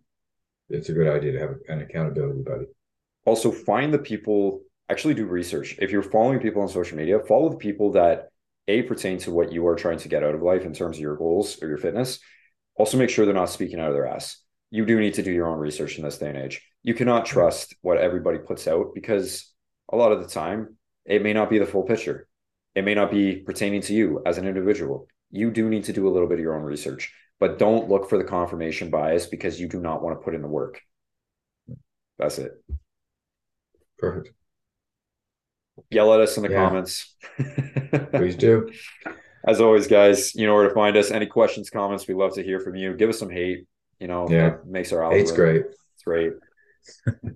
it's 0.69 0.89
a 0.91 0.93
good 0.93 1.09
idea 1.09 1.33
to 1.33 1.39
have 1.41 1.55
an 1.69 1.81
accountability 1.81 2.43
buddy. 2.43 2.67
Also, 3.25 3.51
find 3.51 3.93
the 3.93 3.99
people, 3.99 4.61
actually 4.89 5.15
do 5.15 5.27
research. 5.27 5.77
If 5.79 5.91
you're 5.91 6.03
following 6.03 6.41
people 6.41 6.63
on 6.63 6.69
social 6.69 6.97
media, 6.97 7.21
follow 7.21 7.51
the 7.51 7.57
people 7.57 7.93
that 7.93 8.31
A, 8.69 8.83
pertain 8.83 9.19
to 9.19 9.31
what 9.31 9.53
you 9.53 9.67
are 9.67 9.77
trying 9.77 9.99
to 9.99 10.09
get 10.09 10.25
out 10.25 10.35
of 10.35 10.43
life 10.43 10.65
in 10.65 10.73
terms 10.73 10.97
of 10.97 11.03
your 11.03 11.17
goals 11.17 11.63
or 11.63 11.69
your 11.69 11.79
fitness. 11.79 12.21
Also, 12.77 12.97
make 12.97 13.11
sure 13.11 13.25
they're 13.25 13.35
not 13.35 13.51
speaking 13.51 13.81
out 13.81 13.89
of 13.89 13.95
their 13.95 14.07
ass. 14.07 14.39
You 14.71 14.85
do 14.85 15.01
need 15.01 15.15
to 15.15 15.23
do 15.23 15.33
your 15.33 15.49
own 15.49 15.59
research 15.59 15.99
in 15.99 16.05
this 16.05 16.19
day 16.19 16.29
and 16.29 16.39
age. 16.39 16.63
You 16.83 16.95
cannot 16.95 17.27
trust 17.27 17.75
what 17.81 17.99
everybody 17.99 18.39
puts 18.39 18.69
out 18.69 18.95
because 18.95 19.53
a 19.91 19.97
lot 19.97 20.13
of 20.13 20.23
the 20.23 20.29
time, 20.29 20.77
it 21.05 21.23
may 21.23 21.33
not 21.33 21.51
be 21.51 21.59
the 21.59 21.67
full 21.67 21.83
picture. 21.83 22.29
It 22.75 22.85
may 22.85 22.95
not 22.95 23.11
be 23.11 23.37
pertaining 23.37 23.81
to 23.83 23.95
you 23.95 24.23
as 24.25 24.39
an 24.39 24.47
individual. 24.47 25.09
You 25.31 25.51
do 25.51 25.69
need 25.69 25.85
to 25.85 25.93
do 25.93 26.07
a 26.07 26.13
little 26.13 26.29
bit 26.29 26.39
of 26.39 26.43
your 26.43 26.55
own 26.55 26.63
research, 26.63 27.13
but 27.41 27.59
don't 27.59 27.89
look 27.89 28.09
for 28.09 28.19
the 28.19 28.25
confirmation 28.25 28.91
bias 28.91 29.27
because 29.27 29.61
you 29.61 29.69
do 29.69 29.81
not 29.81 30.03
want 30.03 30.19
to 30.19 30.25
put 30.25 30.35
in 30.35 30.43
the 30.43 30.49
work. 30.49 30.81
That's 32.19 32.39
it. 32.39 32.53
Perfect. 33.99 34.38
Yell 35.91 36.13
at 36.15 36.21
us 36.21 36.37
in 36.37 36.43
the 36.43 36.51
Yeah. 36.51 36.65
comments. 36.67 37.17
Please 38.13 38.37
do. 38.37 38.71
As 39.47 39.61
always, 39.61 39.87
guys, 39.87 40.35
you 40.35 40.47
know 40.47 40.55
where 40.55 40.69
to 40.69 40.75
find 40.75 40.97
us. 40.97 41.11
Any 41.11 41.27
questions, 41.27 41.71
comments, 41.71 42.07
we 42.07 42.15
love 42.15 42.35
to 42.35 42.43
hear 42.43 42.61
from 42.61 42.77
you. 42.77 42.95
Give 42.95 43.09
us 43.09 43.19
some 43.19 43.31
hate. 43.31 43.67
You 44.01 44.07
know, 44.09 44.29
Yeah. 44.29 44.57
makes 44.67 44.93
our 44.93 45.03
algorithm. 45.03 45.35
great. 45.37 45.63
It's 45.95 46.03
great. 46.05 46.33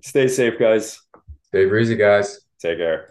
Stay 0.02 0.28
safe, 0.28 0.58
guys. 0.58 1.00
Stay 1.48 1.66
breezy, 1.66 1.96
guys. 1.96 2.40
Take 2.60 2.78
care. 2.78 3.08